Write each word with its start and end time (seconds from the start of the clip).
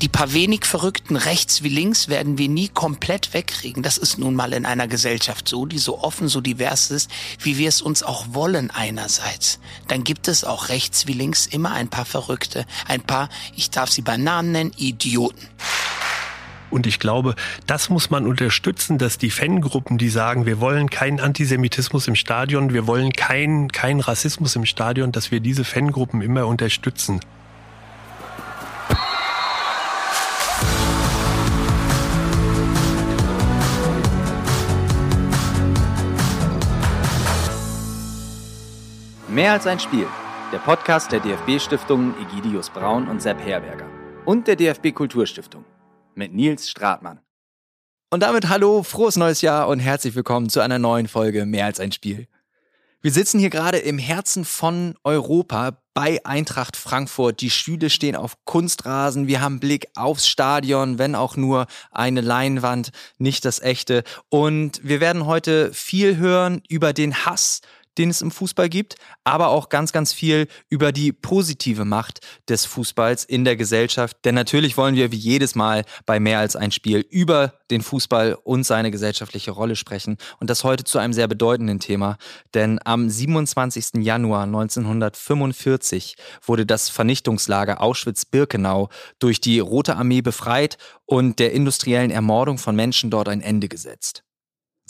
Die 0.00 0.08
paar 0.08 0.32
wenig 0.32 0.64
Verrückten 0.64 1.16
rechts 1.16 1.64
wie 1.64 1.68
links 1.68 2.06
werden 2.06 2.38
wir 2.38 2.48
nie 2.48 2.68
komplett 2.68 3.34
wegkriegen. 3.34 3.82
Das 3.82 3.98
ist 3.98 4.16
nun 4.16 4.36
mal 4.36 4.52
in 4.52 4.64
einer 4.64 4.86
Gesellschaft 4.86 5.48
so, 5.48 5.66
die 5.66 5.78
so 5.78 6.00
offen, 6.00 6.28
so 6.28 6.40
divers 6.40 6.92
ist, 6.92 7.10
wie 7.42 7.58
wir 7.58 7.68
es 7.68 7.82
uns 7.82 8.04
auch 8.04 8.26
wollen 8.30 8.70
einerseits. 8.70 9.58
Dann 9.88 10.04
gibt 10.04 10.28
es 10.28 10.44
auch 10.44 10.68
rechts 10.68 11.08
wie 11.08 11.14
links 11.14 11.46
immer 11.46 11.72
ein 11.72 11.88
paar 11.88 12.04
Verrückte, 12.04 12.64
ein 12.86 13.00
paar, 13.00 13.28
ich 13.56 13.70
darf 13.70 13.90
sie 13.90 14.02
beim 14.02 14.22
Namen 14.22 14.52
nennen, 14.52 14.72
Idioten. 14.76 15.48
Und 16.70 16.86
ich 16.86 17.00
glaube, 17.00 17.34
das 17.66 17.88
muss 17.88 18.08
man 18.08 18.24
unterstützen, 18.24 18.98
dass 18.98 19.18
die 19.18 19.30
Fangruppen, 19.30 19.98
die 19.98 20.10
sagen, 20.10 20.46
wir 20.46 20.60
wollen 20.60 20.90
keinen 20.90 21.18
Antisemitismus 21.18 22.06
im 22.06 22.14
Stadion, 22.14 22.72
wir 22.72 22.86
wollen 22.86 23.12
keinen 23.14 23.72
kein 23.72 23.98
Rassismus 23.98 24.54
im 24.54 24.64
Stadion, 24.64 25.10
dass 25.10 25.32
wir 25.32 25.40
diese 25.40 25.64
Fangruppen 25.64 26.22
immer 26.22 26.46
unterstützen. 26.46 27.20
Mehr 39.38 39.52
als 39.52 39.68
ein 39.68 39.78
Spiel. 39.78 40.08
Der 40.52 40.58
Podcast 40.58 41.12
der 41.12 41.20
DFB-Stiftungen 41.20 42.12
Egidius 42.20 42.70
Braun 42.70 43.06
und 43.06 43.22
Sepp 43.22 43.38
Herberger. 43.38 43.86
Und 44.24 44.48
der 44.48 44.56
DFB 44.56 44.92
Kulturstiftung 44.92 45.64
mit 46.16 46.34
Nils 46.34 46.68
Stratmann. 46.68 47.20
Und 48.10 48.24
damit 48.24 48.48
hallo, 48.48 48.82
frohes 48.82 49.14
neues 49.14 49.40
Jahr 49.40 49.68
und 49.68 49.78
herzlich 49.78 50.16
willkommen 50.16 50.48
zu 50.48 50.58
einer 50.58 50.80
neuen 50.80 51.06
Folge 51.06 51.46
Mehr 51.46 51.66
als 51.66 51.78
ein 51.78 51.92
Spiel. 51.92 52.26
Wir 53.00 53.12
sitzen 53.12 53.38
hier 53.38 53.50
gerade 53.50 53.78
im 53.78 53.96
Herzen 53.96 54.44
von 54.44 54.96
Europa 55.04 55.80
bei 55.94 56.18
Eintracht 56.24 56.76
Frankfurt. 56.76 57.40
Die 57.40 57.50
Stühle 57.50 57.90
stehen 57.90 58.16
auf 58.16 58.44
Kunstrasen. 58.44 59.28
Wir 59.28 59.40
haben 59.40 59.60
Blick 59.60 59.86
aufs 59.94 60.26
Stadion, 60.26 60.98
wenn 60.98 61.14
auch 61.14 61.36
nur 61.36 61.68
eine 61.92 62.22
Leinwand, 62.22 62.90
nicht 63.18 63.44
das 63.44 63.60
echte. 63.60 64.02
Und 64.30 64.80
wir 64.82 64.98
werden 64.98 65.26
heute 65.26 65.72
viel 65.72 66.16
hören 66.16 66.60
über 66.68 66.92
den 66.92 67.24
Hass 67.24 67.60
den 67.98 68.10
es 68.10 68.22
im 68.22 68.30
Fußball 68.30 68.68
gibt, 68.68 68.96
aber 69.24 69.48
auch 69.48 69.68
ganz, 69.68 69.92
ganz 69.92 70.12
viel 70.12 70.46
über 70.68 70.92
die 70.92 71.12
positive 71.12 71.84
Macht 71.84 72.20
des 72.48 72.64
Fußballs 72.64 73.24
in 73.24 73.44
der 73.44 73.56
Gesellschaft. 73.56 74.16
Denn 74.24 74.34
natürlich 74.34 74.76
wollen 74.76 74.94
wir 74.94 75.12
wie 75.12 75.16
jedes 75.16 75.54
Mal 75.54 75.84
bei 76.06 76.20
mehr 76.20 76.38
als 76.38 76.56
ein 76.56 76.70
Spiel 76.70 77.00
über 77.10 77.54
den 77.70 77.82
Fußball 77.82 78.38
und 78.44 78.64
seine 78.64 78.90
gesellschaftliche 78.90 79.50
Rolle 79.50 79.76
sprechen. 79.76 80.16
Und 80.40 80.48
das 80.48 80.64
heute 80.64 80.84
zu 80.84 80.98
einem 80.98 81.12
sehr 81.12 81.28
bedeutenden 81.28 81.80
Thema. 81.80 82.16
Denn 82.54 82.78
am 82.84 83.10
27. 83.10 84.04
Januar 84.04 84.44
1945 84.44 86.16
wurde 86.44 86.64
das 86.64 86.88
Vernichtungslager 86.88 87.80
Auschwitz-Birkenau 87.80 88.88
durch 89.18 89.40
die 89.40 89.58
Rote 89.58 89.96
Armee 89.96 90.22
befreit 90.22 90.78
und 91.06 91.38
der 91.38 91.52
industriellen 91.52 92.10
Ermordung 92.10 92.58
von 92.58 92.76
Menschen 92.76 93.10
dort 93.10 93.28
ein 93.28 93.40
Ende 93.40 93.68
gesetzt. 93.68 94.24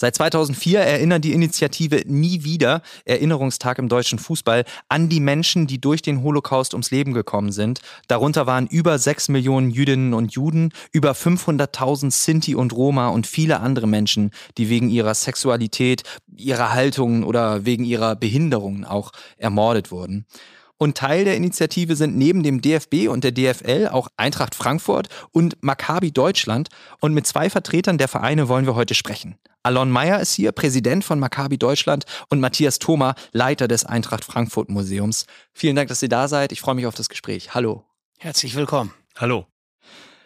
Seit 0.01 0.15
2004 0.15 0.79
erinnert 0.79 1.25
die 1.25 1.33
Initiative 1.33 2.03
Nie 2.07 2.45
wieder, 2.45 2.83
Erinnerungstag 3.05 3.81
im 3.81 3.89
deutschen 3.89 4.21
Fußball, 4.21 4.65
an 4.89 5.09
die 5.09 5.19
Menschen, 5.19 5.67
die 5.67 5.81
durch 5.81 6.03
den 6.03 6.23
Holocaust 6.23 6.73
ums 6.73 6.93
Leben 6.93 7.15
gekommen 7.15 7.51
sind. 7.51 7.81
Darunter 8.07 8.47
waren 8.47 8.69
über 8.69 9.01
sechs 9.01 9.29
Millionen 9.29 9.73
Jüdinnen 9.73 10.15
und 10.15 10.33
Juden, 10.35 10.73
über 10.93 11.13
500.000 11.13 12.13
Sinti 12.13 12.55
und 12.55 12.73
Roma 12.73 13.09
und 13.09 13.27
viele 13.27 13.59
andere 13.59 13.89
Menschen, 13.89 14.31
die 14.57 14.71
wegen 14.71 14.89
ihrer 14.89 15.15
Sexualität, 15.15 16.05
ihrer 16.37 16.73
Haltung 16.73 17.25
oder 17.25 17.65
wegen 17.65 17.85
ihrer 17.85 18.15
Behinderungen 18.15 18.85
auch 18.85 19.11
ermordet 19.37 19.91
wurden. 19.91 20.27
Und 20.79 20.97
Teil 20.97 21.25
der 21.25 21.37
Initiative 21.37 21.97
sind 21.97 22.17
neben 22.17 22.43
dem 22.43 22.63
DFB 22.63 23.09
und 23.09 23.25
der 23.25 23.33
DFL 23.33 23.89
auch 23.89 24.09
Eintracht 24.17 24.55
Frankfurt 24.55 25.09
und 25.33 25.57
Maccabi 25.61 26.13
Deutschland. 26.13 26.69
Und 27.01 27.15
mit 27.15 27.27
zwei 27.27 27.51
Vertretern 27.51 27.99
der 27.99 28.09
Vereine 28.09 28.49
wollen 28.49 28.65
wir 28.65 28.77
heute 28.77 28.95
sprechen. 28.95 29.37
Alon 29.65 29.91
Meyer 29.91 30.21
ist 30.21 30.35
hier, 30.35 30.53
Präsident 30.53 31.05
von 31.05 31.19
Maccabi 31.19 31.59
Deutschland 31.59 32.05
und 32.31 32.41
Matthias 32.41 32.79
Thoma, 32.79 33.15
Leiter 33.33 33.67
des 33.67 33.85
Eintracht 33.85 34.25
Frankfurt 34.25 34.71
Museums. 34.71 35.27
Vielen 35.53 35.77
Dank, 35.77 35.89
dass 35.89 36.03
ihr 36.03 36.09
da 36.09 36.29
seid. 36.29 36.53
Ich 36.53 36.61
freue 36.61 36.77
mich 36.77 36.87
auf 36.87 36.95
das 36.95 37.09
Gespräch. 37.09 37.55
Hallo. 37.55 37.85
Herzlich 38.19 38.55
willkommen. 38.55 38.95
Hallo. 39.17 39.47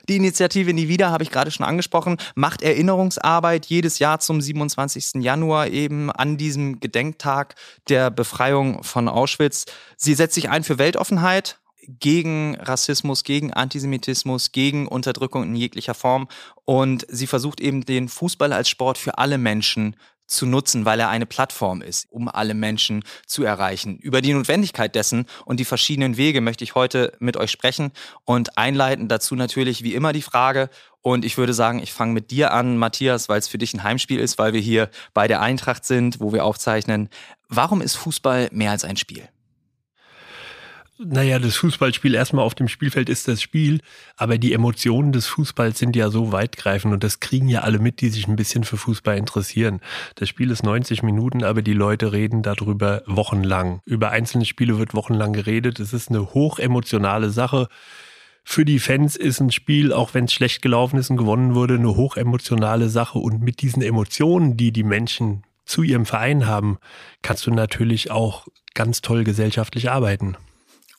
Die 0.08 0.16
Initiative 0.16 0.72
Nie 0.72 0.88
wieder, 0.88 1.10
habe 1.10 1.22
ich 1.22 1.30
gerade 1.30 1.50
schon 1.50 1.66
angesprochen, 1.66 2.16
macht 2.34 2.62
Erinnerungsarbeit 2.62 3.66
jedes 3.66 3.98
Jahr 3.98 4.18
zum 4.18 4.40
27. 4.40 5.22
Januar 5.22 5.68
eben 5.68 6.10
an 6.10 6.36
diesem 6.36 6.80
Gedenktag 6.80 7.54
der 7.88 8.10
Befreiung 8.10 8.82
von 8.82 9.08
Auschwitz. 9.08 9.66
Sie 9.96 10.14
setzt 10.14 10.34
sich 10.34 10.48
ein 10.48 10.64
für 10.64 10.78
Weltoffenheit, 10.78 11.58
gegen 11.88 12.56
Rassismus, 12.60 13.24
gegen 13.24 13.52
Antisemitismus, 13.52 14.52
gegen 14.52 14.86
Unterdrückung 14.86 15.42
in 15.42 15.56
jeglicher 15.56 15.94
Form. 15.94 16.28
Und 16.64 17.06
sie 17.08 17.26
versucht 17.26 17.60
eben 17.60 17.84
den 17.84 18.08
Fußball 18.08 18.52
als 18.52 18.68
Sport 18.68 18.98
für 18.98 19.18
alle 19.18 19.38
Menschen 19.38 19.96
zu 20.32 20.46
nutzen, 20.46 20.84
weil 20.84 20.98
er 21.00 21.08
eine 21.08 21.26
Plattform 21.26 21.82
ist, 21.82 22.06
um 22.10 22.28
alle 22.28 22.54
Menschen 22.54 23.04
zu 23.26 23.44
erreichen. 23.44 23.98
Über 23.98 24.20
die 24.20 24.32
Notwendigkeit 24.32 24.94
dessen 24.94 25.26
und 25.44 25.60
die 25.60 25.64
verschiedenen 25.64 26.16
Wege 26.16 26.40
möchte 26.40 26.64
ich 26.64 26.74
heute 26.74 27.12
mit 27.20 27.36
euch 27.36 27.50
sprechen 27.50 27.92
und 28.24 28.58
einleiten 28.58 29.08
dazu 29.08 29.34
natürlich 29.34 29.82
wie 29.82 29.94
immer 29.94 30.12
die 30.12 30.22
Frage. 30.22 30.70
Und 31.00 31.24
ich 31.24 31.36
würde 31.36 31.52
sagen, 31.52 31.80
ich 31.80 31.92
fange 31.92 32.12
mit 32.12 32.30
dir 32.30 32.52
an, 32.52 32.76
Matthias, 32.76 33.28
weil 33.28 33.38
es 33.38 33.48
für 33.48 33.58
dich 33.58 33.74
ein 33.74 33.82
Heimspiel 33.82 34.20
ist, 34.20 34.38
weil 34.38 34.52
wir 34.52 34.60
hier 34.60 34.88
bei 35.14 35.28
der 35.28 35.40
Eintracht 35.40 35.84
sind, 35.84 36.20
wo 36.20 36.32
wir 36.32 36.44
aufzeichnen. 36.44 37.08
Warum 37.48 37.80
ist 37.80 37.96
Fußball 37.96 38.48
mehr 38.52 38.70
als 38.70 38.84
ein 38.84 38.96
Spiel? 38.96 39.28
Naja, 41.04 41.38
das 41.38 41.56
Fußballspiel 41.56 42.14
erstmal 42.14 42.44
auf 42.44 42.54
dem 42.54 42.68
Spielfeld 42.68 43.08
ist 43.08 43.26
das 43.26 43.42
Spiel, 43.42 43.80
aber 44.16 44.38
die 44.38 44.52
Emotionen 44.52 45.12
des 45.12 45.26
Fußballs 45.26 45.78
sind 45.78 45.96
ja 45.96 46.10
so 46.10 46.30
weitgreifend 46.30 46.94
und 46.94 47.02
das 47.02 47.18
kriegen 47.18 47.48
ja 47.48 47.62
alle 47.62 47.78
mit, 47.78 48.00
die 48.00 48.08
sich 48.08 48.28
ein 48.28 48.36
bisschen 48.36 48.62
für 48.62 48.76
Fußball 48.76 49.16
interessieren. 49.16 49.80
Das 50.14 50.28
Spiel 50.28 50.50
ist 50.50 50.62
90 50.62 51.02
Minuten, 51.02 51.42
aber 51.42 51.62
die 51.62 51.72
Leute 51.72 52.12
reden 52.12 52.42
darüber 52.42 53.02
wochenlang. 53.06 53.80
Über 53.84 54.10
einzelne 54.10 54.44
Spiele 54.44 54.78
wird 54.78 54.94
wochenlang 54.94 55.32
geredet. 55.32 55.80
Es 55.80 55.92
ist 55.92 56.10
eine 56.10 56.34
hochemotionale 56.34 57.30
Sache. 57.30 57.68
Für 58.44 58.64
die 58.64 58.78
Fans 58.78 59.16
ist 59.16 59.40
ein 59.40 59.50
Spiel, 59.50 59.92
auch 59.92 60.14
wenn 60.14 60.26
es 60.26 60.32
schlecht 60.32 60.62
gelaufen 60.62 60.98
ist 60.98 61.10
und 61.10 61.16
gewonnen 61.16 61.54
wurde, 61.54 61.74
eine 61.74 61.96
hochemotionale 61.96 62.88
Sache. 62.88 63.18
Und 63.18 63.42
mit 63.42 63.62
diesen 63.62 63.82
Emotionen, 63.82 64.56
die 64.56 64.72
die 64.72 64.84
Menschen 64.84 65.42
zu 65.64 65.82
ihrem 65.82 66.06
Verein 66.06 66.46
haben, 66.46 66.78
kannst 67.22 67.46
du 67.46 67.50
natürlich 67.50 68.10
auch 68.10 68.46
ganz 68.74 69.00
toll 69.00 69.24
gesellschaftlich 69.24 69.90
arbeiten. 69.90 70.36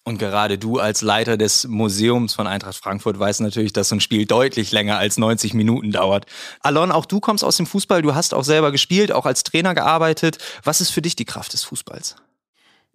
Und 0.05 0.17
gerade 0.17 0.57
du 0.57 0.79
als 0.79 1.01
Leiter 1.01 1.37
des 1.37 1.65
Museums 1.65 2.33
von 2.33 2.45
Eintracht 2.45 2.75
Frankfurt 2.75 3.17
weißt 3.17 3.39
natürlich, 3.39 3.71
dass 3.71 3.89
so 3.89 3.95
ein 3.95 4.01
Spiel 4.01 4.25
deutlich 4.25 4.73
länger 4.73 4.97
als 4.97 5.17
90 5.17 5.53
Minuten 5.53 5.91
dauert. 5.91 6.25
Alon, 6.59 6.91
auch 6.91 7.05
du 7.05 7.21
kommst 7.21 7.43
aus 7.43 7.55
dem 7.55 7.65
Fußball, 7.65 8.01
du 8.01 8.13
hast 8.13 8.33
auch 8.33 8.43
selber 8.43 8.73
gespielt, 8.73 9.13
auch 9.13 9.25
als 9.25 9.43
Trainer 9.43 9.73
gearbeitet. 9.73 10.39
Was 10.63 10.81
ist 10.81 10.89
für 10.89 11.01
dich 11.01 11.15
die 11.15 11.23
Kraft 11.23 11.53
des 11.53 11.63
Fußballs? 11.63 12.17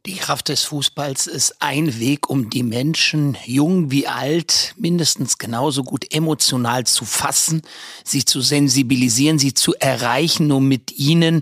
Die 0.05 0.17
Kraft 0.17 0.49
des 0.49 0.63
Fußballs 0.65 1.27
ist 1.27 1.61
ein 1.61 1.99
Weg, 1.99 2.31
um 2.31 2.51
die 2.51 2.63
Menschen, 2.63 3.37
jung 3.45 3.91
wie 3.91 4.07
alt, 4.07 4.75
mindestens 4.77 5.39
genauso 5.39 5.83
gut 5.85 6.15
emotional 6.15 6.85
zu 6.85 7.05
fassen, 7.05 7.63
sie 8.05 8.25
zu 8.25 8.41
sensibilisieren, 8.41 9.39
sie 9.39 9.55
zu 9.55 9.75
erreichen, 9.75 10.53
um 10.53 10.69
mit 10.69 10.93
ihnen 10.93 11.41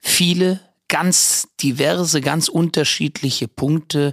viele 0.00 0.60
ganz 0.88 1.48
diverse, 1.62 2.20
ganz 2.20 2.48
unterschiedliche 2.48 3.48
Punkte 3.48 4.12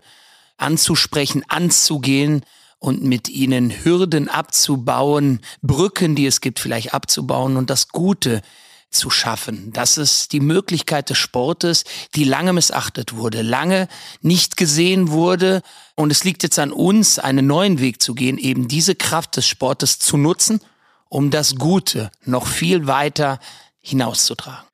anzusprechen, 0.62 1.44
anzugehen 1.48 2.44
und 2.80 3.04
mit 3.04 3.30
ihnen 3.30 3.72
Hürden 3.84 4.28
abzubauen, 4.28 5.42
Brücken, 5.62 6.16
die 6.16 6.26
es 6.26 6.42
gibt, 6.42 6.60
vielleicht 6.60 6.94
abzubauen 6.94 7.58
und 7.58 7.70
das 7.70 7.90
Gute 7.90 8.42
zu 8.90 9.10
schaffen. 9.10 9.72
Das 9.72 9.98
ist 9.98 10.34
die 10.34 10.42
Möglichkeit 10.42 11.10
des 11.10 11.18
Sportes, 11.18 11.86
die 12.16 12.26
lange 12.26 12.54
missachtet 12.54 13.16
wurde, 13.16 13.42
lange 13.42 13.88
nicht 14.22 14.58
gesehen 14.58 15.12
wurde. 15.12 15.62
Und 15.96 16.12
es 16.12 16.24
liegt 16.24 16.44
jetzt 16.44 16.60
an 16.60 16.72
uns, 16.72 17.18
einen 17.18 17.48
neuen 17.48 17.80
Weg 17.80 18.02
zu 18.02 18.14
gehen, 18.14 18.38
eben 18.38 18.68
diese 18.68 18.96
Kraft 18.96 19.38
des 19.38 19.48
Sportes 19.48 19.98
zu 19.98 20.18
nutzen, 20.18 20.60
um 21.08 21.30
das 21.32 21.56
Gute 21.56 22.12
noch 22.26 22.48
viel 22.48 22.86
weiter 22.86 23.40
hinauszutragen. 23.80 24.71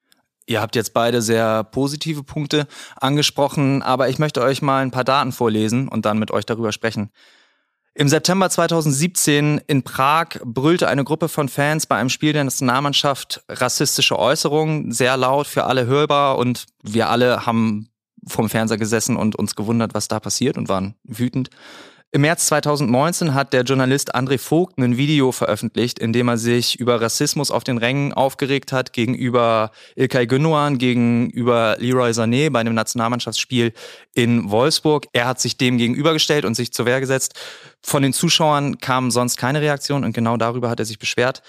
Ihr 0.48 0.62
habt 0.62 0.76
jetzt 0.76 0.94
beide 0.94 1.22
sehr 1.22 1.66
positive 1.66 2.24
Punkte 2.24 2.68
angesprochen, 2.96 3.84
aber 3.84 4.08
ich 4.08 4.18
möchte 4.18 4.42
euch 4.42 4.62
mal 4.62 4.82
ein 4.82 4.92
paar 4.92 5.04
Daten 5.04 5.34
vorlesen 5.34 5.90
und 5.90 6.06
dann 6.06 6.18
mit 6.18 6.32
euch 6.32 6.46
darüber 6.46 6.72
sprechen. 6.72 7.12
Im 7.94 8.08
September 8.08 8.50
2017 8.50 9.60
in 9.68 9.84
Prag 9.84 10.40
brüllte 10.46 10.88
eine 10.88 11.04
Gruppe 11.04 11.28
von 11.28 11.50
Fans 11.50 11.86
bei 11.86 11.98
einem 11.98 12.10
Spiel 12.10 12.32
der 12.32 12.46
Nationalmannschaft 12.46 13.44
rassistische 13.50 14.18
Äußerungen, 14.18 14.92
sehr 14.92 15.18
laut 15.18 15.48
für 15.48 15.66
alle 15.66 15.86
hörbar 15.86 16.38
und 16.38 16.66
wir 16.82 17.10
alle 17.10 17.46
haben 17.46 17.90
vom 18.26 18.50
Fernseher 18.50 18.78
gesessen 18.78 19.18
und 19.18 19.36
uns 19.36 19.56
gewundert, 19.56 19.94
was 19.94 20.08
da 20.08 20.20
passiert 20.20 20.58
und 20.58 20.70
waren 20.70 20.96
wütend. 21.04 21.50
Im 22.13 22.21
März 22.21 22.48
2019 22.48 23.33
hat 23.33 23.51
der 23.51 23.63
Journalist 23.63 24.15
André 24.15 24.38
Vogt 24.38 24.77
ein 24.77 24.95
Video 24.95 25.33
veröffentlicht, 25.33 26.00
in 26.00 26.13
dem 26.13 26.30
er 26.30 26.38
sich 26.38 26.80
über 26.80 27.01
Rassismus 27.01 27.51
auf 27.51 27.65
den 27.65 27.77
Rängen 27.77 28.13
aufgeregt 28.13 28.71
hat 28.71 28.94
gegenüber 28.94 29.71
Ilkay 29.98 30.25
Gündogan, 30.25 30.77
gegenüber 30.77 31.75
Leroy 31.80 32.12
Sané 32.12 32.50
bei 32.50 32.62
einem 32.62 32.75
Nationalmannschaftsspiel 32.75 33.74
in 34.13 34.50
Wolfsburg. 34.50 35.07
Er 35.12 35.27
hat 35.27 35.42
sich 35.42 35.57
dem 35.57 35.77
gegenübergestellt 35.77 36.45
und 36.45 36.56
sich 36.56 36.71
zur 36.71 36.86
Wehr 36.86 37.01
gesetzt. 37.01 37.33
Von 37.81 38.04
den 38.04 38.13
Zuschauern 38.13 38.77
kam 38.77 39.12
sonst 39.12 39.36
keine 39.36 39.59
Reaktion 39.59 40.06
und 40.06 40.13
genau 40.13 40.38
darüber 40.38 40.69
hat 40.69 40.80
er 40.80 40.86
sich 40.86 41.00
beschwert. 41.00 41.42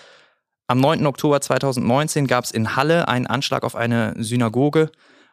Am 0.67 0.81
9. 0.81 1.07
Oktober 1.07 1.41
2019 1.41 2.27
gab 2.27 2.43
es 2.43 2.51
in 2.51 2.75
Halle 2.75 3.07
einen 3.07 3.29
Anschlag 3.29 3.63
auf 3.63 3.77
eine 3.77 4.13
Synagoge, 4.19 4.91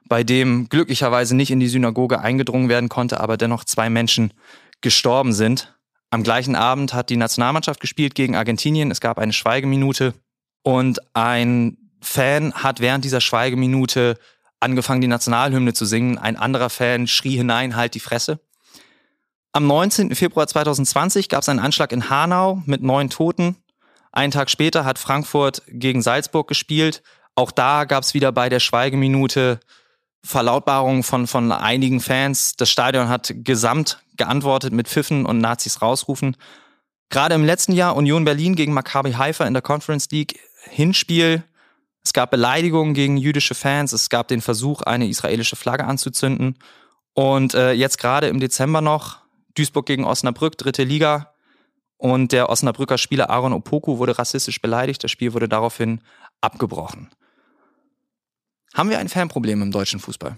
bei 0.07 0.23
dem 0.23 0.69
glücklicherweise 0.69 1.35
nicht 1.35 1.49
in 1.49 1.59
die 1.59 1.67
Synagoge 1.67 2.19
eingedrungen 2.19 2.69
werden 2.69 2.89
konnte, 2.89 3.19
aber 3.19 3.37
dennoch 3.37 3.63
zwei 3.63 3.89
Menschen 3.89 4.31
gestorben 4.85 5.33
sind. 5.33 5.75
Am 6.11 6.21
gleichen 6.21 6.55
Abend 6.55 6.93
hat 6.93 7.09
die 7.09 7.17
Nationalmannschaft 7.17 7.79
gespielt 7.79 8.13
gegen 8.13 8.35
Argentinien. 8.35 8.91
Es 8.91 9.01
gab 9.01 9.17
eine 9.17 9.33
Schweigeminute 9.33 10.13
und 10.61 10.99
ein 11.15 11.77
Fan 12.01 12.53
hat 12.53 12.81
während 12.81 13.03
dieser 13.03 13.19
Schweigeminute 13.19 14.19
angefangen, 14.59 15.01
die 15.01 15.07
Nationalhymne 15.07 15.73
zu 15.73 15.85
singen. 15.85 16.19
Ein 16.19 16.37
anderer 16.37 16.69
Fan 16.69 17.07
schrie 17.07 17.35
hinein, 17.35 17.75
halt 17.75 17.95
die 17.95 17.99
Fresse. 17.99 18.39
Am 19.53 19.65
19. 19.65 20.13
Februar 20.13 20.45
2020 20.45 21.29
gab 21.29 21.41
es 21.41 21.49
einen 21.49 21.59
Anschlag 21.59 21.91
in 21.91 22.11
Hanau 22.11 22.61
mit 22.67 22.83
neun 22.83 23.09
Toten. 23.09 23.55
Einen 24.11 24.31
Tag 24.31 24.51
später 24.51 24.85
hat 24.85 24.99
Frankfurt 24.99 25.63
gegen 25.67 26.03
Salzburg 26.03 26.47
gespielt. 26.47 27.01
Auch 27.33 27.51
da 27.51 27.85
gab 27.85 28.03
es 28.03 28.13
wieder 28.13 28.31
bei 28.31 28.49
der 28.49 28.59
Schweigeminute 28.59 29.59
Verlautbarungen 30.25 31.03
von, 31.03 31.27
von 31.27 31.51
einigen 31.51 32.01
Fans. 32.01 32.55
Das 32.55 32.69
Stadion 32.69 33.09
hat 33.09 33.33
gesamt 33.43 33.99
geantwortet 34.17 34.73
mit 34.73 34.87
Pfiffen 34.87 35.25
und 35.25 35.37
Nazis 35.37 35.81
rausrufen. 35.81 36.35
Gerade 37.09 37.35
im 37.35 37.45
letzten 37.45 37.73
Jahr 37.73 37.95
Union 37.95 38.25
Berlin 38.25 38.55
gegen 38.55 38.73
Maccabi 38.73 39.13
Haifa 39.13 39.45
in 39.45 39.53
der 39.53 39.61
Conference 39.61 40.09
League 40.09 40.39
Hinspiel. 40.63 41.43
Es 42.03 42.13
gab 42.13 42.31
Beleidigungen 42.31 42.95
gegen 42.95 43.17
jüdische 43.17 43.53
Fans. 43.53 43.93
Es 43.93 44.09
gab 44.09 44.27
den 44.27 44.41
Versuch, 44.41 44.81
eine 44.81 45.07
israelische 45.07 45.55
Flagge 45.55 45.85
anzuzünden. 45.85 46.57
Und 47.13 47.53
äh, 47.53 47.71
jetzt 47.73 47.99
gerade 47.99 48.27
im 48.27 48.39
Dezember 48.39 48.81
noch 48.81 49.19
Duisburg 49.53 49.85
gegen 49.85 50.05
Osnabrück, 50.05 50.57
dritte 50.57 50.83
Liga. 50.83 51.33
Und 51.97 52.31
der 52.31 52.49
Osnabrücker 52.49 52.97
Spieler 52.97 53.29
Aaron 53.29 53.53
Opoku 53.53 53.99
wurde 53.99 54.17
rassistisch 54.17 54.59
beleidigt. 54.61 55.03
Das 55.03 55.11
Spiel 55.11 55.33
wurde 55.33 55.47
daraufhin 55.47 56.01
abgebrochen. 56.41 57.09
Haben 58.75 58.89
wir 58.89 58.99
ein 58.99 59.07
Fanproblem 59.07 59.61
im 59.61 59.71
deutschen 59.71 60.01
Fußball? 60.01 60.35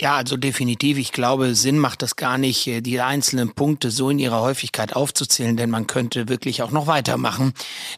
Ja, 0.00 0.16
also 0.16 0.38
definitiv. 0.38 0.96
Ich 0.96 1.12
glaube, 1.12 1.54
Sinn 1.54 1.78
macht 1.78 2.00
das 2.00 2.16
gar 2.16 2.38
nicht, 2.38 2.66
äh, 2.68 2.80
die 2.80 3.00
einzelnen 3.00 3.52
Punkte 3.52 3.90
so 3.90 4.08
in 4.08 4.18
ihrer 4.18 4.40
Häufigkeit 4.40 4.94
aufzuzählen, 4.96 5.58
denn 5.58 5.68
man 5.68 5.88
könnte 5.88 6.28
wirklich 6.28 6.62
auch 6.62 6.70
noch 6.70 6.86
weitermachen. 6.86 7.52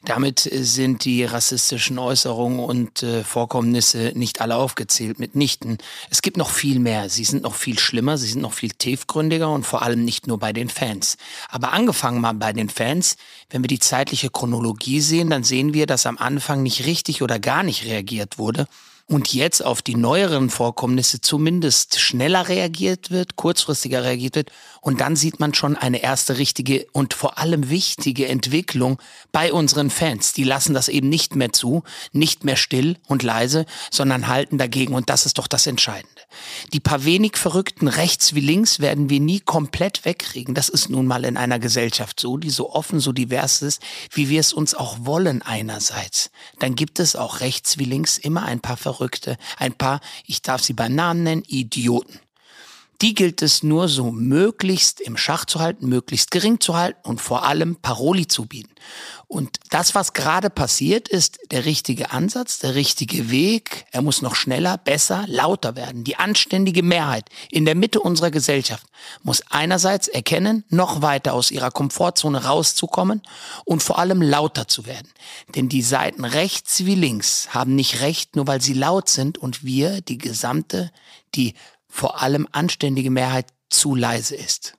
Damit 0.05 0.51
äh, 0.51 0.65
sind 0.65 1.05
die 1.05 1.23
rassistischen 1.25 2.01
Äußerungen 2.01 2.59
und 2.59 3.05
äh, 3.05 3.23
Vorkommnisse 3.23 4.13
nicht 4.17 4.41
alle 4.41 4.57
aufgezählt, 4.57 5.21
mitnichten. 5.21 5.79
Es 6.11 6.23
gibt 6.23 6.39
noch 6.39 6.51
viel 6.51 6.81
mehr. 6.81 7.09
Sie 7.09 7.23
sind 7.23 7.43
noch 7.43 7.55
viel 7.55 7.79
schlimmer, 7.79 8.19
sie 8.19 8.29
sind 8.29 8.41
noch 8.41 8.55
viel 8.55 8.73
tiefgründiger 8.73 9.49
und 9.53 9.65
vor 9.65 9.83
allem 9.83 10.05
nicht 10.05 10.27
nur 10.27 10.39
bei 10.39 10.53
den 10.53 10.71
Fans. 10.71 11.19
Aber 11.51 11.73
angefangen 11.73 12.21
mal 12.21 12.35
bei 12.35 12.53
den 12.53 12.71
Fans, 12.71 13.17
wenn 13.51 13.63
wir 13.63 13.69
die 13.69 13.79
zeitliche 13.79 14.31
Chronologie 14.31 15.01
sehen, 15.03 15.31
dann 15.31 15.45
sehen 15.45 15.73
wir, 15.73 15.87
dass 15.87 16.07
am 16.07 16.19
Anfang 16.19 16.65
nicht 16.65 16.87
richtig 16.87 17.23
oder 17.23 17.39
gar 17.39 17.63
nicht 17.63 17.85
reagiert 17.85 18.39
wurde 18.39 18.67
und 19.07 19.33
jetzt 19.35 19.65
auf 19.65 19.83
die 19.83 19.97
neueren 19.97 20.51
Vorkommnisse 20.51 21.21
zumindest 21.21 22.01
schneller 22.01 22.49
reagiert 22.49 23.11
wird, 23.11 23.37
kurzfristiger 23.37 24.05
reagiert 24.05 24.37
wird 24.37 24.51
und 24.81 25.01
dann 25.01 25.17
sieht 25.17 25.41
man 25.41 25.55
schon 25.55 25.77
eine 25.77 26.03
erste 26.03 26.39
richtige 26.39 26.87
und 26.93 27.15
vor 27.15 27.39
allem 27.39 27.71
wichtige 27.71 28.29
Entwicklung 28.29 29.01
bei 29.33 29.53
unseren 29.53 29.91
Fans. 29.91 30.33
Die 30.33 30.45
lassen 30.45 30.75
das 30.75 30.89
eben 30.89 31.09
nicht 31.09 31.37
mehr 31.37 31.53
zu, 31.53 31.83
nicht 32.13 32.45
mehr 32.45 32.57
still 32.57 32.97
und 33.07 33.23
leise, 33.23 33.67
sondern 33.91 34.29
halten 34.29 34.59
dagegen 34.59 34.95
und 34.95 35.11
das 35.11 35.27
ist 35.27 35.39
doch 35.39 35.47
das 35.47 35.67
Entscheidende. 35.67 36.12
Die 36.73 36.81
paar 36.81 37.05
wenig 37.05 37.37
Verrückten 37.37 37.89
rechts 37.89 38.35
wie 38.35 38.41
links 38.41 38.81
werden 38.81 39.11
wir 39.11 39.21
nie 39.21 39.41
komplett 39.41 40.05
wegkriegen. 40.05 40.55
Das 40.55 40.69
ist 40.69 40.89
nun 40.89 41.07
mal 41.07 41.25
in 41.25 41.37
einer 41.37 41.59
Gesellschaft 41.59 42.21
so, 42.21 42.37
die 42.37 42.51
so 42.51 42.73
offen, 42.73 43.01
so 43.01 43.13
divers 43.13 43.63
ist, 43.63 43.83
wie 44.13 44.29
wir 44.29 44.41
es 44.41 44.53
uns 44.53 44.75
auch 44.75 44.99
wollen 45.01 45.43
einerseits. 45.43 46.31
Dann 46.59 46.75
gibt 46.75 47.01
es 47.01 47.17
auch 47.17 47.41
rechts 47.41 47.79
wie 47.79 47.85
links 47.85 48.19
immer 48.19 48.45
ein 48.45 48.61
paar 48.61 48.77
Verrückte, 48.77 49.37
ein 49.59 49.73
paar, 49.73 50.01
ich 50.27 50.43
darf 50.43 50.63
sie 50.63 50.73
beim 50.75 50.95
Namen 50.95 51.23
nennen, 51.23 51.43
Idioten. 51.47 52.21
Die 53.03 53.15
gilt 53.15 53.43
es 53.43 53.65
nur 53.65 53.89
so 53.89 54.13
möglichst 54.13 55.01
im 55.01 55.17
Schach 55.17 55.45
zu 55.45 55.59
halten, 55.59 55.89
möglichst 55.89 56.31
gering 56.31 56.61
zu 56.61 56.77
halten 56.77 57.01
und 57.03 57.21
vor 57.21 57.45
allem 57.45 57.75
Paroli 57.75 58.29
zu 58.29 58.47
bieten. 58.47 58.71
Und 59.27 59.59
das, 59.71 59.97
was 59.97 60.13
gerade 60.13 60.51
passiert, 60.51 61.09
ist 61.09 61.41
der 61.51 61.65
richtige 61.65 62.13
Ansatz, 62.13 62.61
der 62.61 62.77
richtige 62.77 63.31
Weg. 63.31 63.87
Er 63.91 64.03
muss 64.03 64.23
noch 64.23 64.37
schneller, 64.37 64.79
besser, 64.79 65.25
lauter 65.27 65.75
werden. 65.75 66.05
Die 66.05 66.17
anständige 66.17 66.85
Mehrheit 66.85 67.29
in 67.51 67.65
der 67.65 67.75
Mitte 67.75 67.99
unserer 67.99 68.31
Gesellschaft 68.31 68.87
muss 69.25 69.43
einerseits 69.51 70.07
erkennen, 70.07 70.65
noch 70.69 71.03
weiter 71.03 71.33
aus 71.33 71.51
ihrer 71.51 71.73
Komfortzone 71.73 72.45
rauszukommen 72.45 73.23
und 73.65 73.83
vor 73.83 73.99
allem 73.99 74.23
lauter 74.23 74.69
zu 74.69 74.87
werden. 74.87 75.09
Denn 75.57 75.69
die 75.69 75.83
Seiten 75.83 76.25
rechts 76.25 76.85
wie 76.85 76.95
links 76.95 77.49
haben 77.51 77.75
nicht 77.75 78.01
recht, 78.01 78.37
nur 78.37 78.47
weil 78.47 78.61
sie 78.61 78.75
laut 78.75 79.09
sind 79.09 79.39
und 79.39 79.65
wir, 79.65 80.03
die 80.03 80.19
gesamte, 80.19 80.93
die 81.35 81.55
vor 81.93 82.23
allem 82.23 82.49
anständige 82.53 83.11
Mehrheit 83.11 83.49
zu 83.69 83.95
leise 83.95 84.35
ist. 84.35 84.79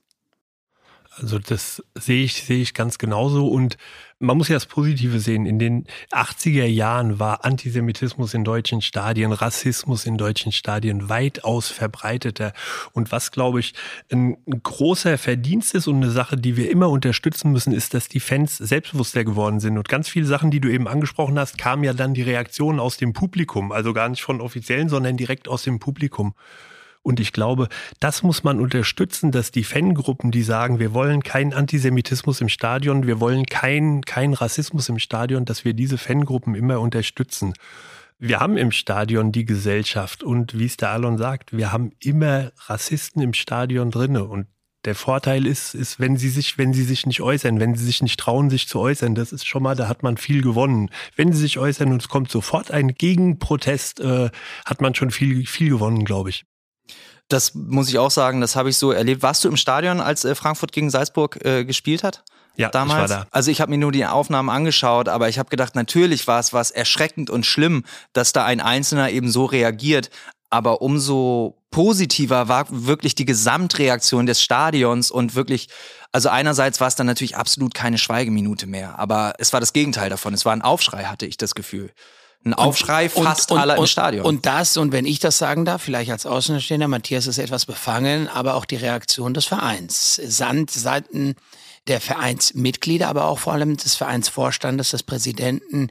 Also 1.16 1.38
das 1.38 1.80
sehe 1.94 2.24
ich, 2.24 2.42
sehe 2.42 2.60
ich 2.60 2.74
ganz 2.74 2.98
genauso. 2.98 3.46
Und 3.46 3.76
man 4.18 4.36
muss 4.36 4.48
ja 4.48 4.56
das 4.56 4.66
Positive 4.66 5.20
sehen. 5.20 5.46
In 5.46 5.60
den 5.60 5.86
80er 6.10 6.64
Jahren 6.64 7.20
war 7.20 7.44
Antisemitismus 7.44 8.34
in 8.34 8.42
deutschen 8.42 8.82
Stadien, 8.82 9.30
Rassismus 9.30 10.06
in 10.06 10.18
deutschen 10.18 10.50
Stadien 10.50 11.08
weitaus 11.08 11.68
verbreiteter. 11.68 12.52
Und 12.94 13.12
was, 13.12 13.30
glaube 13.30 13.60
ich, 13.60 13.74
ein, 14.10 14.36
großer 14.64 15.16
Verdienst 15.16 15.72
ist 15.74 15.86
und 15.86 15.96
eine 16.02 16.10
Sache, 16.10 16.36
die 16.36 16.56
wir 16.56 16.68
immer 16.68 16.88
unterstützen 16.88 17.52
müssen, 17.52 17.72
ist, 17.72 17.94
dass 17.94 18.08
die 18.08 18.18
Fans 18.18 18.56
selbstbewusster 18.56 19.24
geworden 19.24 19.60
sind. 19.60 19.78
Und 19.78 19.88
ganz 19.88 20.08
viele 20.08 20.26
Sachen, 20.26 20.50
die 20.50 20.60
du 20.60 20.68
eben 20.68 20.88
angesprochen 20.88 21.38
hast, 21.38 21.58
kamen 21.58 21.84
ja 21.84 21.92
dann 21.92 22.14
die 22.14 22.22
Reaktionen 22.22 22.80
aus 22.80 22.96
dem 22.96 23.12
Publikum. 23.12 23.70
Also 23.70 23.92
gar 23.92 24.08
nicht 24.08 24.22
von 24.22 24.40
Offiziellen, 24.40 24.88
sondern 24.88 25.16
direkt 25.16 25.46
aus 25.46 25.62
dem 25.62 25.78
Publikum. 25.78 26.34
Und 27.04 27.20
ich 27.20 27.34
glaube, 27.34 27.68
das 28.00 28.22
muss 28.22 28.44
man 28.44 28.58
unterstützen, 28.58 29.30
dass 29.30 29.50
die 29.50 29.62
Fangruppen, 29.62 30.30
die 30.30 30.42
sagen, 30.42 30.78
wir 30.78 30.94
wollen 30.94 31.22
keinen 31.22 31.52
Antisemitismus 31.52 32.40
im 32.40 32.48
Stadion, 32.48 33.06
wir 33.06 33.20
wollen 33.20 33.44
keinen 33.44 34.02
kein 34.02 34.32
Rassismus 34.32 34.88
im 34.88 34.98
Stadion, 34.98 35.44
dass 35.44 35.66
wir 35.66 35.74
diese 35.74 35.98
Fangruppen 35.98 36.54
immer 36.54 36.80
unterstützen. 36.80 37.52
Wir 38.18 38.40
haben 38.40 38.56
im 38.56 38.72
Stadion 38.72 39.32
die 39.32 39.44
Gesellschaft 39.44 40.22
und 40.22 40.58
wie 40.58 40.64
es 40.64 40.78
der 40.78 40.90
Alon 40.90 41.18
sagt, 41.18 41.54
wir 41.54 41.72
haben 41.72 41.92
immer 42.00 42.52
Rassisten 42.66 43.20
im 43.20 43.34
Stadion 43.34 43.90
drinne 43.90 44.24
und 44.24 44.46
der 44.86 44.94
Vorteil 44.94 45.46
ist, 45.46 45.74
ist, 45.74 46.00
wenn 46.00 46.16
sie 46.16 46.30
sich, 46.30 46.56
wenn 46.56 46.72
sie 46.72 46.84
sich 46.84 47.06
nicht 47.06 47.20
äußern, 47.20 47.60
wenn 47.60 47.74
sie 47.74 47.84
sich 47.84 48.02
nicht 48.02 48.18
trauen, 48.18 48.48
sich 48.48 48.66
zu 48.66 48.80
äußern, 48.80 49.14
das 49.14 49.32
ist 49.32 49.46
schon 49.46 49.62
mal, 49.62 49.76
da 49.76 49.88
hat 49.88 50.02
man 50.02 50.16
viel 50.16 50.40
gewonnen. 50.40 50.90
Wenn 51.16 51.32
sie 51.32 51.40
sich 51.40 51.58
äußern 51.58 51.92
und 51.92 52.00
es 52.00 52.08
kommt 52.08 52.30
sofort 52.30 52.70
ein 52.70 52.94
Gegenprotest, 52.94 54.00
äh, 54.00 54.30
hat 54.64 54.80
man 54.80 54.94
schon 54.94 55.10
viel, 55.10 55.46
viel 55.46 55.68
gewonnen, 55.68 56.06
glaube 56.06 56.30
ich. 56.30 56.44
Das 57.34 57.52
muss 57.52 57.88
ich 57.88 57.98
auch 57.98 58.12
sagen, 58.12 58.40
das 58.40 58.54
habe 58.54 58.70
ich 58.70 58.78
so 58.78 58.92
erlebt. 58.92 59.22
Warst 59.22 59.42
du 59.44 59.48
im 59.48 59.56
Stadion, 59.56 60.00
als 60.00 60.24
äh, 60.24 60.36
Frankfurt 60.36 60.70
gegen 60.70 60.88
Salzburg 60.88 61.44
äh, 61.44 61.64
gespielt 61.64 62.04
hat? 62.04 62.22
Ja, 62.54 62.68
damals. 62.68 63.10
Ich 63.10 63.16
war 63.16 63.24
da. 63.24 63.28
Also 63.32 63.50
ich 63.50 63.60
habe 63.60 63.72
mir 63.72 63.78
nur 63.78 63.90
die 63.90 64.06
Aufnahmen 64.06 64.50
angeschaut, 64.50 65.08
aber 65.08 65.28
ich 65.28 65.40
habe 65.40 65.50
gedacht, 65.50 65.74
natürlich 65.74 66.28
war 66.28 66.38
es 66.38 66.52
was 66.52 66.70
erschreckend 66.70 67.30
und 67.30 67.44
schlimm, 67.44 67.82
dass 68.12 68.32
da 68.32 68.44
ein 68.44 68.60
Einzelner 68.60 69.10
eben 69.10 69.32
so 69.32 69.46
reagiert. 69.46 70.10
Aber 70.48 70.80
umso 70.80 71.58
positiver 71.72 72.46
war 72.46 72.66
wirklich 72.70 73.16
die 73.16 73.24
Gesamtreaktion 73.24 74.26
des 74.26 74.40
Stadions 74.40 75.10
und 75.10 75.34
wirklich, 75.34 75.68
also 76.12 76.28
einerseits 76.28 76.80
war 76.80 76.86
es 76.86 76.94
dann 76.94 77.08
natürlich 77.08 77.36
absolut 77.36 77.74
keine 77.74 77.98
Schweigeminute 77.98 78.68
mehr, 78.68 78.96
aber 78.96 79.34
es 79.38 79.52
war 79.52 79.58
das 79.58 79.72
Gegenteil 79.72 80.08
davon. 80.08 80.34
Es 80.34 80.44
war 80.44 80.52
ein 80.52 80.62
Aufschrei, 80.62 81.06
hatte 81.06 81.26
ich 81.26 81.36
das 81.36 81.56
Gefühl 81.56 81.90
ein 82.44 82.54
Aufschrei 82.54 83.10
und, 83.14 83.24
fast 83.24 83.50
und, 83.52 83.58
aller 83.58 83.74
und, 83.74 83.80
im 83.80 83.86
Stadion. 83.86 84.26
Und 84.26 84.46
das, 84.46 84.76
und 84.76 84.92
wenn 84.92 85.06
ich 85.06 85.18
das 85.18 85.38
sagen 85.38 85.64
darf, 85.64 85.82
vielleicht 85.82 86.10
als 86.10 86.26
Außenstehender, 86.26 86.88
Matthias 86.88 87.26
ist 87.26 87.38
etwas 87.38 87.64
befangen, 87.64 88.28
aber 88.28 88.54
auch 88.54 88.64
die 88.64 88.76
Reaktion 88.76 89.34
des 89.34 89.46
Vereins. 89.46 90.20
Sand, 90.24 90.70
Seiten 90.70 91.36
der 91.86 92.00
Vereinsmitglieder, 92.00 93.08
aber 93.08 93.26
auch 93.26 93.38
vor 93.38 93.52
allem 93.52 93.76
des 93.76 93.94
Vereinsvorstandes, 93.94 94.90
des 94.90 95.02
Präsidenten, 95.02 95.90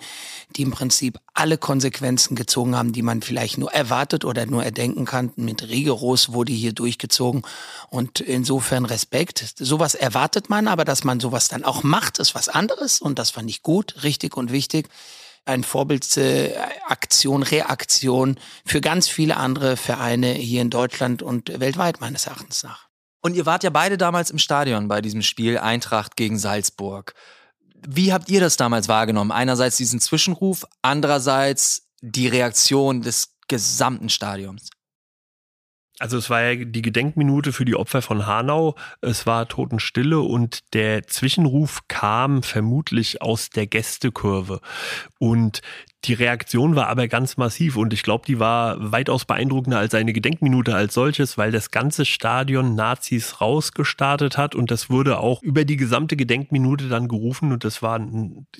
die 0.56 0.64
im 0.64 0.72
Prinzip 0.72 1.20
alle 1.36 1.60
Konsequenzen 1.60 2.36
gezogen 2.36 2.76
haben, 2.76 2.94
die 2.94 3.04
man 3.04 3.22
vielleicht 3.22 3.60
nur 3.60 3.72
erwartet 3.72 4.26
oder 4.26 4.48
nur 4.48 4.64
erdenken 4.64 5.06
kann. 5.06 5.32
Mit 5.36 5.70
rigoros 5.70 6.34
wurde 6.34 6.52
hier 6.52 6.74
durchgezogen. 6.74 7.44
Und 7.90 8.22
insofern 8.22 8.86
Respekt. 8.86 9.54
Sowas 9.58 9.94
erwartet 9.94 10.50
man, 10.50 10.68
aber 10.68 10.84
dass 10.84 11.04
man 11.04 11.20
sowas 11.20 11.48
dann 11.48 11.64
auch 11.64 11.84
macht, 11.84 12.18
ist 12.18 12.34
was 12.34 12.50
anderes. 12.50 13.00
Und 13.00 13.20
das 13.20 13.30
fand 13.30 13.50
ich 13.50 13.62
gut, 13.62 14.04
richtig 14.04 14.36
und 14.36 14.52
wichtig 14.52 14.90
ein 15.46 15.64
Vorbildaktion, 15.64 17.44
Reaktion 17.44 18.40
für 18.66 18.82
ganz 18.82 19.08
viele 19.08 19.38
andere 19.38 19.78
Vereine 19.78 20.34
hier 20.34 20.62
in 20.62 20.70
Deutschland 20.70 21.22
und 21.22 21.60
weltweit 21.60 22.02
meines 22.02 22.28
Erachtens 22.28 22.64
nach. 22.64 22.88
Und 23.22 23.36
ihr 23.36 23.46
wart 23.46 23.64
ja 23.64 23.70
beide 23.70 23.98
damals 23.98 24.32
im 24.32 24.38
Stadion 24.38 24.88
bei 24.88 25.02
diesem 25.02 25.22
Spiel 25.22 25.58
Eintracht 25.58 26.16
gegen 26.16 26.38
Salzburg. 26.38 27.14
Wie 27.88 28.14
habt 28.14 28.30
ihr 28.30 28.40
das 28.40 28.58
damals 28.58 28.88
wahrgenommen? 28.88 29.32
Einerseits 29.32 29.78
diesen 29.78 30.00
Zwischenruf, 30.00 30.66
andererseits 30.82 31.88
die 32.02 32.28
Reaktion 32.28 33.02
des 33.02 33.36
gesamten 33.48 34.10
Stadions. 34.10 34.70
Also 36.00 36.18
es 36.18 36.30
war 36.30 36.42
ja 36.42 36.66
die 36.66 36.82
Gedenkminute 36.82 37.54
für 37.54 37.66
die 37.66 37.76
Opfer 37.76 38.02
von 38.02 38.26
Hanau. 38.26 38.76
Es 39.02 39.28
war 39.28 39.48
Totenstille 39.48 40.20
und 40.20 40.74
der 40.74 41.06
Zwischenruf 41.08 41.82
kam 41.88 42.42
vermutlich 42.42 43.22
aus 43.22 43.52
der 43.52 43.68
Gästekurve. 43.68 44.60
Und 45.20 45.62
die 46.06 46.14
Reaktion 46.14 46.76
war 46.76 46.88
aber 46.88 47.08
ganz 47.08 47.38
massiv 47.38 47.78
und 47.78 47.94
ich 47.94 48.04
glaube, 48.04 48.26
die 48.26 48.40
war 48.40 48.92
weitaus 48.92 49.24
beeindruckender 49.24 49.78
als 49.78 49.94
eine 49.94 50.12
Gedenkminute 50.12 50.76
als 50.76 50.96
solches, 50.96 51.38
weil 51.38 51.52
das 51.52 51.72
ganze 51.72 52.06
Stadion 52.06 52.76
Nazis 52.76 53.40
rausgestartet 53.40 54.38
hat 54.38 54.56
und 54.56 54.70
das 54.70 54.90
wurde 54.90 55.20
auch 55.20 55.42
über 55.42 55.64
die 55.64 55.78
gesamte 55.78 56.18
Gedenkminute 56.18 56.90
dann 56.90 57.08
gerufen 57.08 57.54
und 57.54 57.64
das 57.64 57.82
war, 57.82 58.06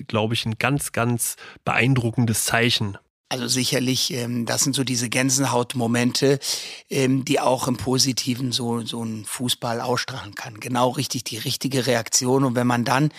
glaube 0.06 0.34
ich, 0.34 0.46
ein 0.46 0.56
ganz, 0.58 0.92
ganz 0.92 1.36
beeindruckendes 1.64 2.44
Zeichen. 2.44 2.96
Also 3.28 3.48
sicherlich, 3.48 4.12
ähm, 4.12 4.46
das 4.46 4.62
sind 4.62 4.76
so 4.76 4.84
diese 4.84 5.08
Gänsehautmomente, 5.08 6.38
ähm, 6.90 7.24
die 7.24 7.40
auch 7.40 7.66
im 7.66 7.76
Positiven 7.76 8.52
so, 8.52 8.82
so 8.82 9.02
ein 9.02 9.24
Fußball 9.24 9.80
ausstrahlen 9.80 10.34
kann. 10.34 10.60
Genau 10.60 10.90
richtig, 10.90 11.24
die 11.24 11.38
richtige 11.38 11.86
Reaktion. 11.86 12.44
Und 12.44 12.54
wenn 12.54 12.66
man 12.66 12.84
dann, 12.84 13.10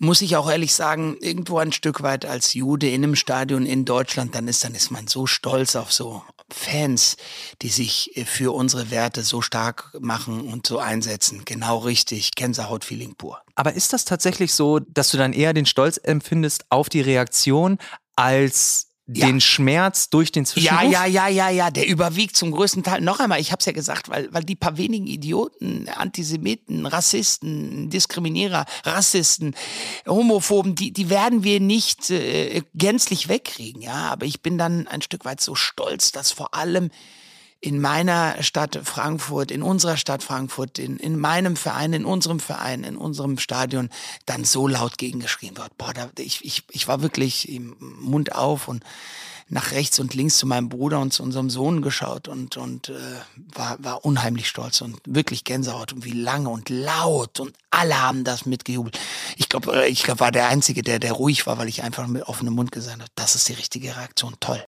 muss 0.00 0.22
ich 0.22 0.36
auch 0.36 0.50
ehrlich 0.50 0.74
sagen, 0.74 1.16
irgendwo 1.20 1.58
ein 1.58 1.72
Stück 1.72 2.02
weit 2.02 2.24
als 2.24 2.54
Jude 2.54 2.88
in 2.88 3.04
einem 3.04 3.16
Stadion 3.16 3.64
in 3.64 3.84
Deutschland, 3.84 4.34
dann 4.34 4.48
ist, 4.48 4.64
dann 4.64 4.74
ist 4.74 4.90
man 4.90 5.06
so 5.06 5.26
stolz 5.26 5.76
auf 5.76 5.92
so 5.92 6.22
Fans, 6.50 7.16
die 7.62 7.68
sich 7.68 8.16
äh, 8.16 8.24
für 8.24 8.54
unsere 8.54 8.90
Werte 8.90 9.22
so 9.22 9.42
stark 9.42 9.96
machen 10.00 10.40
und 10.52 10.66
so 10.66 10.78
einsetzen. 10.78 11.42
Genau 11.44 11.78
richtig, 11.78 12.32
Gänsehautfeeling 12.34 13.14
pur. 13.16 13.40
Aber 13.54 13.74
ist 13.74 13.92
das 13.92 14.04
tatsächlich 14.04 14.54
so, 14.54 14.78
dass 14.78 15.10
du 15.10 15.16
dann 15.16 15.32
eher 15.32 15.52
den 15.52 15.66
Stolz 15.66 15.98
empfindest 16.02 16.64
auf 16.70 16.88
die 16.88 17.02
Reaktion 17.02 17.78
als 18.16 18.87
den 19.10 19.36
ja. 19.36 19.40
Schmerz 19.40 20.10
durch 20.10 20.32
den 20.32 20.44
Zwischenruf? 20.44 20.82
Ja, 20.82 21.06
ja, 21.06 21.06
ja, 21.06 21.28
ja, 21.28 21.48
ja, 21.48 21.70
der 21.70 21.88
überwiegt 21.88 22.36
zum 22.36 22.50
größten 22.50 22.82
Teil. 22.82 23.00
Noch 23.00 23.20
einmal, 23.20 23.40
ich 23.40 23.52
habe 23.52 23.60
es 23.60 23.64
ja 23.66 23.72
gesagt, 23.72 24.10
weil, 24.10 24.28
weil 24.32 24.44
die 24.44 24.54
paar 24.54 24.76
wenigen 24.76 25.06
Idioten, 25.06 25.88
Antisemiten, 25.88 26.84
Rassisten, 26.84 27.88
Diskriminierer, 27.88 28.66
Rassisten, 28.84 29.56
Homophoben, 30.06 30.74
die, 30.74 30.92
die 30.92 31.08
werden 31.08 31.42
wir 31.42 31.58
nicht 31.58 32.10
äh, 32.10 32.60
gänzlich 32.74 33.28
wegkriegen, 33.28 33.80
ja. 33.80 34.10
Aber 34.10 34.26
ich 34.26 34.42
bin 34.42 34.58
dann 34.58 34.86
ein 34.86 35.00
Stück 35.00 35.24
weit 35.24 35.40
so 35.40 35.54
stolz, 35.54 36.12
dass 36.12 36.30
vor 36.30 36.52
allem 36.52 36.90
in 37.60 37.80
meiner 37.80 38.42
Stadt 38.42 38.78
Frankfurt, 38.84 39.50
in 39.50 39.62
unserer 39.62 39.96
Stadt 39.96 40.22
Frankfurt, 40.22 40.78
in, 40.78 40.96
in 40.96 41.18
meinem 41.18 41.56
Verein, 41.56 41.92
in 41.92 42.04
unserem 42.04 42.38
Verein, 42.38 42.84
in 42.84 42.96
unserem 42.96 43.38
Stadion 43.38 43.90
dann 44.26 44.44
so 44.44 44.68
laut 44.68 44.96
gegengeschrien 44.96 45.56
wird. 45.56 45.76
Boah, 45.76 45.92
da, 45.92 46.08
ich, 46.18 46.44
ich, 46.44 46.64
ich 46.70 46.86
war 46.86 47.02
wirklich 47.02 47.48
im 47.48 47.76
Mund 47.80 48.34
auf 48.34 48.68
und 48.68 48.84
nach 49.50 49.72
rechts 49.72 49.98
und 49.98 50.14
links 50.14 50.36
zu 50.36 50.46
meinem 50.46 50.68
Bruder 50.68 51.00
und 51.00 51.12
zu 51.12 51.22
unserem 51.22 51.48
Sohn 51.48 51.80
geschaut 51.80 52.28
und, 52.28 52.56
und 52.56 52.90
äh, 52.90 52.94
war, 53.54 53.82
war 53.82 54.04
unheimlich 54.04 54.48
stolz 54.48 54.82
und 54.82 55.00
wirklich 55.06 55.44
Gänsehaut 55.44 55.92
und 55.94 56.04
wie 56.04 56.12
lange 56.12 56.50
und 56.50 56.68
laut 56.68 57.40
und 57.40 57.56
alle 57.70 58.00
haben 58.00 58.24
das 58.24 58.44
mitgejubelt. 58.44 58.98
Ich 59.36 59.48
glaube, 59.48 59.84
äh, 59.84 59.88
ich 59.88 60.02
glaub, 60.02 60.20
war 60.20 60.32
der 60.32 60.48
Einzige, 60.48 60.82
der, 60.82 60.98
der 60.98 61.12
ruhig 61.12 61.46
war, 61.46 61.56
weil 61.56 61.68
ich 61.68 61.82
einfach 61.82 62.06
mit 62.06 62.24
offenem 62.24 62.54
Mund 62.54 62.72
gesagt 62.72 63.00
habe, 63.00 63.10
das 63.14 63.34
ist 63.34 63.48
die 63.48 63.54
richtige 63.54 63.96
Reaktion, 63.96 64.36
toll. 64.38 64.62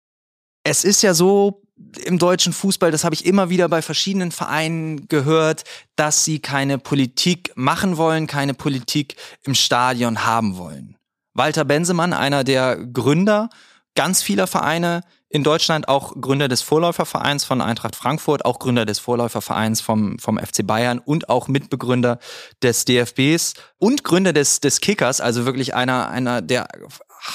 Es 0.63 0.83
ist 0.83 1.01
ja 1.01 1.15
so, 1.15 1.63
im 2.03 2.17
deutschen 2.17 2.53
Fußball, 2.53 2.91
das 2.91 3.03
habe 3.03 3.15
ich 3.15 3.25
immer 3.25 3.49
wieder 3.49 3.69
bei 3.69 3.81
verschiedenen 3.81 4.31
Vereinen 4.31 5.07
gehört, 5.07 5.63
dass 5.95 6.25
sie 6.25 6.39
keine 6.39 6.77
Politik 6.77 7.51
machen 7.55 7.97
wollen, 7.97 8.27
keine 8.27 8.53
Politik 8.53 9.15
im 9.43 9.55
Stadion 9.55 10.25
haben 10.25 10.57
wollen. 10.57 10.95
Walter 11.33 11.65
Bensemann, 11.65 12.13
einer 12.13 12.43
der 12.43 12.77
Gründer 12.77 13.49
ganz 13.95 14.21
vieler 14.23 14.47
Vereine 14.47 15.01
in 15.29 15.43
Deutschland, 15.43 15.87
auch 15.87 16.13
Gründer 16.19 16.47
des 16.47 16.61
Vorläufervereins 16.61 17.43
von 17.43 17.61
Eintracht 17.61 17.95
Frankfurt, 17.95 18.45
auch 18.45 18.59
Gründer 18.59 18.85
des 18.85 18.99
Vorläufervereins 18.99 19.81
vom, 19.81 20.17
vom 20.19 20.39
FC 20.39 20.65
Bayern 20.65 20.99
und 20.99 21.29
auch 21.29 21.47
Mitbegründer 21.47 22.19
des 22.63 22.85
DFBs 22.85 23.55
und 23.77 24.03
Gründer 24.03 24.33
des, 24.33 24.61
des 24.61 24.79
Kickers, 24.79 25.19
also 25.19 25.45
wirklich 25.45 25.75
einer, 25.75 26.09
einer 26.09 26.41
der 26.41 26.69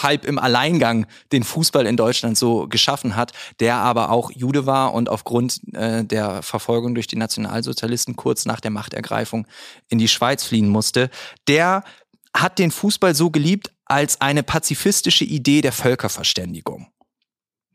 halb 0.02 0.24
im 0.24 0.38
Alleingang 0.38 1.06
den 1.32 1.44
Fußball 1.44 1.86
in 1.86 1.96
Deutschland 1.96 2.38
so 2.38 2.66
geschaffen 2.68 3.16
hat, 3.16 3.32
der 3.60 3.76
aber 3.76 4.10
auch 4.10 4.30
Jude 4.30 4.66
war 4.66 4.94
und 4.94 5.08
aufgrund 5.08 5.60
äh, 5.74 6.04
der 6.04 6.42
Verfolgung 6.42 6.94
durch 6.94 7.06
die 7.06 7.16
Nationalsozialisten 7.16 8.16
kurz 8.16 8.46
nach 8.46 8.60
der 8.60 8.70
Machtergreifung 8.70 9.46
in 9.88 9.98
die 9.98 10.08
Schweiz 10.08 10.44
fliehen 10.44 10.68
musste, 10.68 11.10
der 11.48 11.84
hat 12.34 12.58
den 12.58 12.70
Fußball 12.70 13.14
so 13.14 13.30
geliebt 13.30 13.70
als 13.84 14.20
eine 14.20 14.42
pazifistische 14.42 15.24
Idee 15.24 15.60
der 15.60 15.72
Völkerverständigung. 15.72 16.88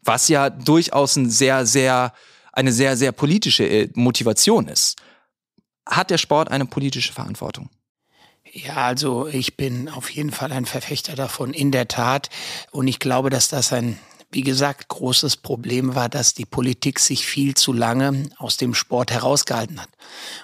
Was 0.03 0.29
ja 0.29 0.49
durchaus 0.49 1.15
ein 1.15 1.29
sehr, 1.29 1.65
sehr, 1.65 2.13
eine 2.53 2.71
sehr, 2.71 2.97
sehr 2.97 3.11
politische 3.11 3.67
äh, 3.67 3.89
Motivation 3.93 4.67
ist. 4.67 4.97
Hat 5.87 6.09
der 6.09 6.17
Sport 6.17 6.49
eine 6.49 6.65
politische 6.65 7.13
Verantwortung? 7.13 7.69
Ja, 8.57 8.77
also 8.77 9.27
ich 9.27 9.55
bin 9.55 9.87
auf 9.87 10.09
jeden 10.09 10.31
Fall 10.31 10.51
ein 10.51 10.65
Verfechter 10.65 11.15
davon, 11.15 11.53
in 11.53 11.71
der 11.71 11.87
Tat. 11.87 12.31
Und 12.71 12.87
ich 12.87 12.97
glaube, 12.97 13.29
dass 13.29 13.49
das 13.49 13.71
ein, 13.71 13.99
wie 14.31 14.41
gesagt, 14.41 14.87
großes 14.87 15.37
Problem 15.37 15.93
war, 15.93 16.09
dass 16.09 16.33
die 16.33 16.45
Politik 16.45 16.97
sich 16.99 17.27
viel 17.27 17.53
zu 17.53 17.71
lange 17.71 18.27
aus 18.37 18.57
dem 18.57 18.73
Sport 18.73 19.11
herausgehalten 19.11 19.79
hat. 19.79 19.89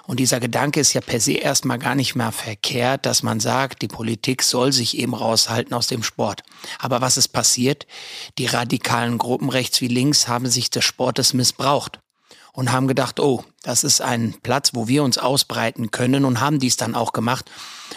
Und 0.06 0.20
dieser 0.20 0.38
Gedanke 0.38 0.78
ist 0.78 0.92
ja 0.92 1.00
per 1.00 1.18
se 1.18 1.32
erstmal 1.32 1.80
gar 1.80 1.96
nicht 1.96 2.14
mehr 2.14 2.30
verkehrt, 2.30 3.04
dass 3.04 3.24
man 3.24 3.40
sagt, 3.40 3.82
die 3.82 3.88
Politik 3.88 4.44
soll 4.44 4.72
sich 4.72 4.96
eben 4.96 5.14
raushalten 5.14 5.74
aus 5.74 5.88
dem 5.88 6.04
Sport. 6.04 6.44
Aber 6.78 7.00
was 7.00 7.16
ist 7.16 7.28
passiert? 7.28 7.84
Die 8.38 8.46
radikalen 8.46 9.18
Gruppen 9.18 9.48
rechts 9.48 9.80
wie 9.80 9.88
links 9.88 10.28
haben 10.28 10.46
sich 10.46 10.70
des 10.70 10.84
Sportes 10.84 11.34
missbraucht 11.34 11.98
und 12.54 12.72
haben 12.72 12.88
gedacht, 12.88 13.20
oh, 13.20 13.44
das 13.62 13.84
ist 13.84 14.00
ein 14.00 14.34
Platz, 14.42 14.70
wo 14.72 14.88
wir 14.88 15.02
uns 15.02 15.18
ausbreiten 15.18 15.90
können 15.90 16.24
und 16.24 16.40
haben 16.40 16.60
dies 16.60 16.76
dann 16.76 16.94
auch 16.94 17.12
gemacht. 17.12 17.50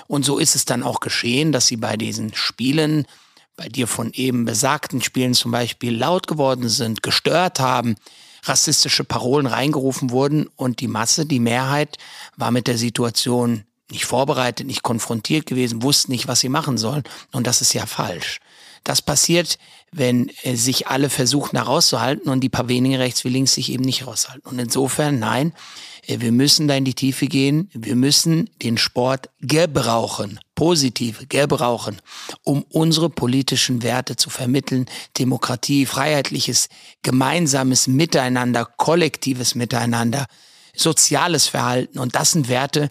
Und 0.08 0.26
so 0.26 0.40
ist 0.40 0.56
es 0.56 0.66
dann 0.66 0.84
auch 0.84 1.00
geschehen, 1.00 1.52
dass 1.52 1.68
sie 1.68 1.78
bei 1.78 1.96
diesen 1.96 2.34
Spielen, 2.34 3.06
bei 3.56 3.70
dir 3.70 3.88
von 3.88 4.12
eben 4.14 4.46
besagten 4.46 5.02
Spielen 5.02 5.36
zum 5.36 5.52
Beispiel 5.52 5.96
laut 5.96 6.28
geworden 6.28 6.70
sind, 6.70 7.04
gestört 7.04 7.60
haben, 7.60 7.96
rassistische 8.44 9.04
Parolen 9.04 9.48
reingerufen 9.48 10.10
wurden 10.10 10.48
und 10.56 10.80
die 10.80 10.88
Masse, 10.88 11.26
die 11.26 11.40
Mehrheit 11.40 11.98
war 12.36 12.52
mit 12.52 12.68
der 12.68 12.78
Situation 12.78 13.64
nicht 13.92 14.06
vorbereitet, 14.06 14.68
nicht 14.68 14.84
konfrontiert 14.84 15.46
gewesen, 15.46 15.84
wussten 15.84 16.12
nicht, 16.12 16.28
was 16.28 16.40
sie 16.40 16.50
machen 16.50 16.78
sollen. 16.78 17.04
Und 17.32 17.48
das 17.48 17.62
ist 17.62 17.74
ja 17.74 17.86
falsch. 17.86 18.40
Das 18.84 19.02
passiert, 19.02 19.58
wenn 19.92 20.30
äh, 20.44 20.56
sich 20.56 20.88
alle 20.88 21.10
versuchen 21.10 21.58
herauszuhalten 21.58 22.30
und 22.30 22.42
die 22.42 22.50
paar 22.50 22.68
wenige 22.68 23.00
rechts 23.00 23.24
wie 23.24 23.30
links 23.30 23.54
sich 23.54 23.72
eben 23.72 23.84
nicht 23.84 24.02
heraushalten. 24.02 24.48
Und 24.48 24.60
insofern, 24.60 25.20
nein, 25.20 25.54
äh, 26.08 26.20
wir 26.20 26.32
müssen 26.32 26.68
da 26.68 26.76
in 26.76 26.86
die 26.86 26.94
Tiefe 26.94 27.28
gehen. 27.28 27.70
Wir 27.74 27.96
müssen 27.96 28.50
den 28.62 28.78
Sport 28.78 29.30
gebrauchen, 29.40 30.40
positiv 30.56 31.28
gebrauchen, 31.30 32.02
um 32.44 32.64
unsere 32.64 33.10
politischen 33.10 33.84
Werte 33.84 34.16
zu 34.16 34.30
vermitteln. 34.30 34.88
Demokratie, 35.18 35.86
freiheitliches, 35.86 36.70
gemeinsames 37.04 37.88
Miteinander, 37.88 38.66
kollektives 38.66 39.56
Miteinander, 39.56 40.26
soziales 40.76 41.48
Verhalten. 41.48 42.00
Und 42.00 42.16
das 42.16 42.32
sind 42.32 42.50
Werte, 42.50 42.90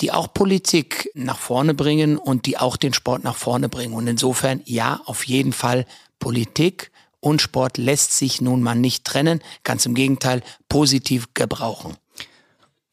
die 0.00 0.10
auch 0.10 0.34
Politik 0.34 1.10
nach 1.14 1.38
vorne 1.38 1.74
bringen 1.74 2.18
und 2.18 2.46
die 2.46 2.58
auch 2.58 2.76
den 2.76 2.92
Sport 2.92 3.22
nach 3.22 3.36
vorne 3.36 3.68
bringen. 3.68 3.94
Und 3.94 4.08
insofern, 4.08 4.60
ja, 4.64 5.00
auf 5.04 5.26
jeden 5.26 5.52
Fall 5.52 5.86
Politik 6.22 6.92
und 7.18 7.42
Sport 7.42 7.78
lässt 7.78 8.16
sich 8.16 8.40
nun 8.40 8.62
mal 8.62 8.76
nicht 8.76 9.04
trennen. 9.04 9.42
Ganz 9.64 9.86
im 9.86 9.94
Gegenteil, 9.94 10.40
positiv 10.68 11.34
gebrauchen. 11.34 11.96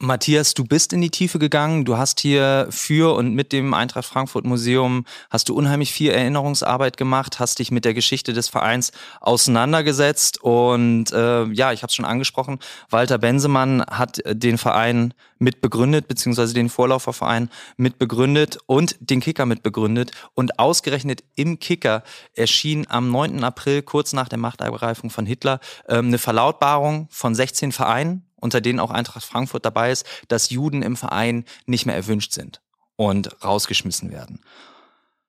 Matthias, 0.01 0.53
du 0.53 0.63
bist 0.63 0.93
in 0.93 1.01
die 1.01 1.09
Tiefe 1.09 1.39
gegangen. 1.39 1.83
Du 1.83 1.97
hast 1.97 2.21
hier 2.21 2.67
für 2.69 3.13
und 3.15 3.33
mit 3.33 3.51
dem 3.51 3.73
Eintracht 3.73 4.05
Frankfurt 4.05 4.45
Museum 4.45 5.03
hast 5.29 5.49
du 5.49 5.53
unheimlich 5.53 5.91
viel 5.91 6.11
Erinnerungsarbeit 6.11 6.95
gemacht, 6.95 7.41
hast 7.41 7.59
dich 7.59 7.69
mit 7.69 7.83
der 7.83 7.93
Geschichte 7.93 8.31
des 8.31 8.47
Vereins 8.47 8.93
auseinandergesetzt 9.19 10.41
und 10.41 11.11
äh, 11.11 11.43
ja, 11.51 11.73
ich 11.73 11.83
habe 11.83 11.89
es 11.89 11.95
schon 11.95 12.05
angesprochen. 12.05 12.59
Walter 12.89 13.17
Bensemann 13.17 13.83
hat 13.91 14.21
den 14.25 14.57
Verein 14.57 15.13
mitbegründet 15.37 16.07
beziehungsweise 16.07 16.53
den 16.53 16.69
Vorläuferverein 16.69 17.49
mitbegründet 17.75 18.57
und 18.67 18.95
den 19.01 19.19
Kicker 19.19 19.45
mitbegründet 19.45 20.11
und 20.33 20.59
ausgerechnet 20.59 21.25
im 21.35 21.59
Kicker 21.59 22.03
erschien 22.35 22.85
am 22.89 23.11
9. 23.11 23.43
April 23.43 23.81
kurz 23.81 24.13
nach 24.13 24.29
der 24.29 24.39
Machtergreifung 24.39 25.09
von 25.09 25.25
Hitler 25.25 25.59
äh, 25.89 25.97
eine 25.97 26.19
Verlautbarung 26.19 27.09
von 27.11 27.35
16 27.35 27.73
Vereinen 27.73 28.28
unter 28.39 28.61
denen 28.61 28.79
auch 28.79 28.91
Eintracht 28.91 29.23
Frankfurt 29.23 29.65
dabei 29.65 29.91
ist, 29.91 30.05
dass 30.27 30.49
Juden 30.49 30.81
im 30.81 30.95
Verein 30.95 31.45
nicht 31.65 31.85
mehr 31.85 31.95
erwünscht 31.95 32.33
sind 32.33 32.61
und 32.95 33.43
rausgeschmissen 33.43 34.11
werden. 34.11 34.41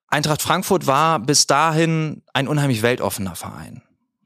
Eintracht 0.09 0.43
Frankfurt 0.43 0.87
war 0.87 1.21
bis 1.21 1.47
dahin 1.47 2.23
ein 2.35 2.49
unheimlich 2.49 2.83
weltoffener 2.83 3.37
Verein. 3.37 3.83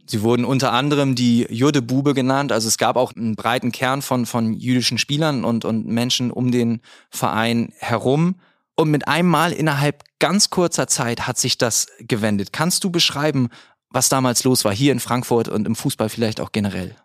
Sie 0.07 0.23
wurden 0.23 0.45
unter 0.45 0.73
anderem 0.73 1.15
die 1.15 1.47
Jude-Bube 1.51 2.15
genannt. 2.15 2.53
Also 2.53 2.69
es 2.69 2.79
gab 2.79 2.97
auch 2.97 3.15
einen 3.15 3.37
breiten 3.37 3.73
Kern 3.73 4.03
von, 4.03 4.27
von 4.27 4.53
jüdischen 4.53 4.99
Spielern 4.99 5.45
und, 5.45 5.65
und 5.65 5.87
Menschen 5.87 6.31
um 6.31 6.51
den 6.51 6.81
Verein 7.11 7.73
herum. 7.79 8.37
Und 8.77 8.91
mit 8.91 9.09
einem 9.09 9.29
Mal 9.29 9.53
innerhalb 9.53 10.05
ganz 10.19 10.51
kurzer 10.51 10.89
Zeit 10.89 11.27
hat 11.27 11.39
sich 11.39 11.59
das 11.59 11.87
gewendet. 12.01 12.53
Kannst 12.53 12.85
du 12.85 12.91
beschreiben, 12.91 13.49
was 13.89 14.09
damals 14.09 14.45
los 14.45 14.65
war, 14.65 14.75
hier 14.75 14.93
in 14.93 15.01
Frankfurt 15.01 15.49
und 15.49 15.67
im 15.67 15.77
Fußball 15.77 16.09
vielleicht 16.09 16.41
auch 16.41 16.53
generell? 16.53 16.97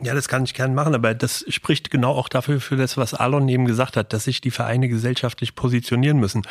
Ja, 0.00 0.14
das 0.14 0.28
kann 0.28 0.44
ich 0.44 0.54
gerne 0.54 0.74
machen, 0.74 0.94
aber 0.94 1.12
das 1.12 1.44
spricht 1.48 1.90
genau 1.90 2.12
auch 2.12 2.28
dafür, 2.28 2.60
für 2.60 2.76
das, 2.76 2.96
was 2.96 3.14
Alon 3.14 3.48
eben 3.48 3.64
gesagt 3.64 3.96
hat, 3.96 4.12
dass 4.12 4.24
sich 4.24 4.40
die 4.40 4.52
Vereine 4.52 4.88
gesellschaftlich 4.88 5.56
positionieren 5.56 6.18
müssen. 6.18 6.42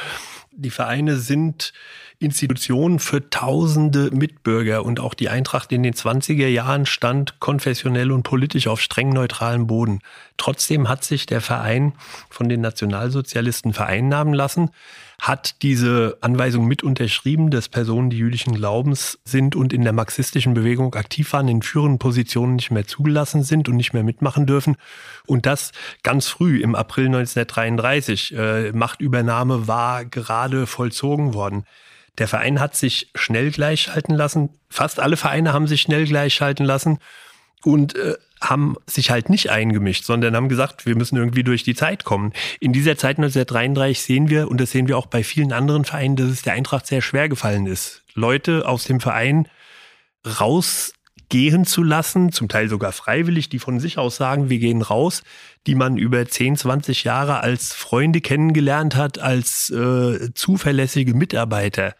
Die 0.51 0.69
Vereine 0.69 1.15
sind 1.15 1.71
Institutionen 2.19 2.99
für 2.99 3.29
tausende 3.29 4.09
Mitbürger 4.11 4.83
und 4.83 4.99
auch 4.99 5.13
die 5.13 5.29
Eintracht 5.29 5.71
in 5.71 5.83
den 5.83 5.93
20er 5.93 6.47
Jahren 6.47 6.85
stand 6.85 7.39
konfessionell 7.39 8.11
und 8.11 8.23
politisch 8.23 8.67
auf 8.67 8.81
streng 8.81 9.09
neutralem 9.09 9.67
Boden. 9.67 9.99
Trotzdem 10.37 10.89
hat 10.89 11.03
sich 11.03 11.25
der 11.25 11.41
Verein 11.41 11.93
von 12.29 12.49
den 12.49 12.61
Nationalsozialisten 12.61 13.73
vereinnahmen 13.73 14.33
lassen 14.33 14.71
hat 15.19 15.63
diese 15.63 16.17
Anweisung 16.21 16.67
mit 16.67 16.83
unterschrieben, 16.83 17.49
dass 17.49 17.69
Personen, 17.69 18.11
die 18.11 18.17
jüdischen 18.17 18.53
Glaubens 18.53 19.17
sind 19.25 19.55
und 19.55 19.73
in 19.73 19.83
der 19.83 19.93
marxistischen 19.93 20.53
Bewegung 20.53 20.93
aktiv 20.93 21.33
waren, 21.33 21.47
in 21.47 21.63
führenden 21.63 21.97
Positionen 21.97 22.55
nicht 22.55 22.69
mehr 22.69 22.85
zugelassen 22.85 23.41
sind 23.41 23.67
und 23.67 23.77
nicht 23.77 23.93
mehr 23.93 24.03
mitmachen 24.03 24.45
dürfen. 24.45 24.77
Und 25.25 25.47
das 25.47 25.71
ganz 26.03 26.27
früh 26.27 26.61
im 26.61 26.75
April 26.75 27.07
1933. 27.07 28.35
Äh, 28.35 28.71
Machtübernahme 28.73 29.67
war 29.67 30.05
gerade 30.05 30.67
vollzogen 30.67 31.33
worden. 31.33 31.63
Der 32.17 32.27
Verein 32.27 32.59
hat 32.59 32.75
sich 32.75 33.11
schnell 33.15 33.51
gleichschalten 33.51 34.15
lassen. 34.15 34.49
Fast 34.69 34.99
alle 34.99 35.17
Vereine 35.17 35.53
haben 35.53 35.67
sich 35.67 35.81
schnell 35.81 36.05
gleichschalten 36.05 36.65
lassen 36.65 36.99
und 37.63 37.95
äh, 37.95 38.15
haben 38.41 38.75
sich 38.85 39.09
halt 39.09 39.29
nicht 39.29 39.49
eingemischt, 39.49 40.03
sondern 40.03 40.35
haben 40.35 40.49
gesagt, 40.49 40.85
wir 40.85 40.95
müssen 40.95 41.17
irgendwie 41.17 41.43
durch 41.43 41.63
die 41.63 41.75
Zeit 41.75 42.03
kommen. 42.03 42.33
In 42.59 42.73
dieser 42.73 42.97
Zeit 42.97 43.17
1933 43.17 44.01
sehen 44.01 44.29
wir, 44.29 44.49
und 44.49 44.61
das 44.61 44.71
sehen 44.71 44.87
wir 44.87 44.97
auch 44.97 45.07
bei 45.07 45.23
vielen 45.23 45.53
anderen 45.53 45.85
Vereinen, 45.85 46.15
dass 46.15 46.29
es 46.29 46.43
der 46.43 46.53
Eintracht 46.53 46.85
sehr 46.85 47.01
schwer 47.01 47.29
gefallen 47.29 47.65
ist, 47.65 48.03
Leute 48.13 48.67
aus 48.67 48.83
dem 48.83 48.99
Verein 48.99 49.47
rausgehen 51.27 51.65
zu 51.65 51.83
lassen, 51.83 52.31
zum 52.31 52.47
Teil 52.47 52.69
sogar 52.69 52.91
freiwillig, 52.91 53.49
die 53.49 53.59
von 53.59 53.79
sich 53.79 53.97
aus 53.97 54.15
sagen, 54.17 54.49
wir 54.49 54.59
gehen 54.59 54.81
raus, 54.81 55.23
die 55.65 55.75
man 55.75 55.97
über 55.97 56.25
10, 56.25 56.55
20 56.55 57.03
Jahre 57.03 57.41
als 57.41 57.73
Freunde 57.73 58.21
kennengelernt 58.21 58.95
hat, 58.95 59.19
als 59.19 59.69
äh, 59.69 60.33
zuverlässige 60.33 61.13
Mitarbeiter. 61.13 61.95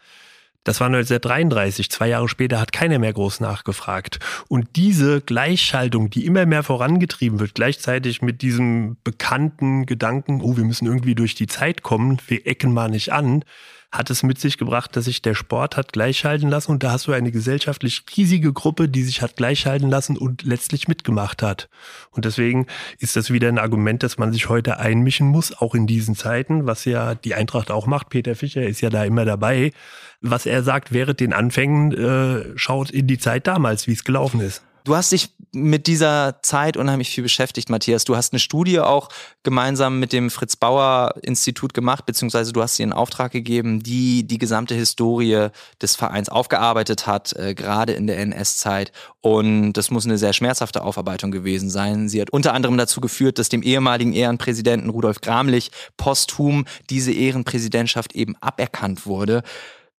Das 0.64 0.80
war 0.80 0.88
1933. 0.88 1.90
Zwei 1.90 2.08
Jahre 2.08 2.28
später 2.28 2.60
hat 2.60 2.72
keiner 2.72 2.98
mehr 2.98 3.12
groß 3.12 3.40
nachgefragt. 3.40 4.18
Und 4.48 4.76
diese 4.76 5.20
Gleichschaltung, 5.20 6.10
die 6.10 6.26
immer 6.26 6.44
mehr 6.44 6.62
vorangetrieben 6.62 7.38
wird, 7.40 7.54
gleichzeitig 7.54 8.20
mit 8.22 8.42
diesem 8.42 8.96
bekannten 9.02 9.86
Gedanken, 9.86 10.40
oh, 10.42 10.56
wir 10.56 10.64
müssen 10.64 10.86
irgendwie 10.86 11.14
durch 11.14 11.34
die 11.34 11.46
Zeit 11.46 11.82
kommen, 11.82 12.18
wir 12.26 12.46
ecken 12.46 12.72
mal 12.72 12.90
nicht 12.90 13.12
an, 13.12 13.44
hat 13.90 14.10
es 14.10 14.22
mit 14.22 14.38
sich 14.38 14.58
gebracht, 14.58 14.94
dass 14.96 15.06
sich 15.06 15.22
der 15.22 15.34
Sport 15.34 15.76
hat 15.78 15.94
gleichschalten 15.94 16.50
lassen 16.50 16.72
und 16.72 16.82
da 16.82 16.92
hast 16.92 17.06
du 17.06 17.12
eine 17.12 17.32
gesellschaftlich 17.32 18.04
riesige 18.16 18.52
Gruppe, 18.52 18.88
die 18.88 19.02
sich 19.02 19.22
hat 19.22 19.36
gleichschalten 19.36 19.88
lassen 19.88 20.18
und 20.18 20.42
letztlich 20.42 20.88
mitgemacht 20.88 21.42
hat. 21.42 21.70
Und 22.10 22.26
deswegen 22.26 22.66
ist 22.98 23.16
das 23.16 23.30
wieder 23.30 23.48
ein 23.48 23.58
Argument, 23.58 24.02
dass 24.02 24.18
man 24.18 24.32
sich 24.32 24.50
heute 24.50 24.78
einmischen 24.78 25.28
muss, 25.28 25.56
auch 25.56 25.74
in 25.74 25.86
diesen 25.86 26.14
Zeiten, 26.14 26.66
was 26.66 26.84
ja 26.84 27.14
die 27.14 27.34
Eintracht 27.34 27.70
auch 27.70 27.86
macht. 27.86 28.10
Peter 28.10 28.34
Fischer 28.34 28.62
ist 28.62 28.82
ja 28.82 28.90
da 28.90 29.04
immer 29.04 29.24
dabei. 29.24 29.72
Was 30.20 30.44
er 30.44 30.62
sagt 30.62 30.92
während 30.92 31.20
den 31.20 31.32
Anfängen, 31.32 31.92
äh, 31.92 32.58
schaut 32.58 32.90
in 32.90 33.06
die 33.06 33.18
Zeit 33.18 33.46
damals, 33.46 33.86
wie 33.86 33.92
es 33.92 34.04
gelaufen 34.04 34.40
ist. 34.40 34.62
Du 34.88 34.96
hast 34.96 35.12
dich 35.12 35.28
mit 35.52 35.86
dieser 35.86 36.38
Zeit 36.40 36.78
unheimlich 36.78 37.10
viel 37.10 37.22
beschäftigt, 37.22 37.68
Matthias. 37.68 38.04
Du 38.04 38.16
hast 38.16 38.32
eine 38.32 38.40
Studie 38.40 38.80
auch 38.80 39.10
gemeinsam 39.42 40.00
mit 40.00 40.14
dem 40.14 40.30
Fritz 40.30 40.56
Bauer 40.56 41.12
Institut 41.20 41.74
gemacht, 41.74 42.06
beziehungsweise 42.06 42.54
du 42.54 42.62
hast 42.62 42.76
sie 42.76 42.84
in 42.84 42.94
Auftrag 42.94 43.30
gegeben, 43.30 43.82
die 43.82 44.26
die 44.26 44.38
gesamte 44.38 44.74
Historie 44.74 45.48
des 45.82 45.94
Vereins 45.94 46.30
aufgearbeitet 46.30 47.06
hat, 47.06 47.34
äh, 47.34 47.54
gerade 47.54 47.92
in 47.92 48.06
der 48.06 48.18
NS-Zeit. 48.18 48.92
Und 49.20 49.74
das 49.74 49.90
muss 49.90 50.06
eine 50.06 50.16
sehr 50.16 50.32
schmerzhafte 50.32 50.82
Aufarbeitung 50.82 51.32
gewesen 51.32 51.68
sein. 51.68 52.08
Sie 52.08 52.22
hat 52.22 52.30
unter 52.30 52.54
anderem 52.54 52.78
dazu 52.78 53.02
geführt, 53.02 53.38
dass 53.38 53.50
dem 53.50 53.62
ehemaligen 53.62 54.14
Ehrenpräsidenten 54.14 54.88
Rudolf 54.88 55.20
Gramlich 55.20 55.70
posthum 55.98 56.64
diese 56.88 57.12
Ehrenpräsidentschaft 57.12 58.14
eben 58.14 58.36
aberkannt 58.40 59.04
wurde. 59.04 59.42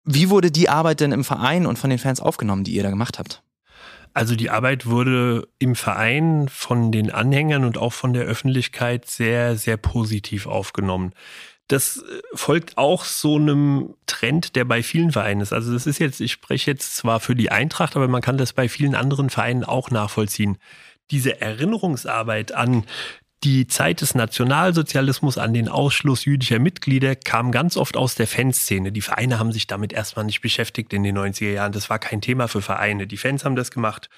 Wie 0.04 0.30
wurde 0.30 0.50
die 0.50 0.70
Arbeit 0.70 1.00
denn 1.00 1.12
im 1.12 1.24
Verein 1.24 1.66
und 1.66 1.78
von 1.78 1.90
den 1.90 1.98
Fans 1.98 2.20
aufgenommen, 2.20 2.64
die 2.64 2.72
ihr 2.72 2.84
da 2.84 2.88
gemacht 2.88 3.18
habt? 3.18 3.42
Also 4.18 4.34
die 4.34 4.50
Arbeit 4.50 4.86
wurde 4.86 5.46
im 5.60 5.76
Verein 5.76 6.48
von 6.48 6.90
den 6.90 7.12
Anhängern 7.12 7.64
und 7.64 7.78
auch 7.78 7.92
von 7.92 8.12
der 8.12 8.24
Öffentlichkeit 8.24 9.06
sehr, 9.06 9.56
sehr 9.56 9.76
positiv 9.76 10.48
aufgenommen. 10.48 11.12
Das 11.68 11.98
äh, 11.98 12.20
folgt 12.34 12.78
auch 12.78 13.04
so 13.04 13.36
einem 13.36 13.94
Trend, 14.06 14.56
der 14.56 14.64
bei 14.64 14.82
vielen 14.82 15.12
Vereinen 15.12 15.40
ist. 15.40 15.52
Also 15.52 15.72
das 15.72 15.86
ist 15.86 16.00
jetzt, 16.00 16.20
ich 16.20 16.32
spreche 16.32 16.72
jetzt 16.72 16.96
zwar 16.96 17.20
für 17.20 17.36
die 17.36 17.52
Eintracht, 17.52 17.94
aber 17.94 18.08
man 18.08 18.20
kann 18.20 18.38
das 18.38 18.52
bei 18.52 18.68
vielen 18.68 18.96
anderen 18.96 19.30
Vereinen 19.30 19.62
auch 19.62 19.92
nachvollziehen. 19.92 20.58
Diese 21.12 21.40
Erinnerungsarbeit 21.40 22.50
an 22.50 22.86
die 23.44 23.68
Zeit 23.68 24.00
des 24.00 24.14
Nationalsozialismus 24.14 25.38
an 25.38 25.54
den 25.54 25.68
Ausschluss 25.68 26.24
jüdischer 26.24 26.58
Mitglieder 26.58 27.14
kam 27.14 27.52
ganz 27.52 27.76
oft 27.76 27.96
aus 27.96 28.16
der 28.16 28.26
Fanszene. 28.26 28.90
Die 28.90 29.00
Vereine 29.00 29.38
haben 29.38 29.52
sich 29.52 29.66
damit 29.66 29.92
erstmal 29.92 30.24
nicht 30.24 30.40
beschäftigt 30.40 30.92
in 30.92 31.04
den 31.04 31.16
90er 31.16 31.52
Jahren. 31.52 31.72
Das 31.72 31.88
war 31.88 31.98
kein 31.98 32.20
Thema 32.20 32.48
für 32.48 32.62
Vereine. 32.62 33.06
Die 33.06 33.16
Fans 33.16 33.44
haben 33.44 33.54
das 33.54 33.70
gemacht. 33.70 34.10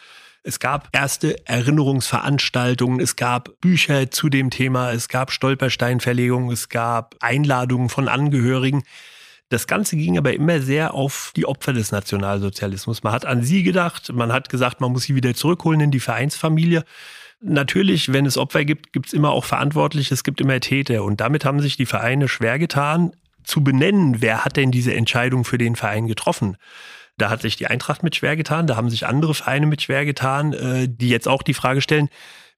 Es 0.42 0.58
gab 0.58 0.88
erste 0.92 1.46
Erinnerungsveranstaltungen, 1.46 2.98
es 2.98 3.14
gab 3.14 3.60
Bücher 3.60 4.10
zu 4.10 4.30
dem 4.30 4.48
Thema, 4.48 4.90
es 4.92 5.08
gab 5.08 5.32
Stolpersteinverlegungen, 5.32 6.50
es 6.50 6.70
gab 6.70 7.14
Einladungen 7.20 7.90
von 7.90 8.08
Angehörigen. 8.08 8.84
Das 9.50 9.66
Ganze 9.66 9.96
ging 9.96 10.16
aber 10.16 10.32
immer 10.32 10.60
sehr 10.60 10.94
auf 10.94 11.32
die 11.36 11.44
Opfer 11.44 11.74
des 11.74 11.92
Nationalsozialismus. 11.92 13.02
Man 13.02 13.12
hat 13.12 13.26
an 13.26 13.42
sie 13.42 13.64
gedacht, 13.64 14.10
man 14.14 14.32
hat 14.32 14.48
gesagt, 14.48 14.80
man 14.80 14.92
muss 14.92 15.02
sie 15.02 15.14
wieder 15.14 15.34
zurückholen 15.34 15.80
in 15.80 15.90
die 15.90 16.00
Vereinsfamilie. 16.00 16.84
Natürlich, 17.42 18.12
wenn 18.12 18.26
es 18.26 18.36
Opfer 18.36 18.64
gibt, 18.64 18.92
gibt 18.92 19.06
es 19.06 19.12
immer 19.14 19.30
auch 19.30 19.46
Verantwortliche, 19.46 20.12
es 20.12 20.24
gibt 20.24 20.40
immer 20.40 20.60
Täter. 20.60 21.04
Und 21.04 21.20
damit 21.20 21.44
haben 21.44 21.60
sich 21.60 21.76
die 21.76 21.86
Vereine 21.86 22.28
schwer 22.28 22.58
getan, 22.58 23.12
zu 23.44 23.64
benennen, 23.64 24.20
wer 24.20 24.44
hat 24.44 24.56
denn 24.56 24.70
diese 24.70 24.94
Entscheidung 24.94 25.44
für 25.44 25.56
den 25.56 25.74
Verein 25.74 26.06
getroffen. 26.06 26.58
Da 27.16 27.30
hat 27.30 27.42
sich 27.42 27.56
die 27.56 27.66
Eintracht 27.66 28.02
mit 28.02 28.14
schwer 28.14 28.36
getan, 28.36 28.66
da 28.66 28.76
haben 28.76 28.90
sich 28.90 29.06
andere 29.06 29.34
Vereine 29.34 29.66
mit 29.66 29.82
schwer 29.82 30.04
getan, 30.04 30.52
äh, 30.52 30.88
die 30.88 31.08
jetzt 31.08 31.28
auch 31.28 31.42
die 31.42 31.54
Frage 31.54 31.80
stellen, 31.80 32.08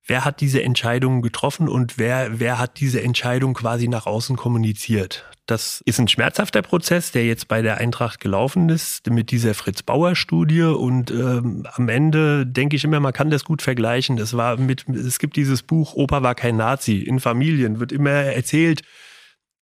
wer 0.06 0.24
hat 0.24 0.40
diese 0.40 0.62
Entscheidung 0.62 1.22
getroffen 1.22 1.68
und 1.68 1.98
wer, 1.98 2.40
wer 2.40 2.58
hat 2.58 2.80
diese 2.80 3.02
Entscheidung 3.02 3.54
quasi 3.54 3.88
nach 3.88 4.06
außen 4.06 4.36
kommuniziert. 4.36 5.24
Das 5.46 5.82
ist 5.84 5.98
ein 5.98 6.08
schmerzhafter 6.08 6.62
Prozess, 6.62 7.10
der 7.10 7.26
jetzt 7.26 7.48
bei 7.48 7.62
der 7.62 7.78
Eintracht 7.78 8.20
gelaufen 8.20 8.68
ist 8.68 9.10
mit 9.10 9.32
dieser 9.32 9.54
Fritz 9.54 9.82
Bauer 9.82 10.14
Studie 10.14 10.62
und 10.62 11.10
ähm, 11.10 11.66
am 11.74 11.88
Ende 11.88 12.46
denke 12.46 12.76
ich 12.76 12.84
immer, 12.84 13.00
man 13.00 13.12
kann 13.12 13.30
das 13.30 13.44
gut 13.44 13.60
vergleichen. 13.60 14.18
Es 14.18 14.36
war 14.36 14.56
mit, 14.56 14.88
es 14.88 15.18
gibt 15.18 15.36
dieses 15.36 15.62
Buch 15.62 15.94
Opa 15.94 16.22
war 16.22 16.36
kein 16.36 16.56
Nazi. 16.56 16.98
In 16.98 17.18
Familien 17.18 17.80
wird 17.80 17.90
immer 17.90 18.10
erzählt, 18.10 18.82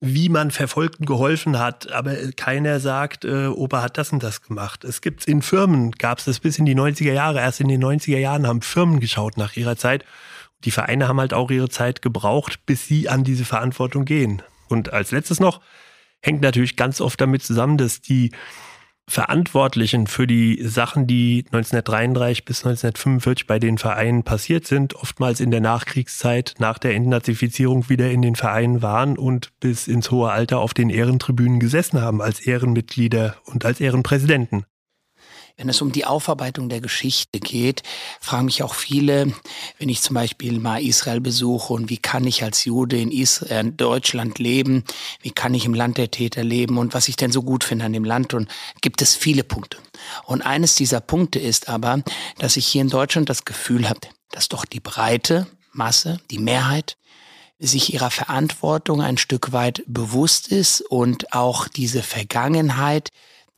wie 0.01 0.29
man 0.29 0.51
Verfolgten 0.51 1.05
geholfen 1.05 1.59
hat, 1.59 1.91
aber 1.91 2.15
keiner 2.37 2.79
sagt, 2.79 3.25
äh, 3.25 3.47
Opa 3.47 3.81
hat 3.81 3.97
das 3.97 4.13
und 4.13 4.23
das 4.23 4.41
gemacht. 4.41 4.83
Es 4.85 5.01
gibt 5.01 5.25
in 5.25 5.41
Firmen, 5.41 5.91
gab 5.91 6.19
es 6.19 6.25
das 6.25 6.39
bis 6.39 6.57
in 6.57 6.65
die 6.65 6.75
90er 6.75 7.11
Jahre. 7.11 7.39
Erst 7.39 7.59
in 7.59 7.67
den 7.67 7.83
90er 7.83 8.17
Jahren 8.17 8.47
haben 8.47 8.61
Firmen 8.61 8.99
geschaut 8.99 9.37
nach 9.37 9.57
ihrer 9.57 9.75
Zeit 9.75 10.05
die 10.65 10.71
Vereine 10.71 11.07
haben 11.07 11.19
halt 11.19 11.33
auch 11.33 11.51
ihre 11.51 11.69
Zeit 11.69 12.01
gebraucht, 12.01 12.65
bis 12.65 12.85
sie 12.87 13.07
an 13.07 13.23
diese 13.23 13.45
Verantwortung 13.45 14.05
gehen. 14.05 14.41
Und 14.67 14.91
als 14.91 15.11
letztes 15.11 15.39
noch 15.39 15.61
hängt 16.21 16.41
natürlich 16.41 16.75
ganz 16.75 16.99
oft 16.99 17.19
damit 17.21 17.43
zusammen, 17.43 17.77
dass 17.77 18.01
die 18.01 18.31
Verantwortlichen 19.09 20.05
für 20.05 20.27
die 20.27 20.61
Sachen, 20.63 21.07
die 21.07 21.43
1933 21.47 22.45
bis 22.45 22.59
1945 22.59 23.47
bei 23.47 23.57
den 23.57 23.79
Vereinen 23.79 24.23
passiert 24.23 24.67
sind, 24.67 24.95
oftmals 24.95 25.39
in 25.39 25.49
der 25.49 25.61
Nachkriegszeit 25.61 26.53
nach 26.59 26.77
der 26.77 26.93
Entnazifizierung 26.93 27.89
wieder 27.89 28.11
in 28.11 28.21
den 28.21 28.35
Vereinen 28.35 28.83
waren 28.83 29.17
und 29.17 29.51
bis 29.59 29.87
ins 29.87 30.11
hohe 30.11 30.31
Alter 30.31 30.59
auf 30.59 30.75
den 30.75 30.91
Ehrentribünen 30.91 31.59
gesessen 31.59 32.01
haben 32.01 32.21
als 32.21 32.39
Ehrenmitglieder 32.39 33.35
und 33.45 33.65
als 33.65 33.81
Ehrenpräsidenten. 33.81 34.65
Wenn 35.59 35.67
es 35.67 35.81
um 35.81 35.91
die 35.91 36.05
Aufarbeitung 36.05 36.69
der 36.69 36.79
Geschichte 36.79 37.41
geht, 37.41 37.83
fragen 38.21 38.45
mich 38.45 38.63
auch 38.63 38.73
viele, 38.73 39.33
wenn 39.77 39.89
ich 39.89 40.01
zum 40.01 40.13
Beispiel 40.13 40.57
mal 40.57 40.81
Israel 40.81 41.19
besuche 41.19 41.73
und 41.73 41.89
wie 41.89 41.97
kann 41.97 42.25
ich 42.25 42.43
als 42.43 42.63
Jude 42.63 42.97
in, 42.97 43.11
Israel, 43.11 43.65
in 43.65 43.75
Deutschland 43.75 44.39
leben, 44.39 44.85
wie 45.21 45.31
kann 45.31 45.53
ich 45.53 45.65
im 45.65 45.73
Land 45.73 45.97
der 45.97 46.11
Täter 46.11 46.45
leben 46.45 46.77
und 46.77 46.93
was 46.93 47.09
ich 47.09 47.17
denn 47.17 47.33
so 47.33 47.43
gut 47.43 47.65
finde 47.65 47.83
an 47.83 47.91
dem 47.91 48.05
Land 48.05 48.33
und 48.33 48.49
gibt 48.79 49.01
es 49.01 49.17
viele 49.17 49.43
Punkte. 49.43 49.79
Und 50.23 50.43
eines 50.43 50.75
dieser 50.75 51.01
Punkte 51.01 51.39
ist 51.39 51.67
aber, 51.67 52.03
dass 52.37 52.55
ich 52.55 52.65
hier 52.65 52.81
in 52.81 52.89
Deutschland 52.89 53.27
das 53.27 53.43
Gefühl 53.43 53.89
habe, 53.89 53.99
dass 54.31 54.47
doch 54.47 54.63
die 54.63 54.79
breite 54.79 55.45
Masse, 55.73 56.21
die 56.31 56.39
Mehrheit, 56.39 56.95
sich 57.59 57.93
ihrer 57.93 58.11
Verantwortung 58.11 59.01
ein 59.01 59.17
Stück 59.17 59.51
weit 59.51 59.83
bewusst 59.87 60.47
ist 60.47 60.79
und 60.79 61.33
auch 61.33 61.67
diese 61.67 62.01
Vergangenheit 62.01 63.09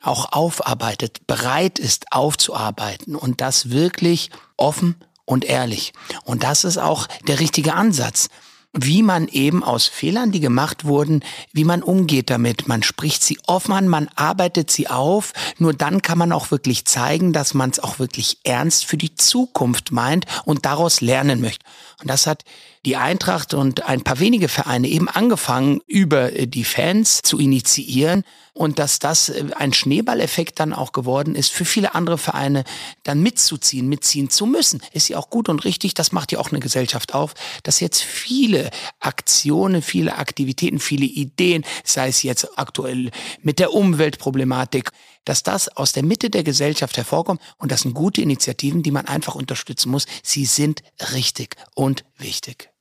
auch 0.02 0.32
aufarbeitet, 0.32 1.26
bereit 1.26 1.78
ist 1.78 2.12
aufzuarbeiten 2.12 3.16
und 3.16 3.40
das 3.40 3.70
wirklich 3.70 4.30
offen 4.56 4.96
und 5.24 5.44
ehrlich. 5.44 5.92
Und 6.24 6.42
das 6.42 6.64
ist 6.64 6.78
auch 6.78 7.06
der 7.26 7.40
richtige 7.40 7.74
Ansatz 7.74 8.28
wie 8.72 9.02
man 9.02 9.28
eben 9.28 9.62
aus 9.62 9.86
Fehlern, 9.86 10.32
die 10.32 10.40
gemacht 10.40 10.84
wurden, 10.84 11.22
wie 11.52 11.64
man 11.64 11.82
umgeht 11.82 12.30
damit. 12.30 12.68
Man 12.68 12.82
spricht 12.82 13.22
sie 13.22 13.38
offen 13.46 13.72
an, 13.72 13.86
man 13.86 14.08
arbeitet 14.14 14.70
sie 14.70 14.88
auf. 14.88 15.32
Nur 15.58 15.74
dann 15.74 16.00
kann 16.00 16.18
man 16.18 16.32
auch 16.32 16.50
wirklich 16.50 16.86
zeigen, 16.86 17.32
dass 17.32 17.52
man 17.52 17.70
es 17.70 17.80
auch 17.80 17.98
wirklich 17.98 18.38
ernst 18.44 18.86
für 18.86 18.96
die 18.96 19.14
Zukunft 19.14 19.92
meint 19.92 20.24
und 20.44 20.64
daraus 20.64 21.02
lernen 21.02 21.40
möchte. 21.40 21.64
Und 22.00 22.08
das 22.08 22.26
hat 22.26 22.44
die 22.86 22.96
Eintracht 22.96 23.54
und 23.54 23.86
ein 23.86 24.02
paar 24.02 24.18
wenige 24.18 24.48
Vereine 24.48 24.88
eben 24.88 25.08
angefangen, 25.08 25.80
über 25.86 26.32
äh, 26.32 26.46
die 26.46 26.64
Fans 26.64 27.20
zu 27.22 27.38
initiieren 27.38 28.24
und 28.54 28.78
dass 28.78 28.98
das 28.98 29.28
äh, 29.28 29.44
ein 29.56 29.72
Schneeballeffekt 29.72 30.60
dann 30.60 30.72
auch 30.72 30.92
geworden 30.92 31.34
ist, 31.34 31.50
für 31.50 31.64
viele 31.64 31.94
andere 31.94 32.18
Vereine 32.18 32.64
dann 33.02 33.22
mitzuziehen, 33.22 33.88
mitziehen 33.88 34.30
zu 34.30 34.46
müssen. 34.46 34.82
Ist 34.92 35.08
ja 35.08 35.18
auch 35.18 35.30
gut 35.30 35.48
und 35.48 35.64
richtig, 35.64 35.94
das 35.94 36.12
macht 36.12 36.32
ja 36.32 36.38
auch 36.38 36.50
eine 36.50 36.60
Gesellschaft 36.60 37.14
auf, 37.14 37.34
dass 37.62 37.80
jetzt 37.80 38.02
viele 38.02 38.70
Aktionen, 39.00 39.82
viele 39.82 40.16
Aktivitäten, 40.16 40.78
viele 40.78 41.06
Ideen, 41.06 41.64
sei 41.84 42.08
es 42.08 42.22
jetzt 42.22 42.58
aktuell 42.58 43.10
mit 43.40 43.58
der 43.58 43.72
Umweltproblematik, 43.72 44.90
dass 45.24 45.42
das 45.42 45.68
aus 45.68 45.92
der 45.92 46.02
Mitte 46.02 46.30
der 46.30 46.42
Gesellschaft 46.42 46.96
hervorkommt 46.96 47.40
und 47.58 47.72
das 47.72 47.82
sind 47.82 47.94
gute 47.94 48.20
Initiativen, 48.22 48.82
die 48.82 48.90
man 48.90 49.06
einfach 49.06 49.34
unterstützen 49.34 49.90
muss. 49.90 50.06
Sie 50.22 50.44
sind 50.44 50.82
richtig 51.12 51.56
und 51.74 52.04
wichtig. 52.18 52.71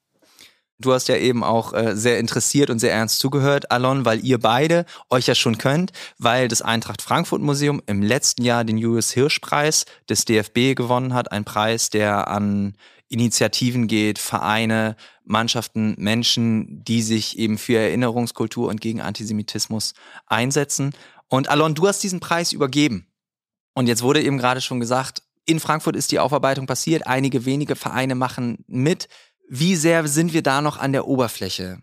Du 0.82 0.94
hast 0.94 1.08
ja 1.08 1.16
eben 1.16 1.44
auch 1.44 1.74
äh, 1.74 1.96
sehr 1.96 2.20
interessiert 2.20 2.70
und 2.70 2.80
sehr 2.80 2.92
ernst 2.94 3.20
zugehört, 3.20 3.72
Alon, 3.72 4.06
weil 4.06 4.26
ihr 4.26 4.40
beide 4.40 4.86
euch 5.10 5.28
ja 5.28 5.36
schon 5.36 5.58
könnt, 5.58 5.92
weil 6.18 6.48
das 6.48 6.62
Eintracht 6.62 7.02
Frankfurt 7.02 7.42
Museum 7.42 7.82
im 7.86 8.02
letzten 8.02 8.44
Jahr 8.44 8.64
den 8.64 8.78
Julius 8.78 9.12
Hirsch 9.12 9.40
Preis 9.40 9.86
des 10.10 10.26
DFB 10.26 10.76
gewonnen 10.76 11.14
hat. 11.14 11.32
Ein 11.32 11.46
Preis, 11.46 11.90
der 11.90 12.28
an 12.28 12.76
Initiativen 13.10 13.88
geht, 13.88 14.20
Vereine, 14.20 14.96
Mannschaften, 15.24 15.96
Menschen, 15.98 16.84
die 16.84 17.02
sich 17.02 17.38
eben 17.38 17.58
für 17.58 17.78
Erinnerungskultur 17.78 18.70
und 18.70 18.82
gegen 18.82 19.02
Antisemitismus 19.02 19.94
einsetzen. 20.26 20.94
Und 21.28 21.50
Alon, 21.50 21.76
du 21.76 21.88
hast 21.88 22.02
diesen 22.04 22.20
Preis 22.20 22.54
übergeben. 22.54 23.08
Und 23.74 23.88
jetzt 23.88 24.02
wurde 24.02 24.22
eben 24.22 24.38
gerade 24.38 24.62
schon 24.62 24.80
gesagt, 24.80 25.22
in 25.46 25.60
Frankfurt 25.60 25.96
ist 25.96 26.12
die 26.12 26.20
Aufarbeitung 26.20 26.68
passiert. 26.68 27.08
Einige 27.08 27.46
wenige 27.46 27.76
Vereine 27.76 28.16
machen 28.16 28.64
mit. 28.68 29.08
Wie 29.54 29.76
sehr 29.76 30.08
sind 30.08 30.32
wir 30.32 30.44
da 30.44 30.62
noch 30.62 30.78
an 30.78 30.94
der 30.94 31.10
Oberfläche? 31.10 31.80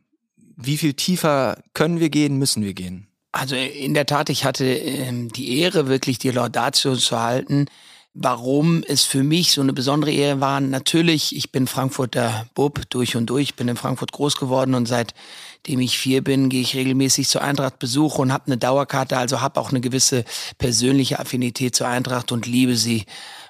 Wie 0.57 0.79
viel 0.79 0.95
tiefer 0.95 1.63
können 1.75 2.01
wir 2.01 2.09
gehen, 2.09 2.39
müssen 2.39 2.65
wir 2.65 2.73
gehen? 2.73 3.09
Also 3.31 3.57
in 3.57 3.93
der 3.93 4.07
Tat, 4.07 4.31
ich 4.31 4.47
hatte 4.47 4.65
ähm, 4.65 5.31
die 5.31 5.59
Ehre, 5.59 5.87
wirklich 5.87 6.19
die 6.19 6.31
Laudatio 6.31 6.97
zu 6.97 7.21
halten. 7.21 7.67
Warum 8.15 8.83
es 8.89 9.05
für 9.05 9.23
mich 9.23 9.53
so 9.53 9.61
eine 9.61 9.75
besondere 9.75 10.11
Ehre 10.11 10.41
war, 10.41 10.63
natürlich, 10.63 11.37
ich 11.37 11.53
bin 11.53 11.67
Frankfurter 11.67 12.49
Bub 12.55 12.89
durch 12.89 13.17
und 13.17 13.27
durch, 13.27 13.55
bin 13.55 13.69
in 13.69 13.77
Frankfurt 13.77 14.13
groß 14.13 14.39
geworden 14.39 14.75
und 14.75 14.87
seitdem 14.87 15.81
ich 15.81 15.99
vier 15.99 16.25
bin, 16.25 16.49
gehe 16.49 16.63
ich 16.63 16.75
regelmäßig 16.75 17.29
zur 17.29 17.43
Eintracht 17.43 17.79
Besuch 17.79 18.19
und 18.19 18.33
habe 18.33 18.47
eine 18.47 18.57
Dauerkarte, 18.57 19.19
also 19.19 19.43
habe 19.43 19.61
auch 19.61 19.69
eine 19.73 19.83
gewisse 19.83 20.25
persönliche 20.57 21.19
Affinität 21.19 21.77
zur 21.77 21.89
Eintracht 21.89 22.33
und 22.33 22.47
liebe 22.47 22.77
sie. 22.77 23.05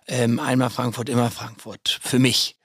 Ähm, 0.08 0.40
einmal 0.40 0.70
Frankfurt, 0.70 1.08
immer 1.08 1.30
Frankfurt. 1.30 2.00
Für 2.02 2.18
mich. 2.18 2.57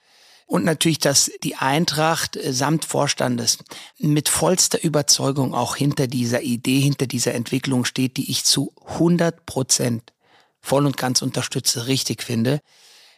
Und 0.46 0.64
natürlich, 0.64 0.98
dass 0.98 1.30
die 1.42 1.56
Eintracht 1.56 2.36
äh, 2.36 2.52
samt 2.52 2.84
Vorstandes 2.84 3.58
mit 3.98 4.28
vollster 4.28 4.82
Überzeugung 4.82 5.54
auch 5.54 5.76
hinter 5.76 6.06
dieser 6.06 6.42
Idee, 6.42 6.80
hinter 6.80 7.06
dieser 7.06 7.34
Entwicklung 7.34 7.84
steht, 7.84 8.16
die 8.16 8.30
ich 8.30 8.44
zu 8.44 8.72
100 8.86 9.46
Prozent 9.46 10.12
voll 10.60 10.86
und 10.86 10.96
ganz 10.96 11.22
unterstütze, 11.22 11.86
richtig 11.86 12.22
finde. 12.22 12.60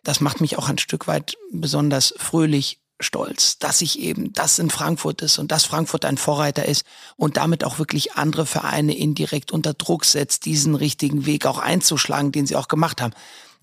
Das 0.03 0.21
macht 0.21 0.41
mich 0.41 0.59
auch 0.59 0.69
ein 0.69 0.79
Stück 0.79 1.07
weit 1.09 1.37
besonders 1.51 2.15
fröhlich, 2.17 2.81
stolz, 3.01 3.59
dass 3.59 3.83
ich 3.83 3.99
eben 3.99 4.33
das 4.33 4.59
in 4.59 4.71
Frankfurt 4.71 5.21
ist 5.21 5.39
und 5.39 5.53
dass 5.53 5.65
Frankfurt 5.65 6.05
ein 6.05 6.17
Vorreiter 6.17 6.65
ist 6.65 6.85
und 7.17 7.37
damit 7.37 7.65
auch 7.65 7.79
wirklich 7.79 8.15
andere 8.15 8.47
Vereine 8.47 8.97
indirekt 8.97 9.53
unter 9.53 9.75
Druck 9.75 10.05
setzt, 10.05 10.47
diesen 10.47 10.75
richtigen 10.75 11.27
Weg 11.27 11.47
auch 11.47 11.59
einzuschlagen, 11.59 12.33
den 12.33 12.47
sie 12.47 12.57
auch 12.57 12.69
gemacht 12.69 13.03
haben. 13.03 13.13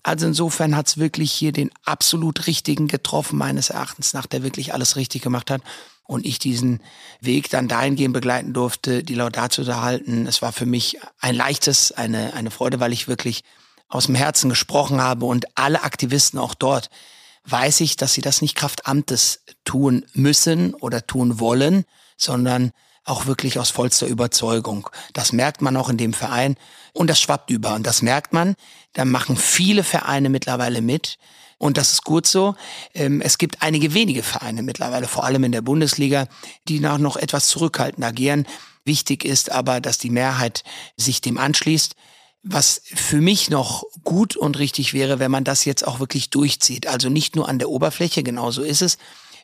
Also 0.04 0.26
insofern 0.26 0.76
hat's 0.76 0.98
wirklich 0.98 1.32
hier 1.32 1.50
den 1.50 1.70
absolut 1.84 2.46
richtigen 2.46 2.86
getroffen, 2.88 3.38
meines 3.38 3.70
Erachtens 3.70 4.12
nach, 4.12 4.26
der 4.26 4.42
wirklich 4.44 4.72
alles 4.74 4.96
richtig 4.96 5.22
gemacht 5.22 5.50
hat. 5.50 5.62
Und 6.06 6.26
ich 6.26 6.38
diesen 6.38 6.80
Weg 7.20 7.48
dann 7.48 7.66
dahingehend 7.66 8.12
begleiten 8.12 8.52
durfte, 8.52 9.02
die 9.02 9.14
Laudatio 9.14 9.64
zu 9.64 9.80
halten. 9.80 10.26
Es 10.26 10.42
war 10.42 10.52
für 10.52 10.66
mich 10.66 10.98
ein 11.18 11.34
leichtes, 11.34 11.90
eine, 11.90 12.34
eine 12.34 12.50
Freude, 12.50 12.78
weil 12.78 12.92
ich 12.92 13.08
wirklich 13.08 13.42
aus 13.88 14.06
dem 14.06 14.14
Herzen 14.14 14.50
gesprochen 14.50 15.00
habe 15.00 15.24
und 15.24 15.46
alle 15.56 15.82
Aktivisten 15.82 16.38
auch 16.38 16.54
dort 16.54 16.90
weiß 17.46 17.80
ich, 17.80 17.96
dass 17.96 18.14
sie 18.14 18.20
das 18.20 18.42
nicht 18.42 18.54
Kraft 18.54 18.86
Amtes 18.86 19.42
tun 19.64 20.04
müssen 20.12 20.74
oder 20.74 21.06
tun 21.06 21.40
wollen, 21.40 21.84
sondern 22.16 22.72
auch 23.04 23.26
wirklich 23.26 23.58
aus 23.58 23.70
vollster 23.70 24.06
Überzeugung. 24.06 24.88
Das 25.12 25.32
merkt 25.32 25.62
man 25.62 25.76
auch 25.76 25.88
in 25.88 25.96
dem 25.96 26.12
Verein 26.12 26.56
und 26.92 27.08
das 27.08 27.20
schwappt 27.20 27.50
über 27.50 27.74
und 27.74 27.86
das 27.86 28.02
merkt 28.02 28.32
man. 28.32 28.56
Da 28.94 29.04
machen 29.04 29.36
viele 29.36 29.84
Vereine 29.84 30.30
mittlerweile 30.30 30.80
mit 30.80 31.18
und 31.58 31.76
das 31.76 31.92
ist 31.92 32.04
gut 32.04 32.26
so. 32.26 32.54
Ähm, 32.94 33.20
es 33.20 33.38
gibt 33.38 33.62
einige 33.62 33.94
wenige 33.94 34.22
Vereine 34.22 34.62
mittlerweile, 34.62 35.06
vor 35.06 35.24
allem 35.24 35.44
in 35.44 35.52
der 35.52 35.62
Bundesliga, 35.62 36.26
die 36.68 36.80
noch 36.80 37.16
etwas 37.16 37.48
zurückhaltend 37.48 38.04
agieren. 38.04 38.46
Wichtig 38.84 39.24
ist 39.24 39.50
aber, 39.50 39.80
dass 39.80 39.98
die 39.98 40.10
Mehrheit 40.10 40.62
sich 40.96 41.20
dem 41.20 41.38
anschließt. 41.38 41.96
Was 42.42 42.82
für 42.84 43.22
mich 43.22 43.48
noch 43.48 43.84
gut 44.02 44.36
und 44.36 44.58
richtig 44.58 44.92
wäre, 44.92 45.18
wenn 45.18 45.30
man 45.30 45.44
das 45.44 45.64
jetzt 45.64 45.86
auch 45.86 46.00
wirklich 46.00 46.28
durchzieht. 46.28 46.86
Also 46.86 47.08
nicht 47.08 47.36
nur 47.36 47.48
an 47.48 47.58
der 47.58 47.70
Oberfläche, 47.70 48.22
genau 48.22 48.50
so 48.50 48.62
ist 48.62 48.82
es, 48.82 48.98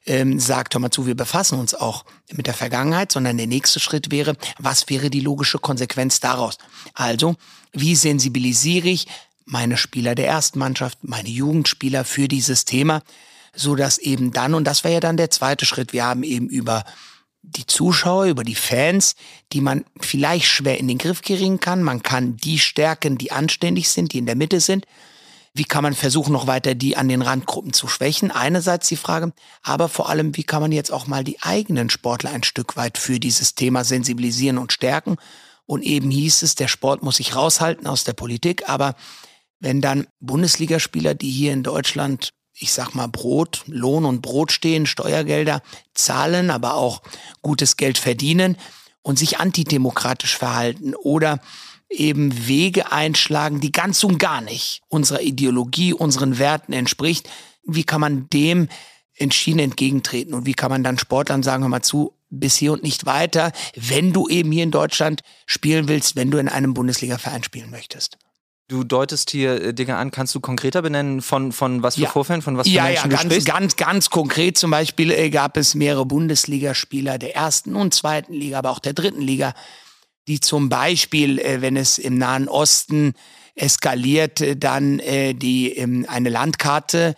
ähm, 0.07 0.41
sagt, 0.41 0.75
hör 0.75 0.81
mal 0.81 0.91
zu, 0.91 1.07
wir 1.07 1.15
befassen 1.15 1.59
uns 1.59 1.75
auch 1.75 2.05
mit 2.33 2.47
der 2.47 2.55
Vergangenheit, 2.55 3.13
sondern 3.13 3.37
der 3.37 3.47
nächste 3.47 3.81
Schritt 3.81 4.11
wäre, 4.11 4.37
was 4.59 4.89
wäre 4.89 5.11
die 5.11 5.21
logische 5.21 5.59
Konsequenz 5.59 6.21
daraus? 6.21 6.59
Also, 6.95 7.37
wie 7.73 7.95
sensibilisiere 7.95 8.89
ich 8.89 9.07
meine 9.45 9.77
Spieler 9.77 10.15
der 10.15 10.29
ersten 10.29 10.59
Mannschaft, 10.59 10.99
meine 11.03 11.29
Jugendspieler 11.29 12.05
für 12.05 12.29
dieses 12.29 12.65
Thema, 12.65 13.03
so 13.55 13.75
dass 13.75 13.99
eben 13.99 14.33
dann, 14.33 14.55
und 14.55 14.65
das 14.65 14.85
wäre 14.85 14.95
ja 14.95 15.01
dann 15.01 15.17
der 15.17 15.31
zweite 15.31 15.67
Schritt, 15.67 15.93
wir 15.93 16.05
haben 16.05 16.23
eben 16.23 16.49
über 16.49 16.85
die 17.43 17.67
Zuschauer, 17.67 18.27
über 18.27 18.45
die 18.45 18.55
Fans, 18.55 19.17
die 19.53 19.61
man 19.61 19.85
vielleicht 19.99 20.47
schwer 20.47 20.79
in 20.79 20.89
den 20.89 20.99
Griff 20.99 21.23
kriegen 21.23 21.59
kann. 21.59 21.83
Man 21.83 22.03
kann 22.03 22.37
die 22.37 22.59
stärken, 22.59 23.19
die 23.19 23.33
anständig 23.33 23.89
sind, 23.89 24.13
die 24.13 24.19
in 24.19 24.27
der 24.27 24.37
Mitte 24.37 24.61
sind. 24.61 24.87
Wie 25.53 25.65
kann 25.65 25.83
man 25.83 25.95
versuchen, 25.95 26.33
noch 26.33 26.47
weiter 26.47 26.75
die 26.75 26.97
an 26.97 27.09
den 27.09 27.23
Randgruppen 27.23 27.73
zu 27.73 27.89
schwächen? 27.89 28.31
Einerseits 28.31 28.89
die 28.89 28.97
Frage, 28.97 29.33
aber 29.63 29.89
vor 29.89 30.09
allem, 30.09 30.37
wie 30.37 30.45
kann 30.45 30.63
man 30.63 30.71
jetzt 30.71 30.93
auch 30.93 31.09
mal 31.09 31.25
die 31.25 31.43
eigenen 31.43 31.91
Sportler 31.91 32.31
ein 32.31 32.45
Stück 32.45 32.77
weit 32.77 32.99
für 32.99 33.19
dieses 33.19 33.57
Thema 33.57 33.83
sensibilisieren 33.85 34.59
und 34.59 34.73
stärken? 34.73 35.17
Und 35.67 35.83
eben 35.83 36.11
hieß 36.11 36.43
es, 36.43 36.55
der 36.55 36.69
Sport 36.69 37.03
muss 37.03 37.17
sich 37.17 37.35
raushalten 37.35 37.87
aus 37.87 38.05
der 38.05 38.13
Politik, 38.13 38.69
aber 38.69 38.95
wenn 39.61 39.81
dann 39.81 40.07
Bundesligaspieler, 40.21 41.15
die 41.15 41.31
hier 41.31 41.53
in 41.53 41.63
Deutschland, 41.63 42.31
ich 42.55 42.73
sag 42.73 42.95
mal, 42.95 43.09
Brot, 43.09 43.63
Lohn 43.67 44.05
und 44.05 44.23
Brot 44.23 44.53
stehen, 44.53 44.87
Steuergelder 44.87 45.63
zahlen, 45.95 46.51
aber 46.51 46.75
auch 46.75 47.03
gutes 47.43 47.77
Geld 47.77 47.99
verdienen 47.99 48.57
und 49.03 49.19
sich 49.19 49.39
antidemokratisch 49.39 50.37
verhalten 50.37 50.95
oder 50.95 51.41
eben 51.91 52.47
Wege 52.47 52.93
einschlagen, 52.93 53.61
die 53.61 53.73
ganz 53.73 54.03
und 54.05 54.19
gar 54.19 54.41
nicht 54.41 54.83
unserer 54.89 55.21
Ideologie, 55.21 55.93
unseren 55.93 56.39
Werten 56.39 56.73
entspricht. 56.73 57.29
Wie 57.65 57.85
kann 57.85 58.01
man 58.01 58.29
dem 58.31 58.69
entschieden 59.15 59.59
entgegentreten 59.59 60.33
und 60.33 60.47
wie 60.47 60.55
kann 60.55 60.71
man 60.71 60.83
dann 60.83 60.99
Sportlern 60.99 61.43
sagen, 61.43 61.63
hör 61.63 61.69
mal 61.69 61.83
zu, 61.83 62.15
bis 62.31 62.57
hier 62.57 62.73
und 62.73 62.83
nicht 62.83 63.07
weiter, 63.07 63.53
wenn 63.75 64.13
du 64.13 64.29
eben 64.29 64.51
hier 64.53 64.63
in 64.63 64.71
Deutschland 64.71 65.23
spielen 65.47 65.89
willst, 65.89 66.17
wenn 66.17 66.31
du 66.31 66.39
in 66.39 66.49
einem 66.49 66.75
Bundesliga-Verein 66.75 67.43
spielen 67.43 67.71
möchtest. 67.71 68.17
Du 68.69 68.85
deutest 68.85 69.31
hier 69.31 69.61
äh, 69.61 69.75
Dinge 69.75 69.97
an. 69.97 70.13
Kannst 70.13 70.33
du 70.37 70.39
konkreter 70.39 70.81
benennen 70.81 71.23
von, 71.23 71.51
von 71.51 71.83
was 71.83 71.97
für 71.97 72.03
ja. 72.03 72.09
Vorfällen, 72.09 72.41
von 72.41 72.57
was 72.57 72.69
für 72.69 72.73
ja, 72.73 72.85
Menschen 72.85 73.11
ja, 73.11 73.17
ganz, 73.17 73.23
du 73.23 73.31
sprichst? 73.31 73.49
ganz, 73.49 73.77
ganz 73.77 74.11
konkret 74.11 74.57
zum 74.57 74.71
Beispiel 74.71 75.11
äh, 75.11 75.29
gab 75.29 75.57
es 75.57 75.75
mehrere 75.75 76.07
Bundesligaspieler 76.07 77.19
der 77.19 77.35
ersten 77.35 77.75
und 77.75 77.93
zweiten 77.93 78.33
Liga, 78.33 78.59
aber 78.59 78.71
auch 78.71 78.79
der 78.79 78.93
dritten 78.93 79.23
Liga, 79.23 79.55
die 80.29 80.41
zum 80.41 80.69
Beispiel, 80.69 81.39
äh, 81.39 81.61
wenn 81.61 81.77
es 81.77 81.99
im 81.99 82.19
Nahen 82.19 82.49
Osten 82.49 83.15
eskaliert, 83.55 84.41
äh, 84.41 84.57
dann 84.57 84.99
äh, 85.01 85.35
die 85.35 85.77
ähm, 85.77 86.07
eine 86.09 86.29
Landkarte 86.29 87.15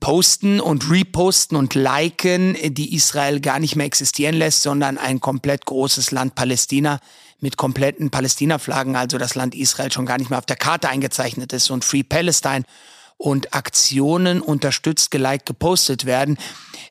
posten 0.00 0.60
und 0.60 0.90
reposten 0.90 1.56
und 1.56 1.74
liken, 1.74 2.56
die 2.62 2.94
Israel 2.94 3.40
gar 3.40 3.58
nicht 3.58 3.74
mehr 3.74 3.86
existieren 3.86 4.36
lässt, 4.36 4.62
sondern 4.62 4.96
ein 4.96 5.20
komplett 5.20 5.66
großes 5.66 6.12
Land 6.12 6.36
Palästina 6.36 7.00
mit 7.40 7.56
kompletten 7.56 8.10
Palästina-Flaggen, 8.10 8.94
also 8.94 9.18
das 9.18 9.34
Land 9.34 9.56
Israel 9.56 9.90
schon 9.90 10.06
gar 10.06 10.18
nicht 10.18 10.30
mehr 10.30 10.38
auf 10.38 10.46
der 10.46 10.56
Karte 10.56 10.88
eingezeichnet 10.88 11.52
ist 11.52 11.70
und 11.70 11.84
Free 11.84 12.04
Palestine 12.04 12.64
und 13.18 13.52
Aktionen 13.52 14.40
unterstützt, 14.40 15.10
geliked, 15.10 15.44
gepostet 15.44 16.06
werden 16.06 16.38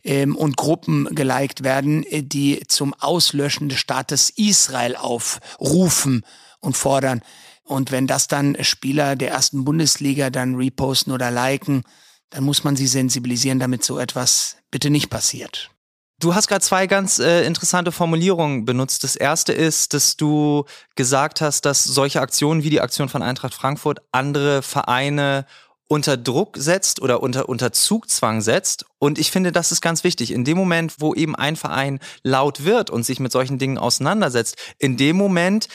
ähm, 0.03 0.35
und 0.35 0.57
Gruppen 0.57 1.07
geliked 1.15 1.63
werden, 1.63 2.03
äh, 2.03 2.21
die 2.21 2.61
zum 2.67 2.93
Auslöschen 2.93 3.69
des 3.69 3.79
Staates 3.79 4.29
Israel 4.29 4.95
aufrufen 4.95 6.23
und 6.59 6.77
fordern. 6.77 7.21
Und 7.63 7.91
wenn 7.91 8.07
das 8.07 8.27
dann 8.27 8.57
Spieler 8.61 9.15
der 9.15 9.31
ersten 9.31 9.65
Bundesliga 9.65 10.29
dann 10.29 10.55
reposten 10.55 11.11
oder 11.11 11.31
liken, 11.31 11.83
dann 12.29 12.43
muss 12.43 12.63
man 12.63 12.75
sie 12.75 12.87
sensibilisieren, 12.87 13.59
damit 13.59 13.83
so 13.83 13.97
etwas 13.97 14.57
bitte 14.69 14.89
nicht 14.89 15.09
passiert. 15.09 15.71
Du 16.19 16.33
hast 16.33 16.47
gerade 16.47 16.63
zwei 16.63 16.87
ganz 16.87 17.19
äh, 17.19 17.45
interessante 17.45 17.91
Formulierungen 17.91 18.65
benutzt. 18.65 19.03
Das 19.03 19.15
erste 19.15 19.53
ist, 19.53 19.93
dass 19.93 20.17
du 20.17 20.65
gesagt 20.95 21.41
hast, 21.41 21.65
dass 21.65 21.83
solche 21.83 22.21
Aktionen 22.21 22.63
wie 22.63 22.71
die 22.71 22.81
Aktion 22.81 23.07
von 23.07 23.21
Eintracht 23.21 23.53
Frankfurt 23.53 23.99
andere 24.11 24.63
Vereine 24.63 25.45
unter 25.87 26.17
Druck 26.17 26.57
setzt 26.57 27.01
oder 27.01 27.23
unter, 27.23 27.49
unter 27.49 27.71
Zugzwang 27.71 28.41
setzt. 28.41 28.85
Und 28.99 29.17
ich 29.17 29.31
finde, 29.31 29.51
das 29.51 29.71
ist 29.71 29.81
ganz 29.81 30.03
wichtig. 30.03 30.31
In 30.31 30.43
dem 30.43 30.57
Moment, 30.57 30.95
wo 30.99 31.13
eben 31.13 31.35
ein 31.35 31.55
Verein 31.55 31.99
laut 32.23 32.65
wird 32.65 32.89
und 32.89 33.03
sich 33.03 33.19
mit 33.19 33.31
solchen 33.31 33.57
Dingen 33.57 33.77
auseinandersetzt, 33.77 34.57
in 34.77 34.97
dem 34.97 35.15
Moment 35.15 35.67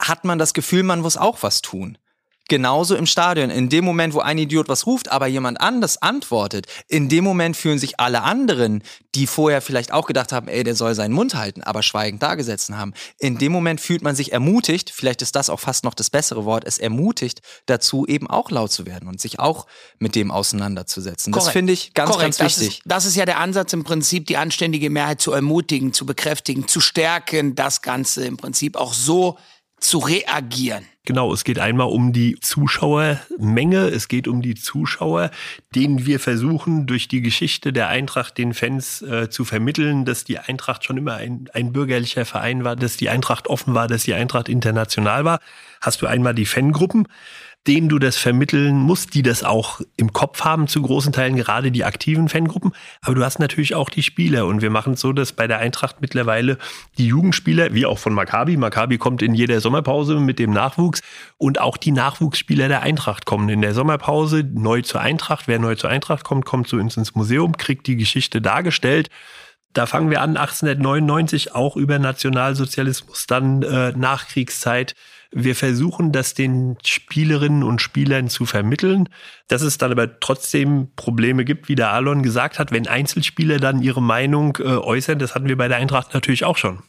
hat 0.00 0.24
man 0.24 0.38
das 0.38 0.54
Gefühl, 0.54 0.82
man 0.82 1.00
muss 1.00 1.16
auch 1.16 1.42
was 1.42 1.62
tun. 1.62 1.98
Genauso 2.48 2.94
im 2.94 3.06
Stadion. 3.06 3.50
In 3.50 3.68
dem 3.68 3.84
Moment, 3.84 4.14
wo 4.14 4.20
ein 4.20 4.38
Idiot 4.38 4.68
was 4.68 4.86
ruft, 4.86 5.10
aber 5.10 5.26
jemand 5.26 5.60
anders 5.60 6.00
antwortet, 6.00 6.66
in 6.86 7.08
dem 7.08 7.24
Moment 7.24 7.56
fühlen 7.56 7.78
sich 7.78 7.98
alle 7.98 8.22
anderen, 8.22 8.82
die 9.16 9.26
vorher 9.26 9.60
vielleicht 9.60 9.92
auch 9.92 10.06
gedacht 10.06 10.32
haben, 10.32 10.46
ey, 10.46 10.62
der 10.62 10.76
soll 10.76 10.94
seinen 10.94 11.12
Mund 11.12 11.34
halten, 11.34 11.62
aber 11.62 11.82
schweigend 11.82 12.22
dagesessen 12.22 12.76
haben. 12.76 12.92
In 13.18 13.38
dem 13.38 13.50
Moment 13.50 13.80
fühlt 13.80 14.02
man 14.02 14.14
sich 14.14 14.32
ermutigt, 14.32 14.92
vielleicht 14.94 15.22
ist 15.22 15.34
das 15.34 15.50
auch 15.50 15.58
fast 15.58 15.84
noch 15.84 15.94
das 15.94 16.10
bessere 16.10 16.44
Wort, 16.44 16.64
es 16.66 16.78
ermutigt 16.78 17.40
dazu, 17.66 18.06
eben 18.06 18.28
auch 18.28 18.50
laut 18.50 18.70
zu 18.70 18.86
werden 18.86 19.08
und 19.08 19.20
sich 19.20 19.40
auch 19.40 19.66
mit 19.98 20.14
dem 20.14 20.30
auseinanderzusetzen. 20.30 21.32
Korrekt. 21.32 21.46
Das 21.46 21.52
finde 21.52 21.72
ich 21.72 21.94
ganz, 21.94 22.10
Korrekt. 22.10 22.38
ganz 22.38 22.40
wichtig. 22.40 22.68
Das 22.68 22.76
ist, 22.76 22.82
das 22.84 23.06
ist 23.06 23.16
ja 23.16 23.24
der 23.24 23.40
Ansatz 23.40 23.72
im 23.72 23.82
Prinzip, 23.82 24.26
die 24.26 24.36
anständige 24.36 24.90
Mehrheit 24.90 25.20
zu 25.20 25.32
ermutigen, 25.32 25.92
zu 25.92 26.06
bekräftigen, 26.06 26.68
zu 26.68 26.80
stärken, 26.80 27.54
das 27.54 27.82
Ganze 27.82 28.24
im 28.24 28.36
Prinzip 28.36 28.76
auch 28.76 28.92
so 28.92 29.36
zu 29.78 29.98
reagieren. 29.98 30.84
Genau, 31.04 31.32
es 31.32 31.44
geht 31.44 31.60
einmal 31.60 31.86
um 31.86 32.12
die 32.12 32.40
Zuschauermenge, 32.40 33.88
es 33.88 34.08
geht 34.08 34.26
um 34.26 34.42
die 34.42 34.56
Zuschauer, 34.56 35.30
denen 35.74 36.04
wir 36.04 36.18
versuchen, 36.18 36.86
durch 36.86 37.06
die 37.06 37.20
Geschichte 37.20 37.72
der 37.72 37.88
Eintracht 37.88 38.38
den 38.38 38.54
Fans 38.54 39.02
äh, 39.02 39.30
zu 39.30 39.44
vermitteln, 39.44 40.04
dass 40.04 40.24
die 40.24 40.40
Eintracht 40.40 40.84
schon 40.84 40.96
immer 40.96 41.14
ein, 41.14 41.48
ein 41.52 41.72
bürgerlicher 41.72 42.24
Verein 42.24 42.64
war, 42.64 42.74
dass 42.74 42.96
die 42.96 43.08
Eintracht 43.08 43.46
offen 43.46 43.74
war, 43.74 43.86
dass 43.86 44.02
die 44.02 44.14
Eintracht 44.14 44.48
international 44.48 45.24
war. 45.24 45.38
Hast 45.80 46.02
du 46.02 46.06
einmal 46.06 46.34
die 46.34 46.46
Fangruppen, 46.46 47.06
denen 47.66 47.88
du 47.88 47.98
das 47.98 48.16
vermitteln 48.16 48.76
musst, 48.76 49.14
die 49.14 49.22
das 49.22 49.42
auch 49.42 49.80
im 49.96 50.12
Kopf 50.12 50.42
haben, 50.42 50.68
zu 50.68 50.82
großen 50.82 51.12
Teilen 51.12 51.36
gerade 51.36 51.70
die 51.70 51.84
aktiven 51.84 52.28
Fangruppen. 52.28 52.72
Aber 53.02 53.14
du 53.14 53.24
hast 53.24 53.38
natürlich 53.38 53.74
auch 53.74 53.90
die 53.90 54.02
Spieler. 54.02 54.46
Und 54.46 54.62
wir 54.62 54.70
machen 54.70 54.94
es 54.94 55.00
so, 55.00 55.12
dass 55.12 55.32
bei 55.32 55.46
der 55.46 55.58
Eintracht 55.58 56.00
mittlerweile 56.00 56.58
die 56.98 57.06
Jugendspieler, 57.06 57.74
wie 57.74 57.86
auch 57.86 57.98
von 57.98 58.14
Maccabi, 58.14 58.56
Maccabi 58.56 58.98
kommt 58.98 59.22
in 59.22 59.34
jeder 59.34 59.60
Sommerpause 59.60 60.20
mit 60.20 60.38
dem 60.38 60.50
Nachwuchs 60.50 61.02
und 61.38 61.60
auch 61.60 61.76
die 61.76 61.92
Nachwuchsspieler 61.92 62.68
der 62.68 62.82
Eintracht 62.82 63.26
kommen 63.26 63.48
in 63.48 63.62
der 63.62 63.74
Sommerpause 63.74 64.44
neu 64.44 64.82
zur 64.82 65.00
Eintracht. 65.00 65.48
Wer 65.48 65.58
neu 65.58 65.74
zur 65.74 65.90
Eintracht 65.90 66.24
kommt, 66.24 66.44
kommt 66.44 66.68
zu 66.68 66.76
uns 66.76 66.96
ins 66.96 67.14
Museum, 67.14 67.56
kriegt 67.56 67.86
die 67.86 67.96
Geschichte 67.96 68.40
dargestellt. 68.40 69.10
Da 69.72 69.84
fangen 69.84 70.08
wir 70.08 70.22
an, 70.22 70.38
1899 70.38 71.54
auch 71.54 71.76
über 71.76 71.98
Nationalsozialismus, 71.98 73.26
dann 73.26 73.62
äh, 73.62 73.92
Nachkriegszeit 73.92 74.94
wir 75.38 75.54
versuchen, 75.54 76.12
das 76.12 76.32
den 76.32 76.78
Spielerinnen 76.82 77.62
und 77.62 77.82
Spielern 77.82 78.28
zu 78.28 78.46
vermitteln, 78.46 79.08
dass 79.48 79.60
es 79.60 79.76
dann 79.76 79.92
aber 79.92 80.18
trotzdem 80.18 80.88
Probleme 80.96 81.44
gibt, 81.44 81.68
wie 81.68 81.74
der 81.74 81.90
Alon 81.90 82.22
gesagt 82.22 82.58
hat, 82.58 82.72
wenn 82.72 82.86
Einzelspieler 82.86 83.58
dann 83.58 83.82
ihre 83.82 84.00
Meinung 84.00 84.56
äh, 84.58 84.62
äußern. 84.62 85.18
Das 85.18 85.34
hatten 85.34 85.48
wir 85.48 85.58
bei 85.58 85.68
der 85.68 85.76
Eintracht 85.76 86.14
natürlich 86.14 86.44
auch 86.44 86.56
schon. 86.56 86.82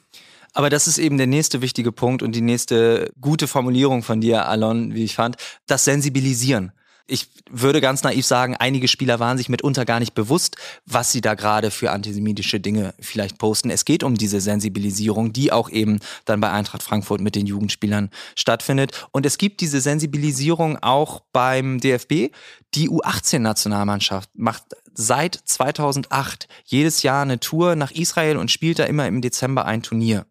Aber 0.54 0.70
das 0.70 0.88
ist 0.88 0.98
eben 0.98 1.18
der 1.18 1.28
nächste 1.28 1.62
wichtige 1.62 1.92
Punkt 1.92 2.24
und 2.24 2.34
die 2.34 2.42
nächste 2.42 3.12
gute 3.20 3.48
Formulierung 3.48 4.02
von 4.02 4.22
dir, 4.22 4.48
Alon, 4.48 4.94
wie 4.96 5.04
ich 5.04 5.16
fand, 5.16 5.36
das 5.68 5.84
Sensibilisieren 5.84 6.72
ich 7.08 7.30
würde 7.50 7.80
ganz 7.80 8.04
naiv 8.04 8.26
sagen, 8.26 8.56
einige 8.58 8.88
Spieler 8.88 9.20
waren 9.20 9.38
sich 9.38 9.48
mitunter 9.48 9.86
gar 9.86 10.00
nicht 10.00 10.14
bewusst, 10.14 10.58
was 10.86 11.12
sie 11.12 11.22
da 11.22 11.36
gerade 11.36 11.72
für 11.72 11.92
antisemitische 11.92 12.60
Dinge 12.60 12.94
vielleicht 13.00 13.38
posten. 13.38 13.70
Es 13.70 13.86
geht 13.86 14.04
um 14.04 14.16
diese 14.16 14.42
Sensibilisierung, 14.42 15.32
die 15.32 15.52
auch 15.52 15.70
eben 15.70 16.00
dann 16.26 16.42
bei 16.42 16.52
Eintracht 16.52 16.84
Frankfurt 16.84 17.22
mit 17.22 17.36
den 17.36 17.46
Jugendspielern 17.46 18.12
stattfindet. 18.36 19.08
Und 19.12 19.26
es 19.26 19.38
gibt 19.38 19.62
diese 19.62 19.80
Sensibilisierung 19.80 20.78
auch 20.84 21.22
beim 21.32 21.80
DFB. 21.80 22.34
Die 22.76 22.90
U18-Nationalmannschaft 22.90 24.30
macht 24.36 24.64
seit 24.94 25.36
2008 25.36 26.48
jedes 26.66 27.04
Jahr 27.04 27.22
eine 27.22 27.40
Tour 27.40 27.76
nach 27.76 27.92
Israel 27.92 28.38
und 28.38 28.52
spielt 28.52 28.80
da 28.80 28.84
immer 28.84 29.08
im 29.08 29.22
Dezember 29.22 29.66
ein 29.66 29.82
Turnier. 29.82 30.26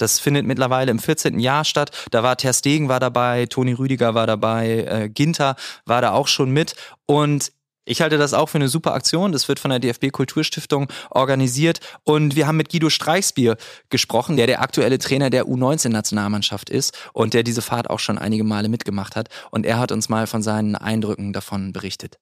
Das 0.00 0.18
findet 0.18 0.46
mittlerweile 0.46 0.90
im 0.90 0.98
14. 0.98 1.38
Jahr 1.38 1.64
statt. 1.64 1.90
Da 2.10 2.22
war 2.22 2.36
Ter 2.36 2.52
Stegen 2.52 2.88
war 2.88 3.00
dabei, 3.00 3.46
Toni 3.46 3.72
Rüdiger 3.72 4.14
war 4.14 4.26
dabei, 4.26 4.84
äh, 4.88 5.08
Ginter 5.08 5.56
war 5.84 6.00
da 6.00 6.12
auch 6.12 6.26
schon 6.26 6.50
mit. 6.50 6.74
Und 7.06 7.52
ich 7.84 8.02
halte 8.02 8.18
das 8.18 8.34
auch 8.34 8.48
für 8.48 8.58
eine 8.58 8.68
super 8.68 8.94
Aktion. 8.94 9.32
Das 9.32 9.48
wird 9.48 9.58
von 9.58 9.70
der 9.70 9.80
DFB 9.80 10.10
Kulturstiftung 10.12 10.86
organisiert. 11.10 11.80
Und 12.04 12.36
wir 12.36 12.46
haben 12.46 12.56
mit 12.56 12.70
Guido 12.70 12.88
Streichsbier 12.88 13.56
gesprochen, 13.88 14.36
der 14.36 14.46
der 14.46 14.62
aktuelle 14.62 14.98
Trainer 14.98 15.28
der 15.28 15.46
U19-Nationalmannschaft 15.46 16.70
ist 16.70 16.96
und 17.12 17.34
der 17.34 17.42
diese 17.42 17.62
Fahrt 17.62 17.90
auch 17.90 17.98
schon 17.98 18.16
einige 18.16 18.44
Male 18.44 18.68
mitgemacht 18.68 19.16
hat. 19.16 19.28
Und 19.50 19.66
er 19.66 19.78
hat 19.78 19.92
uns 19.92 20.08
mal 20.08 20.26
von 20.26 20.42
seinen 20.42 20.76
Eindrücken 20.76 21.32
davon 21.32 21.72
berichtet. 21.72 22.18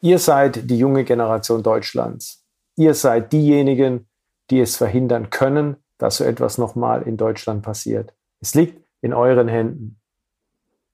Ihr 0.00 0.18
seid 0.18 0.68
die 0.68 0.78
junge 0.78 1.04
Generation 1.04 1.62
Deutschlands. 1.62 2.42
Ihr 2.76 2.94
seid 2.94 3.32
diejenigen, 3.32 4.08
die 4.50 4.60
es 4.60 4.76
verhindern 4.76 5.30
können, 5.30 5.76
dass 5.98 6.18
so 6.18 6.24
etwas 6.24 6.58
nochmal 6.58 7.02
in 7.02 7.16
Deutschland 7.16 7.62
passiert. 7.62 8.12
Es 8.40 8.54
liegt 8.54 8.82
in 9.00 9.12
euren 9.12 9.48
Händen. 9.48 10.00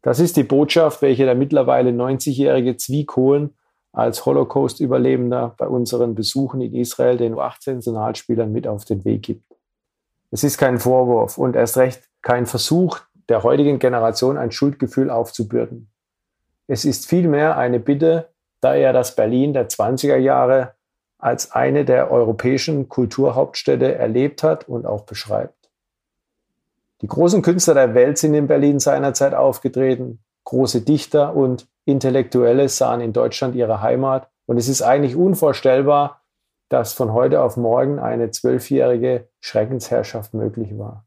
Das 0.03 0.19
ist 0.19 0.37
die 0.37 0.45
Botschaft, 0.45 1.03
welche 1.03 1.25
der 1.25 1.35
mittlerweile 1.35 1.91
90-jährige 1.91 2.77
Zwiekohlen 2.77 3.55
als 3.93 4.25
Holocaust-Überlebender 4.25 5.55
bei 5.59 5.67
unseren 5.67 6.15
Besuchen 6.15 6.61
in 6.61 6.75
Israel 6.75 7.17
den 7.17 7.35
U18-Nationalspielern 7.35 8.51
mit 8.51 8.67
auf 8.67 8.85
den 8.85 9.05
Weg 9.05 9.23
gibt. 9.23 9.45
Es 10.31 10.45
ist 10.45 10.59
kein 10.59 10.79
Vorwurf 10.79 11.39
und 11.39 11.57
erst 11.57 11.77
recht 11.77 12.09
kein 12.23 12.47
Versuch 12.47 13.01
der 13.29 13.43
heutigen 13.43 13.79
Generation 13.79 14.37
ein 14.39 14.53
Schuldgefühl 14.53 15.11
aufzubürden. 15.11 15.91
Es 16.67 16.85
ist 16.85 17.07
vielmehr 17.09 17.57
eine 17.57 17.81
Bitte, 17.81 18.29
da 18.61 18.75
er 18.75 18.93
das 18.93 19.17
Berlin 19.17 19.53
der 19.53 19.69
20er 19.69 20.17
Jahre 20.17 20.75
als 21.21 21.53
eine 21.53 21.85
der 21.85 22.11
europäischen 22.11 22.89
Kulturhauptstädte 22.89 23.95
erlebt 23.95 24.43
hat 24.43 24.69
und 24.69 24.87
auch 24.87 25.05
beschreibt. 25.05 25.71
Die 27.03 27.07
großen 27.07 27.43
Künstler 27.43 27.75
der 27.75 27.95
Welt 27.95 28.19
sind 28.19 28.35
in 28.35 28.47
Berlin 28.47 28.79
seinerzeit 28.79 29.35
aufgetreten. 29.35 30.23
Große 30.45 30.83
Dichter 30.83 31.35
und 31.35 31.69
Intellektuelle 31.85 32.69
sahen 32.69 33.01
in 33.01 33.13
Deutschland 33.13 33.55
ihre 33.55 33.81
Heimat. 33.81 34.29
Und 34.47 34.59
es 34.59 34.69
ist 34.69 34.83
eigentlich 34.83 35.17
unvorstellbar, 35.17 36.23
dass 36.69 36.93
von 36.93 37.13
heute 37.13 37.43
auf 37.43 37.57
morgen 37.57 37.99
eine 37.99 38.31
zwölfjährige 38.31 39.29
Schreckensherrschaft 39.41 40.35
möglich 40.35 40.79
war. 40.79 41.05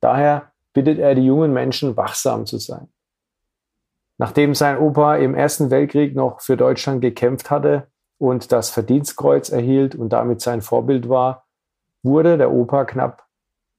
Daher 0.00 0.52
bittet 0.72 0.98
er 0.98 1.14
die 1.14 1.26
jungen 1.26 1.52
Menschen, 1.52 1.96
wachsam 1.96 2.46
zu 2.46 2.58
sein. 2.58 2.88
Nachdem 4.18 4.54
sein 4.54 4.78
Opa 4.78 5.16
im 5.16 5.34
Ersten 5.34 5.70
Weltkrieg 5.70 6.14
noch 6.14 6.40
für 6.40 6.56
Deutschland 6.56 7.00
gekämpft 7.00 7.50
hatte, 7.50 7.86
und 8.20 8.52
das 8.52 8.68
Verdienstkreuz 8.68 9.48
erhielt 9.48 9.94
und 9.94 10.10
damit 10.10 10.42
sein 10.42 10.60
Vorbild 10.60 11.08
war, 11.08 11.46
wurde 12.02 12.36
der 12.36 12.52
Opa 12.52 12.84
knapp 12.84 13.26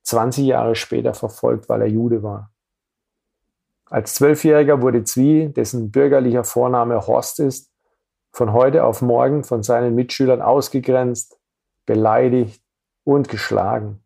20 0.01 0.45
Jahre 0.45 0.73
später 0.73 1.13
verfolgt, 1.13 1.69
weil 1.69 1.81
er 1.83 1.87
Jude 1.87 2.23
war. 2.23 2.51
Als 3.85 4.15
Zwölfjähriger 4.15 4.81
wurde 4.81 5.03
Zwie, 5.03 5.49
dessen 5.49 5.91
bürgerlicher 5.91 6.43
Vorname 6.43 7.05
Horst 7.05 7.39
ist, 7.39 7.71
von 8.31 8.51
heute 8.51 8.83
auf 8.83 9.03
morgen 9.03 9.43
von 9.43 9.61
seinen 9.61 9.93
Mitschülern 9.93 10.41
ausgegrenzt, 10.41 11.39
beleidigt 11.85 12.63
und 13.03 13.29
geschlagen. 13.29 14.03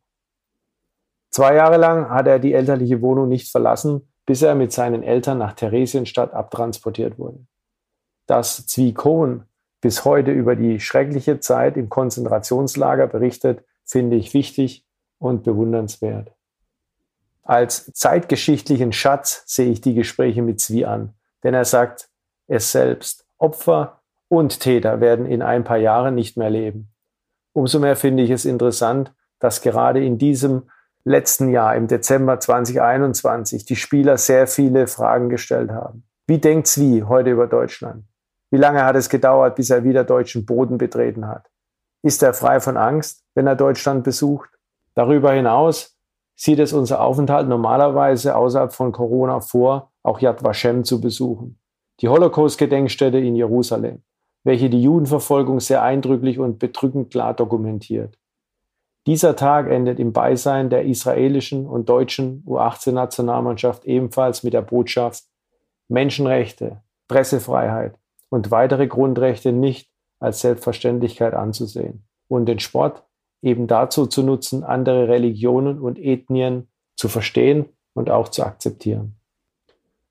Zwei 1.30 1.56
Jahre 1.56 1.78
lang 1.78 2.10
hat 2.10 2.28
er 2.28 2.40
die 2.40 2.54
elterliche 2.54 3.02
Wohnung 3.02 3.30
nicht 3.30 3.50
verlassen, 3.50 4.12
bis 4.26 4.42
er 4.42 4.56
mit 4.56 4.74
seinen 4.74 5.02
Eltern 5.02 5.38
nach 5.38 5.54
Theresienstadt 5.54 6.34
abtransportiert 6.34 7.18
wurde. 7.18 7.46
Dass 8.26 8.68
Zwie 8.68 8.94
Kohn 8.94 9.46
bis 9.82 10.06
heute 10.06 10.32
über 10.32 10.56
die 10.56 10.80
schreckliche 10.80 11.40
Zeit 11.40 11.78
im 11.78 11.90
Konzentrationslager 11.90 13.08
berichtet, 13.08 13.64
finde 13.84 14.16
ich 14.16 14.34
wichtig 14.34 14.86
und 15.20 15.44
bewundernswert. 15.44 16.32
Als 17.44 17.92
zeitgeschichtlichen 17.94 18.92
Schatz 18.92 19.44
sehe 19.46 19.72
ich 19.72 19.82
die 19.82 19.94
Gespräche 19.94 20.42
mit 20.42 20.60
Zwie 20.60 20.86
an, 20.86 21.14
denn 21.44 21.54
er 21.54 21.66
sagt 21.66 22.10
es 22.48 22.72
selbst, 22.72 23.26
Opfer 23.38 24.02
und 24.28 24.60
Täter 24.60 25.02
werden 25.02 25.26
in 25.26 25.42
ein 25.42 25.64
paar 25.64 25.78
Jahren 25.78 26.16
nicht 26.16 26.38
mehr 26.38 26.50
leben. 26.50 26.92
Umso 27.54 27.80
mehr 27.80 27.96
finde 27.96 28.24
ich 28.24 28.32
es 28.32 28.46
interessant, 28.46 29.14
dass 29.40 29.62
gerade 29.62 30.04
in 30.04 30.18
diesem 30.18 30.70
letzten 31.04 31.50
Jahr, 31.50 31.76
im 31.76 31.88
Dezember 31.88 32.40
2021, 32.40 33.66
die 33.66 33.76
Spieler 33.76 34.18
sehr 34.18 34.48
viele 34.48 34.88
Fragen 34.88 35.30
gestellt 35.30 35.72
haben. 35.72 36.04
Wie 36.26 36.40
denkt 36.40 36.68
Zwie 36.68 37.04
heute 37.04 37.30
über 37.30 37.46
Deutschland? 37.46 38.06
Wie 38.56 38.62
lange 38.62 38.86
hat 38.86 38.96
es 38.96 39.10
gedauert, 39.10 39.58
bis 39.58 39.70
er 39.70 39.84
wieder 39.84 40.06
deutschen 40.06 40.46
Boden 40.46 40.78
betreten 40.78 41.28
hat? 41.28 41.52
Ist 42.02 42.24
er 42.24 42.34
frei 42.34 42.62
von 42.62 42.78
Angst, 42.78 43.26
wenn 43.34 43.48
er 43.48 43.58
Deutschland 43.58 44.06
besucht? 44.06 44.50
Darüber 44.94 45.34
hinaus 45.34 46.00
sieht 46.38 46.60
es 46.60 46.72
unser 46.72 47.02
Aufenthalt 47.02 47.50
normalerweise 47.50 48.34
außerhalb 48.34 48.72
von 48.72 48.94
Corona 48.94 49.42
vor, 49.42 49.92
auch 50.04 50.22
Yad 50.22 50.42
Vashem 50.42 50.86
zu 50.86 51.02
besuchen, 51.02 51.60
die 52.00 52.08
Holocaust-Gedenkstätte 52.08 53.18
in 53.18 53.36
Jerusalem, 53.36 54.04
welche 54.46 54.70
die 54.70 54.82
Judenverfolgung 54.82 55.60
sehr 55.60 55.82
eindrücklich 55.82 56.40
und 56.40 56.58
bedrückend 56.58 57.12
klar 57.12 57.34
dokumentiert. 57.34 58.18
Dieser 59.06 59.36
Tag 59.36 59.70
endet 59.70 60.00
im 60.00 60.14
Beisein 60.14 60.70
der 60.70 60.86
israelischen 60.86 61.68
und 61.68 61.90
deutschen 61.90 62.42
U18-Nationalmannschaft 62.48 63.84
ebenfalls 63.84 64.44
mit 64.44 64.54
der 64.54 64.62
Botschaft 64.62 65.26
Menschenrechte, 65.90 66.82
Pressefreiheit 67.10 68.00
und 68.30 68.52
weitere 68.52 68.88
Grundrechte 68.88 69.52
nicht 69.52 69.90
als 70.20 70.42
Selbstverständlichkeit 70.42 71.34
anzusehen 71.34 72.06
und 72.28 72.46
den 72.48 72.60
Sport 72.60 73.04
eben 73.42 73.68
dazu 73.68 74.08
zu 74.08 74.24
nutzen, 74.24 74.64
andere 74.64 75.08
Religionen 75.08 75.80
und 75.80 76.00
Ethnien 76.00 76.68
zu 76.96 77.10
verstehen 77.10 77.70
und 77.94 78.10
auch 78.10 78.30
zu 78.30 78.44
akzeptieren. 78.44 79.20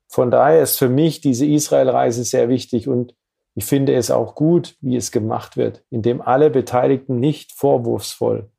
Von 0.07 0.31
daher 0.31 0.61
ist 0.61 0.77
für 0.77 0.89
mich 0.89 1.19
diese 1.19 1.45
Israelreise 1.45 2.23
sehr 2.23 2.47
wichtig 2.47 2.87
und 2.87 3.15
ich 3.55 3.65
finde 3.65 3.95
es 3.95 4.11
auch 4.11 4.35
gut, 4.35 4.77
wie 4.81 4.95
es 4.95 5.11
gemacht 5.11 5.57
wird, 5.57 5.83
indem 5.89 6.21
alle 6.21 6.49
Beteiligten 6.49 7.19
nicht 7.19 7.53
vorwurfsvoll 7.53 8.49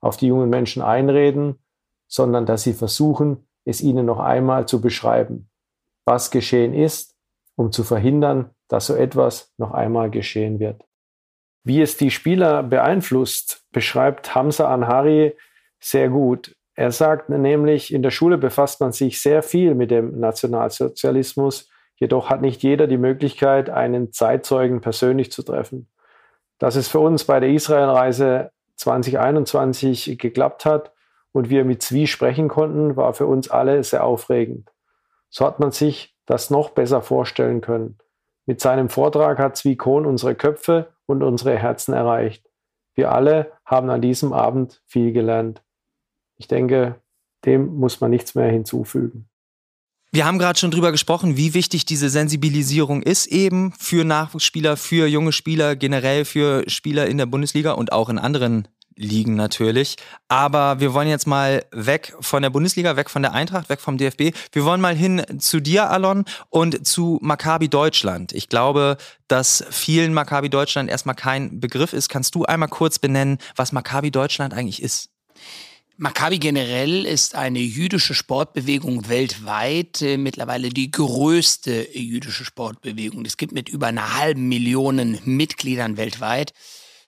auf 0.00 0.16
die 0.16 0.26
jungen 0.26 0.50
Menschen 0.50 0.82
einreden, 0.82 1.64
sondern 2.08 2.46
dass 2.46 2.62
sie 2.62 2.72
versuchen, 2.72 3.48
es 3.64 3.80
ihnen 3.80 4.06
noch 4.06 4.18
einmal 4.18 4.66
zu 4.66 4.80
beschreiben, 4.80 5.50
was 6.04 6.30
geschehen 6.30 6.74
ist, 6.74 7.16
um 7.56 7.72
zu 7.72 7.82
verhindern, 7.82 8.50
dass 8.68 8.86
so 8.86 8.94
etwas 8.94 9.52
noch 9.58 9.72
einmal 9.72 10.10
geschehen 10.10 10.58
wird. 10.58 10.84
Wie 11.64 11.80
es 11.80 11.96
die 11.96 12.10
Spieler 12.10 12.62
beeinflusst, 12.62 13.64
beschreibt 13.72 14.34
Hamza 14.34 14.72
Anhari 14.72 15.34
sehr 15.80 16.08
gut. 16.08 16.54
Er 16.74 16.92
sagt 16.92 17.28
nämlich, 17.28 17.92
in 17.92 18.02
der 18.02 18.10
Schule 18.10 18.36
befasst 18.36 18.80
man 18.80 18.92
sich 18.92 19.22
sehr 19.22 19.42
viel 19.42 19.74
mit 19.74 19.90
dem 19.90 20.18
Nationalsozialismus, 20.18 21.70
jedoch 21.96 22.30
hat 22.30 22.42
nicht 22.42 22.62
jeder 22.62 22.86
die 22.86 22.98
Möglichkeit, 22.98 23.70
einen 23.70 24.12
Zeitzeugen 24.12 24.80
persönlich 24.80 25.30
zu 25.30 25.42
treffen. 25.42 25.88
Dass 26.58 26.76
es 26.76 26.88
für 26.88 27.00
uns 27.00 27.24
bei 27.24 27.40
der 27.40 27.50
Israelreise 27.50 28.50
2021 28.76 30.18
geklappt 30.18 30.64
hat 30.64 30.92
und 31.32 31.48
wir 31.48 31.64
mit 31.64 31.82
Zwie 31.82 32.06
sprechen 32.06 32.48
konnten, 32.48 32.96
war 32.96 33.14
für 33.14 33.26
uns 33.26 33.50
alle 33.50 33.82
sehr 33.84 34.04
aufregend. 34.04 34.70
So 35.30 35.46
hat 35.46 35.60
man 35.60 35.72
sich 35.72 36.14
das 36.26 36.50
noch 36.50 36.70
besser 36.70 37.02
vorstellen 37.02 37.60
können. 37.60 37.98
Mit 38.46 38.60
seinem 38.60 38.88
Vortrag 38.88 39.38
hat 39.38 39.56
Zwie 39.56 39.76
Kohn 39.76 40.06
unsere 40.06 40.34
Köpfe 40.34 40.92
und 41.06 41.22
unsere 41.22 41.56
Herzen 41.56 41.94
erreicht. 41.94 42.50
Wir 42.94 43.12
alle 43.12 43.52
haben 43.64 43.90
an 43.90 44.02
diesem 44.02 44.32
Abend 44.32 44.82
viel 44.86 45.12
gelernt. 45.12 45.62
Ich 46.36 46.48
denke, 46.48 47.00
dem 47.44 47.74
muss 47.76 48.00
man 48.00 48.10
nichts 48.10 48.34
mehr 48.34 48.50
hinzufügen. 48.50 49.28
Wir 50.12 50.26
haben 50.26 50.38
gerade 50.38 50.58
schon 50.58 50.70
drüber 50.70 50.92
gesprochen, 50.92 51.36
wie 51.36 51.54
wichtig 51.54 51.86
diese 51.86 52.08
Sensibilisierung 52.08 53.02
ist 53.02 53.26
eben 53.26 53.72
für 53.72 54.04
Nachwuchsspieler, 54.04 54.76
für 54.76 55.08
junge 55.08 55.32
Spieler, 55.32 55.74
generell 55.74 56.24
für 56.24 56.62
Spieler 56.68 57.06
in 57.06 57.18
der 57.18 57.26
Bundesliga 57.26 57.72
und 57.72 57.90
auch 57.90 58.08
in 58.08 58.18
anderen 58.18 58.68
Ligen 58.96 59.34
natürlich. 59.34 59.96
Aber 60.28 60.80
wir 60.80 60.94
wollen 60.94 61.08
jetzt 61.08 61.26
mal 61.26 61.64
weg 61.72 62.14
von 62.20 62.42
der 62.42 62.50
Bundesliga, 62.50 62.96
weg 62.96 63.10
von 63.10 63.22
der 63.22 63.32
Eintracht, 63.32 63.68
weg 63.68 63.80
vom 63.80 63.98
DFB. 63.98 64.34
Wir 64.52 64.64
wollen 64.64 64.80
mal 64.80 64.94
hin 64.94 65.22
zu 65.38 65.60
dir, 65.60 65.90
Alon, 65.90 66.24
und 66.50 66.86
zu 66.86 67.18
Maccabi 67.22 67.68
Deutschland. 67.68 68.32
Ich 68.32 68.48
glaube, 68.48 68.96
dass 69.28 69.64
vielen 69.70 70.14
Maccabi 70.14 70.50
Deutschland 70.50 70.90
erstmal 70.90 71.16
kein 71.16 71.60
Begriff 71.60 71.92
ist. 71.92 72.08
Kannst 72.08 72.34
du 72.34 72.44
einmal 72.44 72.68
kurz 72.68 72.98
benennen, 72.98 73.38
was 73.56 73.72
Maccabi 73.72 74.10
Deutschland 74.10 74.54
eigentlich 74.54 74.82
ist? 74.82 75.10
Maccabi 75.96 76.40
generell 76.40 77.06
ist 77.06 77.36
eine 77.36 77.60
jüdische 77.60 78.14
Sportbewegung 78.14 79.08
weltweit, 79.08 80.02
äh, 80.02 80.16
mittlerweile 80.16 80.70
die 80.70 80.90
größte 80.90 81.96
jüdische 81.96 82.44
Sportbewegung. 82.44 83.24
Es 83.24 83.36
gibt 83.36 83.52
mit 83.52 83.68
über 83.68 83.86
einer 83.86 84.18
halben 84.18 84.48
Million 84.48 85.20
Mitgliedern 85.24 85.96
weltweit, 85.96 86.52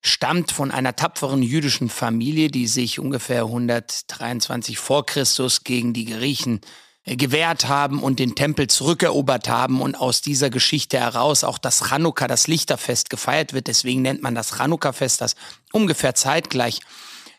stammt 0.03 0.53
von 0.53 0.71
einer 0.71 0.97
tapferen 0.97 1.43
jüdischen 1.43 1.89
Familie, 1.89 2.51
die 2.51 2.67
sich 2.67 2.99
ungefähr 2.99 3.43
123 3.43 4.79
vor 4.79 5.07
Christus 5.07 5.65
gegen 5.65 5.93
die 5.93 6.05
Griechen 6.05 6.61
äh, 7.05 7.17
gewehrt 7.17 7.69
haben 7.69 8.03
und 8.03 8.19
den 8.19 8.35
Tempel 8.35 8.69
zurückerobert 8.69 9.49
haben 9.49 9.81
und 9.81 9.95
aus 9.95 10.21
dieser 10.21 10.51
Geschichte 10.51 11.01
heraus 11.01 11.45
auch 11.45 11.59
das 11.59 11.89
Chanukka, 11.89 12.29
das 12.29 12.47
Lichterfest 12.47 13.11
gefeiert 13.11 13.53
wird. 13.53 13.67
Deswegen 13.67 14.03
nennt 14.03 14.23
man 14.23 14.35
das 14.35 14.57
Chanukka-Fest, 14.59 15.21
das 15.21 15.37
ungefähr 15.73 16.15
zeitgleich 16.15 16.81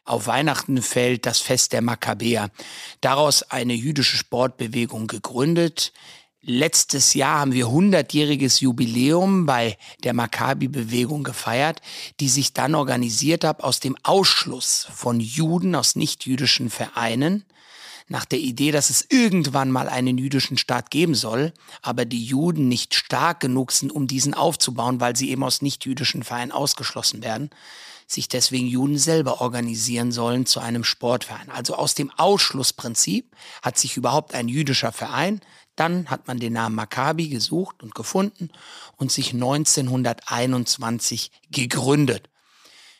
auf 0.07 0.25
Weihnachten 0.25 0.81
fällt 0.81 1.25
das 1.25 1.39
Fest 1.39 1.73
der 1.73 1.81
Makkabäer. 1.81 2.49
Daraus 3.01 3.43
eine 3.43 3.73
jüdische 3.73 4.15
Sportbewegung 4.15 5.07
gegründet. 5.07 5.91
Letztes 6.49 7.13
Jahr 7.13 7.41
haben 7.41 7.51
wir 7.51 7.65
100-jähriges 7.65 8.61
Jubiläum 8.61 9.45
bei 9.45 9.77
der 10.05 10.13
Maccabi-Bewegung 10.13 11.25
gefeiert, 11.25 11.81
die 12.21 12.29
sich 12.29 12.53
dann 12.53 12.73
organisiert 12.73 13.43
hat 13.43 13.61
aus 13.61 13.81
dem 13.81 13.97
Ausschluss 14.03 14.87
von 14.93 15.19
Juden 15.19 15.75
aus 15.75 15.97
nichtjüdischen 15.97 16.69
Vereinen 16.69 17.43
nach 18.07 18.23
der 18.23 18.39
Idee, 18.39 18.71
dass 18.71 18.89
es 18.89 19.05
irgendwann 19.09 19.71
mal 19.71 19.89
einen 19.89 20.17
jüdischen 20.17 20.57
Staat 20.57 20.89
geben 20.89 21.15
soll, 21.15 21.51
aber 21.81 22.05
die 22.05 22.23
Juden 22.23 22.69
nicht 22.69 22.95
stark 22.95 23.41
genug 23.41 23.73
sind, 23.73 23.91
um 23.91 24.07
diesen 24.07 24.33
aufzubauen, 24.33 25.01
weil 25.01 25.17
sie 25.17 25.29
eben 25.31 25.43
aus 25.43 25.61
nichtjüdischen 25.61 26.23
Vereinen 26.23 26.53
ausgeschlossen 26.53 27.23
werden 27.23 27.49
sich 28.09 28.29
deswegen 28.29 28.67
Juden 28.67 28.97
selber 28.97 29.41
organisieren 29.41 30.13
sollen 30.13 30.45
zu 30.45 30.61
einem 30.61 30.85
Sportverein. 30.85 31.49
Also 31.49 31.75
aus 31.75 31.93
dem 31.93 32.09
Ausschlussprinzip 32.11 33.35
hat 33.61 33.77
sich 33.77 33.97
überhaupt 33.97 34.33
ein 34.33 34.47
jüdischer 34.47 34.93
Verein, 34.93 35.41
dann 35.77 36.09
hat 36.09 36.27
man 36.27 36.39
den 36.39 36.53
Namen 36.53 36.75
Maccabi 36.75 37.29
gesucht 37.29 37.81
und 37.81 37.95
gefunden 37.95 38.49
und 38.97 39.11
sich 39.11 39.33
1921 39.33 41.31
gegründet. 41.49 42.29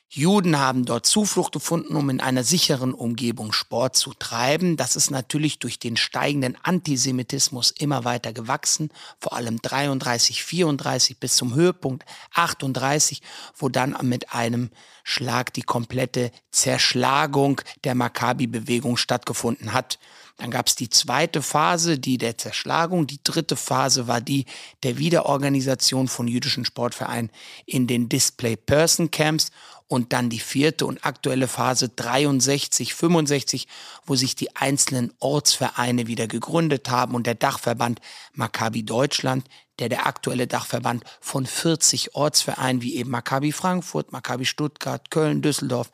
Juden 0.10 0.58
haben 0.58 0.86
dort 0.86 1.06
Zuflucht 1.06 1.52
gefunden, 1.52 1.98
um 1.98 2.10
in 2.10 2.22
einer 2.22 2.46
sicheren 2.46 2.94
Umgebung 2.94 3.52
Sport 3.52 3.98
zu 3.98 4.14
treiben. 4.14 4.78
Das 4.78 4.96
ist 4.96 5.12
natürlich 5.12 5.60
durch 5.60 5.80
den 5.80 5.98
steigenden 5.98 6.58
Antisemitismus 6.64 7.72
immer 7.72 8.06
weiter 8.06 8.32
gewachsen, 8.32 8.90
vor 9.20 9.34
allem 9.34 9.62
33, 9.62 10.46
34 10.46 11.20
bis 11.20 11.36
zum 11.36 11.56
Höhepunkt 11.56 12.06
38, 12.34 13.22
wo 13.58 13.68
dann 13.68 13.98
mit 14.04 14.32
einem 14.32 14.70
Schlag 15.04 15.54
die 15.54 15.64
komplette 15.64 16.32
Zerschlagung 16.52 17.60
der 17.84 17.94
Maccabi-Bewegung 17.96 18.96
stattgefunden 18.96 19.74
hat. 19.74 20.00
Dann 20.38 20.52
gab 20.52 20.68
es 20.68 20.76
die 20.76 20.90
zweite 20.90 21.42
Phase, 21.42 21.98
die 21.98 22.20
der 22.20 22.38
Zerschlagung. 22.38 23.08
Die 23.08 23.20
dritte 23.24 23.56
Phase 23.56 24.08
war 24.08 24.22
die 24.22 24.46
der 24.84 25.00
Wiederorganisation 25.00 26.08
von 26.08 26.28
jüdischen 26.28 26.64
Sportvereinen 26.64 27.32
in 27.66 27.88
den 27.88 28.08
Display 28.08 28.56
Person 28.56 29.10
Camps 29.10 29.52
und 29.88 30.14
dann 30.14 30.30
die 30.30 30.40
vierte 30.40 30.86
und 30.86 31.06
aktuelle 31.06 31.48
Phase 31.48 31.90
63, 31.90 32.94
65, 32.94 33.68
wo 34.06 34.16
sich 34.16 34.36
die 34.36 34.56
einzelnen 34.56 35.12
Ortsvereine 35.20 36.08
wieder 36.08 36.28
gegründet 36.28 36.90
haben 36.90 37.16
und 37.16 37.26
der 37.26 37.36
Dachverband 37.36 38.00
Maccabi 38.34 38.84
Deutschland, 38.84 39.48
der 39.80 39.90
der 39.90 40.06
aktuelle 40.06 40.46
Dachverband 40.46 41.04
von 41.22 41.46
40 41.46 42.16
Ortsvereinen 42.16 42.82
wie 42.82 42.96
eben 42.96 43.10
Maccabi 43.10 43.52
Frankfurt, 43.52 44.12
Maccabi 44.12 44.46
Stuttgart, 44.46 45.10
Köln, 45.10 45.42
Düsseldorf, 45.42 45.92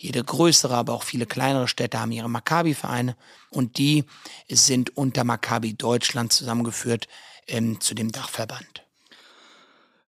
jede 0.00 0.24
größere, 0.24 0.74
aber 0.74 0.94
auch 0.94 1.02
viele 1.02 1.26
kleinere 1.26 1.68
Städte 1.68 2.00
haben 2.00 2.10
ihre 2.10 2.30
Maccabi-Vereine 2.30 3.16
und 3.50 3.76
die 3.76 4.04
sind 4.50 4.96
unter 4.96 5.24
Maccabi 5.24 5.74
Deutschland 5.74 6.32
zusammengeführt 6.32 7.06
ähm, 7.46 7.80
zu 7.82 7.94
dem 7.94 8.10
Dachverband. 8.10 8.86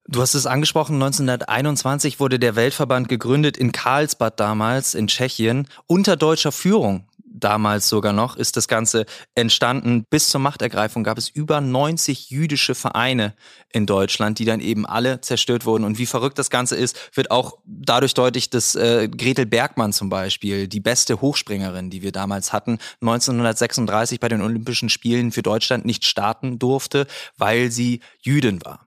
Du 0.08 0.22
hast 0.22 0.34
es 0.34 0.46
angesprochen, 0.46 0.94
1921 0.94 2.20
wurde 2.20 2.38
der 2.38 2.56
Weltverband 2.56 3.08
gegründet 3.08 3.58
in 3.58 3.70
Karlsbad 3.70 4.40
damals 4.40 4.94
in 4.94 5.08
Tschechien 5.08 5.68
unter 5.86 6.16
deutscher 6.16 6.52
Führung. 6.52 7.06
Damals 7.42 7.88
sogar 7.88 8.12
noch 8.12 8.36
ist 8.36 8.56
das 8.56 8.68
Ganze 8.68 9.04
entstanden. 9.34 10.04
Bis 10.08 10.28
zur 10.28 10.40
Machtergreifung 10.40 11.02
gab 11.02 11.18
es 11.18 11.28
über 11.28 11.60
90 11.60 12.30
jüdische 12.30 12.76
Vereine 12.76 13.34
in 13.72 13.84
Deutschland, 13.84 14.38
die 14.38 14.44
dann 14.44 14.60
eben 14.60 14.86
alle 14.86 15.20
zerstört 15.22 15.66
wurden. 15.66 15.82
Und 15.82 15.98
wie 15.98 16.06
verrückt 16.06 16.38
das 16.38 16.50
Ganze 16.50 16.76
ist, 16.76 17.16
wird 17.16 17.32
auch 17.32 17.58
dadurch 17.64 18.14
deutlich, 18.14 18.48
dass 18.48 18.76
äh, 18.76 19.08
Gretel 19.08 19.46
Bergmann 19.46 19.92
zum 19.92 20.08
Beispiel, 20.08 20.68
die 20.68 20.78
beste 20.78 21.20
Hochspringerin, 21.20 21.90
die 21.90 22.02
wir 22.02 22.12
damals 22.12 22.52
hatten, 22.52 22.78
1936 23.00 24.20
bei 24.20 24.28
den 24.28 24.40
Olympischen 24.40 24.88
Spielen 24.88 25.32
für 25.32 25.42
Deutschland 25.42 25.84
nicht 25.84 26.04
starten 26.04 26.60
durfte, 26.60 27.08
weil 27.38 27.72
sie 27.72 28.02
Jüdin 28.20 28.64
war. 28.64 28.86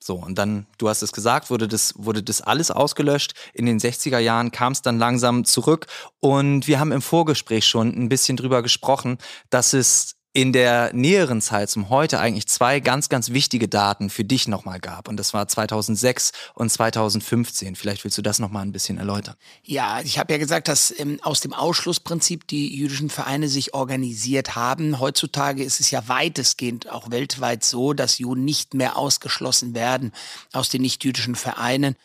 So, 0.00 0.14
und 0.14 0.38
dann, 0.38 0.66
du 0.78 0.88
hast 0.88 1.02
es 1.02 1.12
gesagt, 1.12 1.50
wurde 1.50 1.68
das, 1.68 1.94
wurde 1.96 2.22
das 2.22 2.40
alles 2.40 2.70
ausgelöscht. 2.70 3.34
In 3.52 3.66
den 3.66 3.78
60er 3.78 4.18
Jahren 4.18 4.52
kam 4.52 4.72
es 4.72 4.82
dann 4.82 4.98
langsam 4.98 5.44
zurück. 5.44 5.86
Und 6.20 6.66
wir 6.66 6.80
haben 6.80 6.92
im 6.92 7.02
Vorgespräch 7.02 7.66
schon 7.66 7.88
ein 7.88 8.08
bisschen 8.08 8.36
drüber 8.36 8.62
gesprochen, 8.62 9.18
dass 9.50 9.72
es 9.72 10.17
in 10.40 10.52
der 10.52 10.92
näheren 10.94 11.40
Zeit 11.40 11.68
zum 11.68 11.90
heute 11.90 12.20
eigentlich 12.20 12.46
zwei 12.46 12.78
ganz, 12.78 13.08
ganz 13.08 13.30
wichtige 13.30 13.66
Daten 13.66 14.08
für 14.08 14.22
dich 14.22 14.46
nochmal 14.46 14.78
gab. 14.78 15.08
Und 15.08 15.16
das 15.16 15.34
war 15.34 15.48
2006 15.48 16.30
und 16.54 16.70
2015. 16.70 17.74
Vielleicht 17.74 18.04
willst 18.04 18.18
du 18.18 18.22
das 18.22 18.38
nochmal 18.38 18.62
ein 18.62 18.70
bisschen 18.70 18.98
erläutern. 18.98 19.34
Ja, 19.64 20.00
ich 20.00 20.16
habe 20.16 20.32
ja 20.32 20.38
gesagt, 20.38 20.68
dass 20.68 20.94
ähm, 20.96 21.18
aus 21.22 21.40
dem 21.40 21.52
Ausschlussprinzip 21.52 22.46
die 22.46 22.72
jüdischen 22.72 23.10
Vereine 23.10 23.48
sich 23.48 23.74
organisiert 23.74 24.54
haben. 24.54 25.00
Heutzutage 25.00 25.64
ist 25.64 25.80
es 25.80 25.90
ja 25.90 26.06
weitestgehend 26.06 26.88
auch 26.88 27.10
weltweit 27.10 27.64
so, 27.64 27.92
dass 27.92 28.18
Juden 28.18 28.44
nicht 28.44 28.74
mehr 28.74 28.96
ausgeschlossen 28.96 29.74
werden 29.74 30.12
aus 30.52 30.68
den 30.68 30.82
nicht-jüdischen 30.82 31.34
Vereinen. 31.34 31.96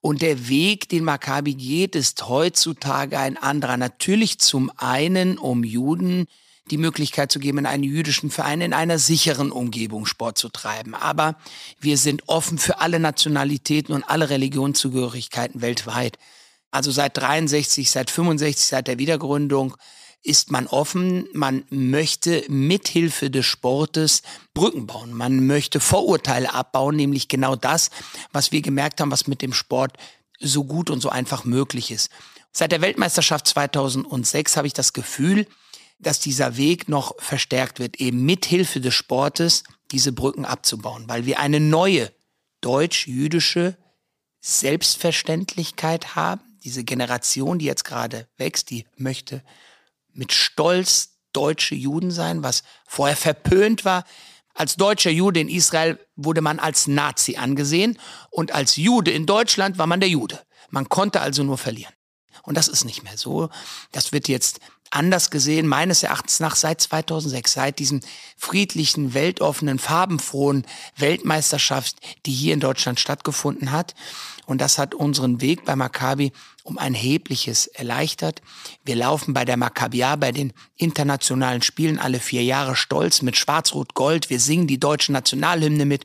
Und 0.00 0.22
der 0.22 0.48
Weg, 0.48 0.88
den 0.90 1.02
Maccabi 1.02 1.54
geht, 1.54 1.96
ist 1.96 2.28
heutzutage 2.28 3.18
ein 3.18 3.36
anderer. 3.36 3.76
Natürlich 3.76 4.38
zum 4.38 4.70
einen, 4.76 5.38
um 5.38 5.64
Juden 5.64 6.28
die 6.70 6.78
Möglichkeit 6.78 7.32
zu 7.32 7.38
geben, 7.38 7.58
in 7.58 7.66
einen 7.66 7.82
jüdischen 7.82 8.30
Verein 8.30 8.60
in 8.60 8.72
einer 8.72 8.98
sicheren 8.98 9.50
Umgebung 9.50 10.06
Sport 10.06 10.38
zu 10.38 10.48
treiben. 10.48 10.94
Aber 10.94 11.36
wir 11.80 11.98
sind 11.98 12.28
offen 12.28 12.58
für 12.58 12.80
alle 12.80 13.00
Nationalitäten 13.00 13.94
und 13.94 14.04
alle 14.04 14.30
Religionszugehörigkeiten 14.30 15.62
weltweit. 15.62 16.18
Also 16.70 16.90
seit 16.90 17.16
63, 17.16 17.90
seit 17.90 18.10
65, 18.10 18.66
seit 18.66 18.86
der 18.86 18.98
Wiedergründung 18.98 19.76
ist 20.22 20.50
man 20.50 20.66
offen, 20.66 21.26
man 21.32 21.64
möchte 21.70 22.44
mithilfe 22.48 23.30
des 23.30 23.46
Sportes 23.46 24.22
Brücken 24.52 24.86
bauen, 24.86 25.14
man 25.14 25.46
möchte 25.46 25.80
Vorurteile 25.80 26.52
abbauen, 26.52 26.94
nämlich 26.94 27.28
genau 27.28 27.56
das, 27.56 27.90
was 28.30 28.52
wir 28.52 28.60
gemerkt 28.60 29.00
haben, 29.00 29.10
was 29.10 29.26
mit 29.26 29.40
dem 29.40 29.54
Sport 29.54 29.96
so 30.38 30.64
gut 30.64 30.90
und 30.90 31.00
so 31.00 31.08
einfach 31.08 31.44
möglich 31.44 31.90
ist. 31.90 32.10
Seit 32.52 32.72
der 32.72 32.82
Weltmeisterschaft 32.82 33.46
2006 33.46 34.56
habe 34.56 34.66
ich 34.66 34.72
das 34.72 34.92
Gefühl, 34.92 35.46
dass 36.00 36.18
dieser 36.18 36.56
Weg 36.56 36.88
noch 36.88 37.14
verstärkt 37.18 37.78
wird, 37.78 37.96
eben 37.96 38.24
mithilfe 38.24 38.80
des 38.80 38.94
Sportes 38.94 39.64
diese 39.90 40.12
Brücken 40.12 40.44
abzubauen, 40.44 41.04
weil 41.08 41.26
wir 41.26 41.38
eine 41.38 41.60
neue 41.60 42.10
deutsch-jüdische 42.60 43.76
Selbstverständlichkeit 44.40 46.14
haben. 46.16 46.40
Diese 46.64 46.84
Generation, 46.84 47.58
die 47.58 47.66
jetzt 47.66 47.84
gerade 47.84 48.28
wächst, 48.36 48.70
die 48.70 48.86
möchte 48.96 49.42
mit 50.12 50.32
Stolz 50.32 51.18
deutsche 51.32 51.74
Juden 51.74 52.10
sein, 52.10 52.42
was 52.42 52.62
vorher 52.86 53.16
verpönt 53.16 53.84
war. 53.84 54.04
Als 54.54 54.76
deutscher 54.76 55.10
Jude 55.10 55.40
in 55.40 55.48
Israel 55.48 55.98
wurde 56.16 56.40
man 56.40 56.58
als 56.58 56.86
Nazi 56.86 57.36
angesehen 57.36 57.98
und 58.30 58.52
als 58.52 58.76
Jude 58.76 59.10
in 59.10 59.26
Deutschland 59.26 59.78
war 59.78 59.86
man 59.86 60.00
der 60.00 60.08
Jude. 60.08 60.40
Man 60.70 60.88
konnte 60.88 61.20
also 61.20 61.42
nur 61.42 61.56
verlieren. 61.56 61.94
Und 62.42 62.56
das 62.56 62.68
ist 62.68 62.84
nicht 62.84 63.02
mehr 63.02 63.16
so. 63.16 63.48
Das 63.92 64.12
wird 64.12 64.28
jetzt 64.28 64.60
anders 64.90 65.30
gesehen, 65.30 65.66
meines 65.66 66.02
Erachtens 66.02 66.40
nach 66.40 66.56
seit 66.56 66.80
2006, 66.80 67.52
seit 67.52 67.78
diesem 67.78 68.00
friedlichen, 68.36 69.14
weltoffenen, 69.14 69.78
farbenfrohen 69.78 70.66
Weltmeisterschaft, 70.96 71.96
die 72.26 72.32
hier 72.32 72.54
in 72.54 72.60
Deutschland 72.60 72.98
stattgefunden 72.98 73.70
hat. 73.70 73.94
Und 74.46 74.60
das 74.60 74.78
hat 74.78 74.94
unseren 74.94 75.40
Weg 75.40 75.64
bei 75.64 75.76
Maccabi 75.76 76.32
um 76.64 76.76
ein 76.76 76.94
erhebliches 76.94 77.68
erleichtert. 77.68 78.42
Wir 78.84 78.96
laufen 78.96 79.32
bei 79.32 79.44
der 79.44 79.56
Maccabia 79.56 80.16
bei 80.16 80.32
den 80.32 80.52
internationalen 80.76 81.62
Spielen 81.62 81.98
alle 81.98 82.18
vier 82.18 82.42
Jahre 82.42 82.74
stolz 82.74 83.22
mit 83.22 83.36
Schwarz-Rot-Gold. 83.36 84.28
Wir 84.28 84.40
singen 84.40 84.66
die 84.66 84.80
deutsche 84.80 85.12
Nationalhymne 85.12 85.84
mit 85.84 86.04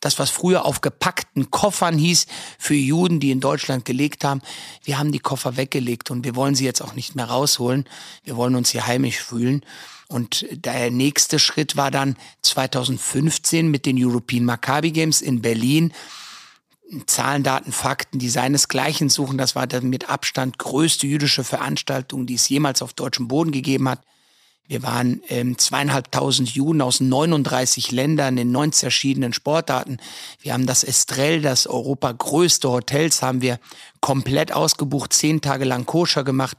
das, 0.00 0.18
was 0.18 0.30
früher 0.30 0.64
auf 0.64 0.80
gepackten 0.80 1.50
Koffern 1.50 1.96
hieß 1.96 2.26
für 2.58 2.74
Juden, 2.74 3.20
die 3.20 3.30
in 3.30 3.40
Deutschland 3.40 3.84
gelegt 3.84 4.24
haben. 4.24 4.40
Wir 4.82 4.98
haben 4.98 5.12
die 5.12 5.18
Koffer 5.18 5.56
weggelegt 5.56 6.10
und 6.10 6.24
wir 6.24 6.34
wollen 6.34 6.54
sie 6.54 6.64
jetzt 6.64 6.80
auch 6.80 6.94
nicht 6.94 7.14
mehr 7.14 7.26
rausholen. 7.26 7.84
Wir 8.24 8.36
wollen 8.36 8.56
uns 8.56 8.70
hier 8.70 8.86
heimisch 8.86 9.20
fühlen. 9.20 9.64
Und 10.08 10.46
der 10.50 10.90
nächste 10.90 11.38
Schritt 11.38 11.76
war 11.76 11.90
dann 11.90 12.16
2015 12.42 13.70
mit 13.70 13.86
den 13.86 14.02
European 14.02 14.44
Maccabi 14.44 14.90
Games 14.90 15.20
in 15.20 15.40
Berlin. 15.42 15.92
Zahlen, 17.06 17.44
Daten, 17.44 17.70
Fakten, 17.70 18.18
die 18.18 18.30
seinesgleichen 18.30 19.10
suchen. 19.10 19.38
Das 19.38 19.54
war 19.54 19.68
der 19.68 19.82
mit 19.82 20.08
Abstand 20.08 20.58
größte 20.58 21.06
jüdische 21.06 21.44
Veranstaltung, 21.44 22.26
die 22.26 22.34
es 22.34 22.48
jemals 22.48 22.82
auf 22.82 22.94
deutschem 22.94 23.28
Boden 23.28 23.52
gegeben 23.52 23.88
hat. 23.88 24.00
Wir 24.70 24.84
waren 24.84 25.20
ähm, 25.28 25.58
zweieinhalbtausend 25.58 26.50
Juden 26.50 26.80
aus 26.80 27.00
39 27.00 27.90
Ländern 27.90 28.38
in 28.38 28.52
19 28.52 28.82
verschiedenen 28.82 29.32
Sportarten. 29.32 29.96
Wir 30.42 30.52
haben 30.52 30.66
das 30.66 30.84
Estrell, 30.84 31.42
das 31.42 31.66
Europa 31.66 32.12
größte 32.12 32.70
Hotels, 32.70 33.20
haben 33.20 33.42
wir 33.42 33.58
komplett 34.00 34.52
ausgebucht, 34.52 35.12
zehn 35.12 35.40
Tage 35.40 35.64
lang 35.64 35.86
koscher 35.86 36.22
gemacht. 36.22 36.58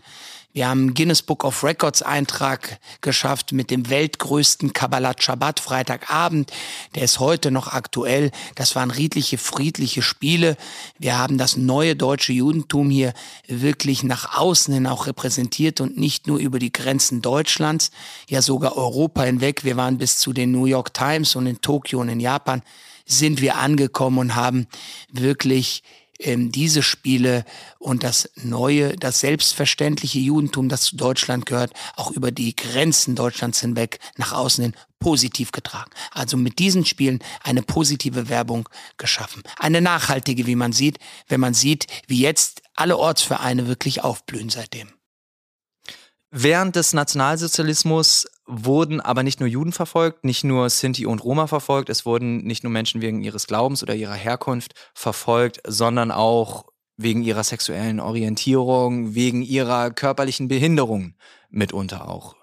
Wir 0.54 0.68
haben 0.68 0.94
Guinness 0.94 1.22
Book 1.22 1.46
of 1.46 1.64
Records 1.64 2.02
Eintrag 2.02 2.80
geschafft 3.00 3.54
mit 3.54 3.72
dem 3.72 3.90
weltgrößten 3.90 4.74
Kabbalat 4.74 5.24
Shabbat 5.24 5.62
Freitagabend. 5.62 6.52
Der 6.94 7.04
ist 7.04 7.20
heute 7.20 7.52
noch 7.52 7.70
aktuell. 7.70 8.32
Das 8.56 8.76
waren 8.76 8.92
friedliche, 8.92 9.38
friedliche 9.38 10.02
Spiele. 10.02 10.58
Wir 11.00 11.18
haben 11.18 11.38
das 11.38 11.56
neue 11.56 11.96
deutsche 11.96 12.34
Judentum 12.34 12.90
hier 12.90 13.14
wirklich 13.48 14.04
nach 14.04 14.38
außen 14.38 14.74
hin 14.74 14.88
auch 14.88 15.08
repräsentiert 15.08 15.80
und 15.80 15.98
nicht 15.98 16.28
nur 16.28 16.38
über 16.38 16.60
die 16.60 16.74
Grenzen 16.74 17.22
Deutschlands, 17.22 17.90
ja 18.28 18.42
sogar 18.42 18.76
Europa 18.76 19.24
hinweg. 19.24 19.64
Wir 19.64 19.78
waren 19.78 19.98
bis 19.98 20.18
zu 20.18 20.34
den 20.34 20.52
New 20.52 20.66
York 20.66 20.94
Times 20.94 21.38
und 21.38 21.48
in 21.48 21.62
Tokio 21.62 22.02
und 22.02 22.10
in 22.10 22.20
Japan 22.20 22.62
sind 23.06 23.40
wir 23.40 23.58
angekommen 23.58 24.18
und 24.18 24.36
haben 24.36 24.68
wirklich 25.12 25.82
ähm, 26.22 26.52
diese 26.52 26.84
Spiele 26.84 27.46
und 27.80 28.04
das 28.04 28.30
neue, 28.36 28.96
das 28.96 29.20
selbstverständliche 29.20 30.20
Judentum, 30.20 30.70
das 30.70 30.84
zu 30.84 30.96
Deutschland 30.96 31.46
gehört, 31.46 31.74
auch 31.96 32.12
über 32.12 32.32
die 32.32 32.56
Grenzen 32.56 33.16
Deutschlands 33.16 33.62
hinweg 33.62 34.00
nach 34.18 34.32
außen 34.32 34.64
hin 34.64 34.76
positiv 35.00 35.52
getragen. 35.52 35.92
Also 36.12 36.38
mit 36.38 36.60
diesen 36.60 36.86
Spielen 36.86 37.20
eine 37.44 37.64
positive 37.64 38.30
Werbung 38.30 38.70
geschaffen. 38.98 39.44
Eine 39.58 39.82
nachhaltige, 39.82 40.46
wie 40.46 40.56
man 40.56 40.72
sieht, 40.72 41.00
wenn 41.28 41.40
man 41.42 41.54
sieht, 41.54 41.88
wie 42.08 42.22
jetzt 42.22 42.62
alle 42.76 42.98
Ortsvereine 42.98 43.68
wirklich 43.68 44.04
aufblühen 44.04 44.50
seitdem. 44.50 44.90
Während 46.32 46.78
des 46.78 46.94
Nationalsozialismus 46.94 48.26
wurden 48.46 49.02
aber 49.02 49.22
nicht 49.22 49.42
nur 49.42 49.50
Juden 49.50 49.74
verfolgt, 49.74 50.24
nicht 50.24 50.46
nur 50.46 50.70
Sinti 50.70 51.06
und 51.06 51.24
Roma 51.24 51.48
verfolgt, 51.48 51.90
es 51.90 52.06
wurden 52.06 52.38
nicht 52.38 52.64
nur 52.64 52.72
Menschen 52.72 53.02
wegen 53.02 53.22
ihres 53.22 53.48
Glaubens 53.48 53.84
oder 53.84 53.96
ihrer 53.96 54.14
Herkunft 54.14 54.74
verfolgt, 54.94 55.60
sondern 55.68 56.10
auch 56.10 56.66
wegen 56.96 57.22
ihrer 57.22 57.44
sexuellen 57.44 58.00
Orientierung, 58.00 59.14
wegen 59.14 59.42
ihrer 59.42 59.92
körperlichen 59.92 60.48
Behinderung 60.48 61.16
mitunter 61.50 62.08
auch. 62.08 62.36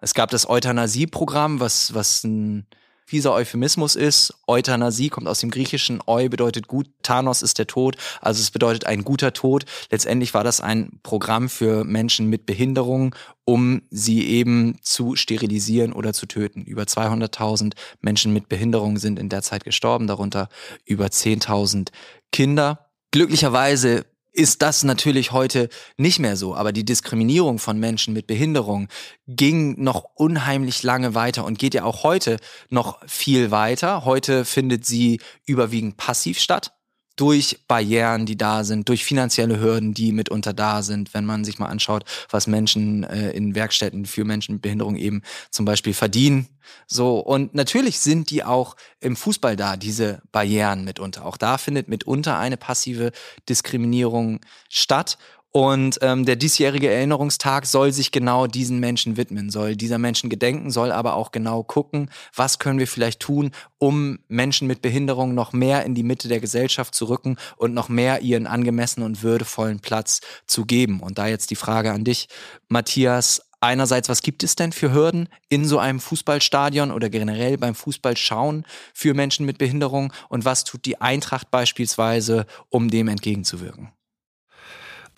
Es 0.00 0.14
gab 0.14 0.30
das 0.30 0.48
Euthanasie-Programm, 0.48 1.60
was, 1.60 1.94
was 1.94 2.24
ein 2.24 2.66
fieser 3.08 3.32
Euphemismus 3.32 3.96
ist. 3.96 4.34
Euthanasie 4.46 5.08
kommt 5.08 5.28
aus 5.28 5.40
dem 5.40 5.50
Griechischen. 5.50 6.02
Eu 6.06 6.28
bedeutet 6.28 6.68
gut, 6.68 6.90
Thanos 7.02 7.40
ist 7.40 7.58
der 7.58 7.66
Tod, 7.66 7.96
also 8.20 8.42
es 8.42 8.50
bedeutet 8.50 8.84
ein 8.84 9.02
guter 9.02 9.32
Tod. 9.32 9.64
Letztendlich 9.90 10.34
war 10.34 10.44
das 10.44 10.60
ein 10.60 11.00
Programm 11.02 11.48
für 11.48 11.84
Menschen 11.84 12.28
mit 12.28 12.44
Behinderung, 12.44 13.14
um 13.46 13.80
sie 13.88 14.26
eben 14.28 14.76
zu 14.82 15.16
sterilisieren 15.16 15.94
oder 15.94 16.12
zu 16.12 16.26
töten. 16.26 16.64
Über 16.64 16.82
200.000 16.82 17.72
Menschen 18.02 18.34
mit 18.34 18.50
Behinderung 18.50 18.98
sind 18.98 19.18
in 19.18 19.30
der 19.30 19.40
Zeit 19.40 19.64
gestorben, 19.64 20.06
darunter 20.06 20.50
über 20.84 21.06
10.000 21.06 21.88
Kinder. 22.30 22.90
Glücklicherweise 23.10 24.04
ist 24.38 24.62
das 24.62 24.84
natürlich 24.84 25.32
heute 25.32 25.68
nicht 25.96 26.20
mehr 26.20 26.36
so. 26.36 26.54
Aber 26.54 26.72
die 26.72 26.84
Diskriminierung 26.84 27.58
von 27.58 27.78
Menschen 27.78 28.14
mit 28.14 28.28
Behinderung 28.28 28.88
ging 29.26 29.82
noch 29.82 30.04
unheimlich 30.14 30.84
lange 30.84 31.16
weiter 31.16 31.44
und 31.44 31.58
geht 31.58 31.74
ja 31.74 31.82
auch 31.82 32.04
heute 32.04 32.38
noch 32.70 33.00
viel 33.06 33.50
weiter. 33.50 34.04
Heute 34.04 34.44
findet 34.44 34.86
sie 34.86 35.20
überwiegend 35.44 35.96
passiv 35.96 36.38
statt 36.38 36.77
durch 37.20 37.58
Barrieren, 37.66 38.26
die 38.26 38.36
da 38.36 38.64
sind, 38.64 38.88
durch 38.88 39.04
finanzielle 39.04 39.60
Hürden, 39.60 39.92
die 39.92 40.12
mitunter 40.12 40.52
da 40.52 40.82
sind, 40.82 41.12
wenn 41.14 41.24
man 41.24 41.44
sich 41.44 41.58
mal 41.58 41.66
anschaut, 41.66 42.04
was 42.30 42.46
Menschen 42.46 43.02
äh, 43.04 43.30
in 43.30 43.54
Werkstätten 43.54 44.06
für 44.06 44.24
Menschen 44.24 44.54
mit 44.54 44.62
Behinderung 44.62 44.96
eben 44.96 45.22
zum 45.50 45.64
Beispiel 45.64 45.94
verdienen. 45.94 46.48
So, 46.86 47.18
und 47.18 47.54
natürlich 47.54 47.98
sind 47.98 48.30
die 48.30 48.44
auch 48.44 48.76
im 49.00 49.16
Fußball 49.16 49.56
da, 49.56 49.76
diese 49.76 50.22
Barrieren 50.32 50.84
mitunter. 50.84 51.24
Auch 51.26 51.36
da 51.36 51.58
findet 51.58 51.88
mitunter 51.88 52.38
eine 52.38 52.56
passive 52.56 53.12
Diskriminierung 53.48 54.40
statt. 54.68 55.18
Und 55.50 55.98
ähm, 56.02 56.26
der 56.26 56.36
diesjährige 56.36 56.90
Erinnerungstag 56.90 57.64
soll 57.64 57.92
sich 57.92 58.12
genau 58.12 58.46
diesen 58.46 58.80
Menschen 58.80 59.16
widmen, 59.16 59.48
soll 59.48 59.76
dieser 59.76 59.96
Menschen 59.98 60.28
gedenken, 60.28 60.70
soll 60.70 60.92
aber 60.92 61.14
auch 61.14 61.32
genau 61.32 61.62
gucken, 61.62 62.10
was 62.34 62.58
können 62.58 62.78
wir 62.78 62.86
vielleicht 62.86 63.20
tun, 63.20 63.52
um 63.78 64.18
Menschen 64.28 64.68
mit 64.68 64.82
Behinderung 64.82 65.34
noch 65.34 65.54
mehr 65.54 65.86
in 65.86 65.94
die 65.94 66.02
Mitte 66.02 66.28
der 66.28 66.40
Gesellschaft 66.40 66.94
zu 66.94 67.06
rücken 67.06 67.36
und 67.56 67.72
noch 67.72 67.88
mehr 67.88 68.20
ihren 68.20 68.46
angemessenen 68.46 69.06
und 69.06 69.22
würdevollen 69.22 69.80
Platz 69.80 70.20
zu 70.46 70.66
geben. 70.66 71.00
Und 71.00 71.16
da 71.16 71.26
jetzt 71.26 71.50
die 71.50 71.56
Frage 71.56 71.92
an 71.92 72.04
dich, 72.04 72.28
Matthias, 72.68 73.42
Einerseits, 73.60 74.08
was 74.08 74.22
gibt 74.22 74.44
es 74.44 74.54
denn 74.54 74.70
für 74.70 74.92
Hürden 74.92 75.28
in 75.48 75.64
so 75.64 75.80
einem 75.80 75.98
Fußballstadion 75.98 76.92
oder 76.92 77.10
generell 77.10 77.58
beim 77.58 77.74
Fußballschauen 77.74 78.64
für 78.94 79.14
Menschen 79.14 79.46
mit 79.46 79.58
Behinderung 79.58 80.12
und 80.28 80.44
was 80.44 80.62
tut 80.62 80.84
die 80.84 81.00
Eintracht 81.00 81.50
beispielsweise, 81.50 82.46
um 82.68 82.88
dem 82.88 83.08
entgegenzuwirken? 83.08 83.90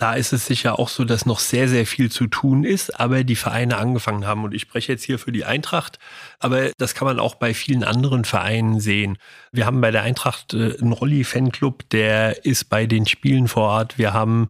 Da 0.00 0.14
ist 0.14 0.32
es 0.32 0.46
sicher 0.46 0.78
auch 0.78 0.88
so, 0.88 1.04
dass 1.04 1.26
noch 1.26 1.40
sehr, 1.40 1.68
sehr 1.68 1.84
viel 1.84 2.10
zu 2.10 2.26
tun 2.26 2.64
ist, 2.64 2.98
aber 2.98 3.22
die 3.22 3.36
Vereine 3.36 3.76
angefangen 3.76 4.26
haben. 4.26 4.44
Und 4.44 4.54
ich 4.54 4.62
spreche 4.62 4.92
jetzt 4.92 5.04
hier 5.04 5.18
für 5.18 5.30
die 5.30 5.44
Eintracht, 5.44 5.98
aber 6.38 6.70
das 6.78 6.94
kann 6.94 7.04
man 7.06 7.20
auch 7.20 7.34
bei 7.34 7.52
vielen 7.52 7.84
anderen 7.84 8.24
Vereinen 8.24 8.80
sehen. 8.80 9.18
Wir 9.52 9.66
haben 9.66 9.82
bei 9.82 9.90
der 9.90 10.00
Eintracht 10.00 10.54
äh, 10.54 10.74
einen 10.80 10.92
Rolli-Fanclub, 10.92 11.90
der 11.90 12.46
ist 12.46 12.70
bei 12.70 12.86
den 12.86 13.04
Spielen 13.04 13.46
vor 13.46 13.64
Ort. 13.64 13.98
Wir 13.98 14.14
haben 14.14 14.48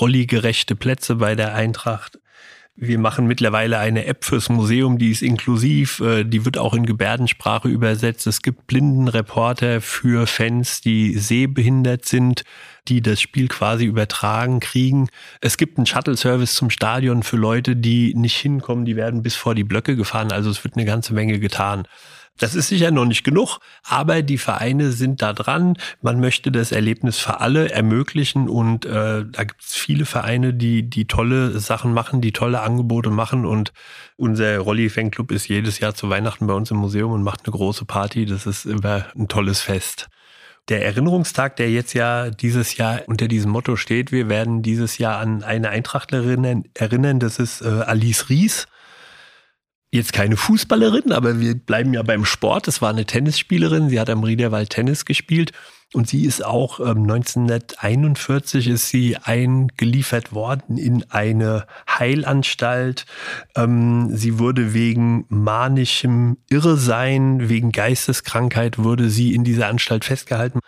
Rolli-gerechte 0.00 0.76
Plätze 0.76 1.16
bei 1.16 1.34
der 1.34 1.52
Eintracht. 1.52 2.20
Wir 2.76 3.00
machen 3.00 3.26
mittlerweile 3.26 3.78
eine 3.78 4.06
App 4.06 4.24
fürs 4.24 4.48
Museum, 4.50 4.98
die 4.98 5.10
ist 5.10 5.22
inklusiv, 5.22 5.98
äh, 5.98 6.22
die 6.22 6.44
wird 6.44 6.58
auch 6.58 6.74
in 6.74 6.86
Gebärdensprache 6.86 7.68
übersetzt. 7.68 8.28
Es 8.28 8.40
gibt 8.40 8.68
Blindenreporter 8.68 9.80
für 9.80 10.28
Fans, 10.28 10.80
die 10.80 11.18
sehbehindert 11.18 12.04
sind, 12.04 12.44
die 12.88 13.02
das 13.02 13.20
Spiel 13.20 13.48
quasi 13.48 13.84
übertragen 13.84 14.60
kriegen. 14.60 15.08
Es 15.40 15.56
gibt 15.56 15.78
einen 15.78 15.86
Shuttle-Service 15.86 16.54
zum 16.54 16.70
Stadion 16.70 17.22
für 17.22 17.36
Leute, 17.36 17.76
die 17.76 18.14
nicht 18.14 18.36
hinkommen, 18.36 18.84
die 18.84 18.96
werden 18.96 19.22
bis 19.22 19.36
vor 19.36 19.54
die 19.54 19.64
Blöcke 19.64 19.96
gefahren. 19.96 20.32
Also 20.32 20.50
es 20.50 20.64
wird 20.64 20.76
eine 20.76 20.84
ganze 20.84 21.14
Menge 21.14 21.38
getan. 21.38 21.86
Das 22.38 22.54
ist 22.54 22.68
sicher 22.68 22.90
noch 22.90 23.04
nicht 23.04 23.24
genug, 23.24 23.58
aber 23.84 24.22
die 24.22 24.38
Vereine 24.38 24.90
sind 24.90 25.22
da 25.22 25.32
dran. 25.32 25.76
Man 26.00 26.18
möchte 26.18 26.50
das 26.50 26.72
Erlebnis 26.72 27.18
für 27.18 27.40
alle 27.40 27.70
ermöglichen 27.70 28.48
und 28.48 28.86
äh, 28.86 29.24
da 29.30 29.44
gibt 29.44 29.62
es 29.62 29.74
viele 29.74 30.06
Vereine, 30.06 30.54
die 30.54 30.88
die 30.88 31.04
tolle 31.04 31.60
Sachen 31.60 31.92
machen, 31.92 32.20
die 32.20 32.32
tolle 32.32 32.62
Angebote 32.62 33.10
machen 33.10 33.44
und 33.44 33.72
unser 34.16 34.58
Rolli 34.58 34.88
Fanclub 34.88 35.30
ist 35.30 35.48
jedes 35.48 35.78
Jahr 35.78 35.94
zu 35.94 36.08
Weihnachten 36.08 36.46
bei 36.46 36.54
uns 36.54 36.70
im 36.70 36.78
Museum 36.78 37.12
und 37.12 37.22
macht 37.22 37.44
eine 37.44 37.52
große 37.52 37.84
Party. 37.84 38.24
Das 38.24 38.46
ist 38.46 38.64
immer 38.64 39.06
ein 39.14 39.28
tolles 39.28 39.60
Fest. 39.60 40.08
Der 40.68 40.84
Erinnerungstag, 40.84 41.56
der 41.56 41.70
jetzt 41.70 41.92
ja 41.92 42.30
dieses 42.30 42.76
Jahr 42.76 43.02
unter 43.06 43.28
diesem 43.28 43.50
Motto 43.50 43.76
steht, 43.76 44.12
wir 44.12 44.28
werden 44.28 44.62
dieses 44.62 44.98
Jahr 44.98 45.18
an 45.18 45.42
eine 45.42 45.70
Eintrachtlerin 45.70 46.64
erinnern, 46.74 47.18
das 47.18 47.38
ist 47.38 47.62
äh, 47.62 47.66
Alice 47.66 48.28
Ries 48.28 48.66
jetzt 49.92 50.12
keine 50.14 50.36
Fußballerin, 50.36 51.12
aber 51.12 51.38
wir 51.38 51.54
bleiben 51.54 51.92
ja 51.92 52.02
beim 52.02 52.24
Sport. 52.24 52.66
Es 52.66 52.80
war 52.80 52.90
eine 52.90 53.04
Tennisspielerin. 53.04 53.90
Sie 53.90 54.00
hat 54.00 54.08
am 54.08 54.24
Riederwald 54.24 54.70
Tennis 54.70 55.04
gespielt. 55.04 55.52
Und 55.92 56.08
sie 56.08 56.24
ist 56.24 56.44
auch 56.44 56.80
ähm, 56.80 57.02
1941 57.02 58.68
ist 58.68 58.88
sie 58.88 59.16
eingeliefert 59.18 60.32
worden 60.32 60.78
in 60.78 61.04
eine 61.10 61.66
Heilanstalt. 61.86 63.04
Ähm, 63.56 64.08
sie 64.16 64.38
wurde 64.38 64.72
wegen 64.72 65.26
manischem 65.28 66.38
Irresein, 66.48 67.48
wegen 67.50 67.72
Geisteskrankheit 67.72 68.78
wurde 68.78 69.10
sie 69.10 69.34
in 69.34 69.44
dieser 69.44 69.68
Anstalt 69.68 70.04
festgehalten. 70.04 70.60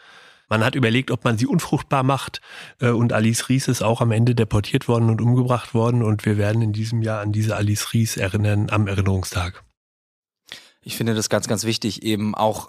Man 0.48 0.62
hat 0.62 0.74
überlegt, 0.74 1.10
ob 1.10 1.24
man 1.24 1.38
sie 1.38 1.46
unfruchtbar 1.46 2.02
macht. 2.02 2.40
Äh, 2.80 2.90
und 2.90 3.12
Alice 3.12 3.48
Ries 3.48 3.68
ist 3.68 3.82
auch 3.82 4.00
am 4.00 4.12
Ende 4.12 4.34
deportiert 4.34 4.88
worden 4.88 5.08
und 5.08 5.22
umgebracht 5.22 5.72
worden. 5.72 6.02
Und 6.02 6.26
wir 6.26 6.36
werden 6.36 6.60
in 6.60 6.72
diesem 6.72 7.00
Jahr 7.00 7.20
an 7.22 7.32
diese 7.32 7.56
Alice 7.56 7.94
Ries 7.94 8.16
erinnern 8.18 8.68
am 8.70 8.86
Erinnerungstag. 8.86 9.64
Ich 10.82 10.98
finde 10.98 11.14
das 11.14 11.30
ganz, 11.30 11.48
ganz 11.48 11.64
wichtig, 11.64 12.02
eben 12.02 12.34
auch 12.34 12.68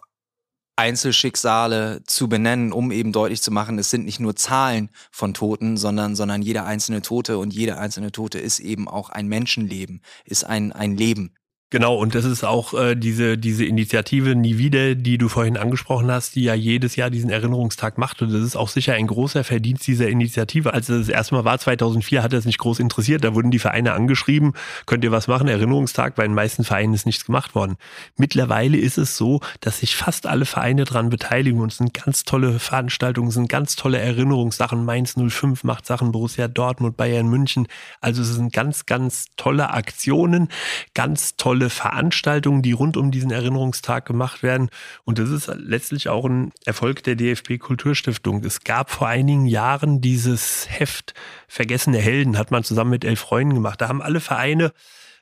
Einzelschicksale 0.78 2.04
zu 2.06 2.28
benennen, 2.28 2.74
um 2.74 2.92
eben 2.92 3.12
deutlich 3.12 3.42
zu 3.42 3.52
machen, 3.52 3.80
es 3.80 3.90
sind 3.90 4.06
nicht 4.06 4.20
nur 4.20 4.36
Zahlen 4.36 4.90
von 5.12 5.34
Toten, 5.34 5.78
sondern, 5.78 6.16
sondern 6.16 6.42
jeder 6.42 6.66
einzelne 6.66 7.02
Tote 7.02 7.38
und 7.38 7.54
jede 7.54 7.78
einzelne 7.78 8.12
Tote 8.12 8.40
ist 8.40 8.60
eben 8.60 8.88
auch 8.88 9.10
ein 9.10 9.28
Menschenleben, 9.28 10.02
ist 10.26 10.44
ein, 10.46 10.72
ein 10.74 10.98
Leben. 10.98 11.34
Genau, 11.72 11.96
und 11.96 12.14
das 12.14 12.26
ist 12.26 12.44
auch 12.44 12.76
äh, 12.76 12.94
diese, 12.94 13.40
diese 13.40 13.66
Initiative 13.66 14.36
Nie 14.36 14.60
wieder, 14.60 14.94
die 14.94 15.18
du 15.18 15.28
vorhin 15.30 15.58
angesprochen 15.58 16.12
hast, 16.12 16.36
die 16.36 16.44
ja 16.44 16.54
jedes 16.54 16.96
Jahr 16.96 17.10
diesen 17.10 17.32
Erinnerungstag 17.32 17.98
macht. 17.98 18.22
Und 18.22 18.32
das 18.32 18.44
ist 18.44 18.56
auch 18.56 18.70
sicher 18.70 18.94
ein 18.94 19.08
großer 19.08 19.44
Verdienst 19.44 19.88
dieser 19.88 20.08
Initiative. 20.08 20.76
Als 20.76 20.88
das 20.88 21.10
erste 21.10 21.34
Mal 21.34 21.44
war, 21.44 21.58
2004, 21.58 22.22
hat 22.22 22.34
das 22.34 22.46
nicht 22.46 22.60
groß 22.60 22.80
interessiert. 22.80 23.24
Da 23.24 23.34
wurden 23.34 23.50
die 23.50 23.58
Vereine 23.58 23.94
angeschrieben, 23.94 24.54
könnt 24.86 25.04
ihr 25.04 25.12
was 25.12 25.28
machen? 25.28 25.48
Erinnerungstag, 25.48 26.14
bei 26.14 26.24
den 26.24 26.36
meisten 26.36 26.64
Vereinen 26.64 26.94
ist 26.94 27.08
nichts 27.08 27.26
gemacht 27.26 27.56
worden. 27.56 27.78
Mittlerweile 28.16 28.78
ist 28.78 29.00
es 29.00 29.18
so, 29.18 29.40
dass 29.60 29.80
sich 29.80 29.96
fast 29.96 30.28
alle 30.28 30.46
Vereine 30.46 30.84
dran 30.84 31.10
beteiligen 31.10 31.62
und 31.62 31.72
es 31.72 31.80
sind 31.80 31.96
ganz 31.96 32.26
tolle 32.26 32.60
Veranstaltungen, 32.60 33.30
es 33.30 33.34
sind 33.34 33.50
ganz 33.50 33.76
tolle 33.76 33.98
Erinnerungssachen. 33.98 34.86
Mainz 34.86 35.16
05 35.18 35.64
macht 35.64 35.88
Sachen, 35.88 36.12
Borussia 36.12 36.48
Dortmund, 36.48 36.96
Bayern 36.96 37.28
München. 37.28 37.68
Also 38.02 38.22
es 38.22 38.36
sind 38.36 38.54
ganz, 38.54 38.86
ganz 38.86 39.30
tolle 39.36 39.72
Aktionen, 39.72 40.50
ganz 40.94 41.36
tolle 41.38 41.55
tolle 41.56 41.70
Veranstaltungen, 41.70 42.62
die 42.62 42.74
rund 42.74 42.98
um 42.98 43.12
diesen 43.12 43.32
Erinnerungstag 43.32 44.06
gemacht 44.06 44.44
werden. 44.44 44.70
Und 45.06 45.20
das 45.20 45.30
ist 45.30 45.50
letztlich 45.56 46.10
auch 46.10 46.26
ein 46.26 46.52
Erfolg 46.66 47.02
der 47.04 47.16
DFB 47.16 47.60
Kulturstiftung. 47.60 48.44
Es 48.44 48.66
gab 48.66 48.90
vor 48.90 49.08
einigen 49.08 49.46
Jahren 49.46 50.02
dieses 50.02 50.68
Heft 50.70 51.14
Vergessene 51.48 52.00
Helden, 52.00 52.38
hat 52.38 52.52
man 52.52 52.66
zusammen 52.66 52.90
mit 52.90 53.06
elf 53.06 53.22
Freunden 53.22 53.54
gemacht. 53.54 53.80
Da 53.80 53.88
haben 53.88 54.02
alle 54.02 54.20
Vereine 54.20 54.74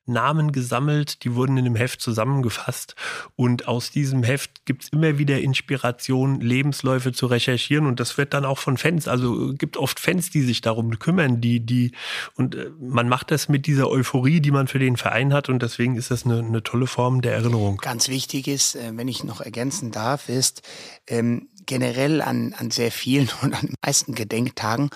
Namen 0.05 0.51
gesammelt, 0.51 1.23
die 1.23 1.35
wurden 1.35 1.57
in 1.57 1.63
dem 1.63 1.75
Heft 1.75 2.01
zusammengefasst. 2.01 2.95
Und 3.35 3.67
aus 3.67 3.91
diesem 3.91 4.23
Heft 4.23 4.65
gibt 4.65 4.83
es 4.83 4.89
immer 4.89 5.17
wieder 5.17 5.39
Inspiration, 5.39 6.41
Lebensläufe 6.41 7.13
zu 7.13 7.27
recherchieren. 7.27 7.85
Und 7.87 7.99
das 7.99 8.17
wird 8.17 8.33
dann 8.33 8.45
auch 8.45 8.57
von 8.57 8.77
Fans, 8.77 9.07
also 9.07 9.53
gibt 9.53 9.77
oft 9.77 9.99
Fans, 9.99 10.29
die 10.29 10.41
sich 10.41 10.61
darum 10.61 10.99
kümmern, 10.99 11.39
die, 11.39 11.59
die, 11.61 11.91
und 12.35 12.55
äh, 12.55 12.69
man 12.79 13.07
macht 13.07 13.31
das 13.31 13.47
mit 13.49 13.65
dieser 13.65 13.89
Euphorie, 13.89 14.41
die 14.41 14.51
man 14.51 14.67
für 14.67 14.79
den 14.79 14.97
Verein 14.97 15.33
hat. 15.33 15.49
Und 15.49 15.61
deswegen 15.61 15.95
ist 15.95 16.11
das 16.11 16.25
eine, 16.25 16.39
eine 16.39 16.63
tolle 16.63 16.87
Form 16.87 17.21
der 17.21 17.33
Erinnerung. 17.33 17.77
Ganz 17.77 18.09
wichtig 18.09 18.47
ist, 18.47 18.75
äh, 18.75 18.91
wenn 18.95 19.07
ich 19.07 19.23
noch 19.23 19.41
ergänzen 19.41 19.91
darf, 19.91 20.27
ist, 20.27 20.61
ähm, 21.07 21.47
generell 21.65 22.21
an, 22.21 22.53
an 22.57 22.71
sehr 22.71 22.91
vielen 22.91 23.29
und 23.41 23.53
an 23.53 23.67
den 23.67 23.75
meisten 23.81 24.15
Gedenktagen 24.15 24.89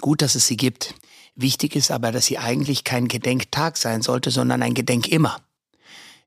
gut, 0.00 0.22
dass 0.22 0.34
es 0.34 0.46
sie 0.46 0.56
gibt. 0.56 0.94
Wichtig 1.40 1.76
ist 1.76 1.92
aber, 1.92 2.10
dass 2.10 2.26
sie 2.26 2.38
eigentlich 2.38 2.82
kein 2.82 3.06
Gedenktag 3.06 3.76
sein 3.76 4.02
sollte, 4.02 4.32
sondern 4.32 4.60
ein 4.60 4.74
Gedenk 4.74 5.06
immer. 5.06 5.40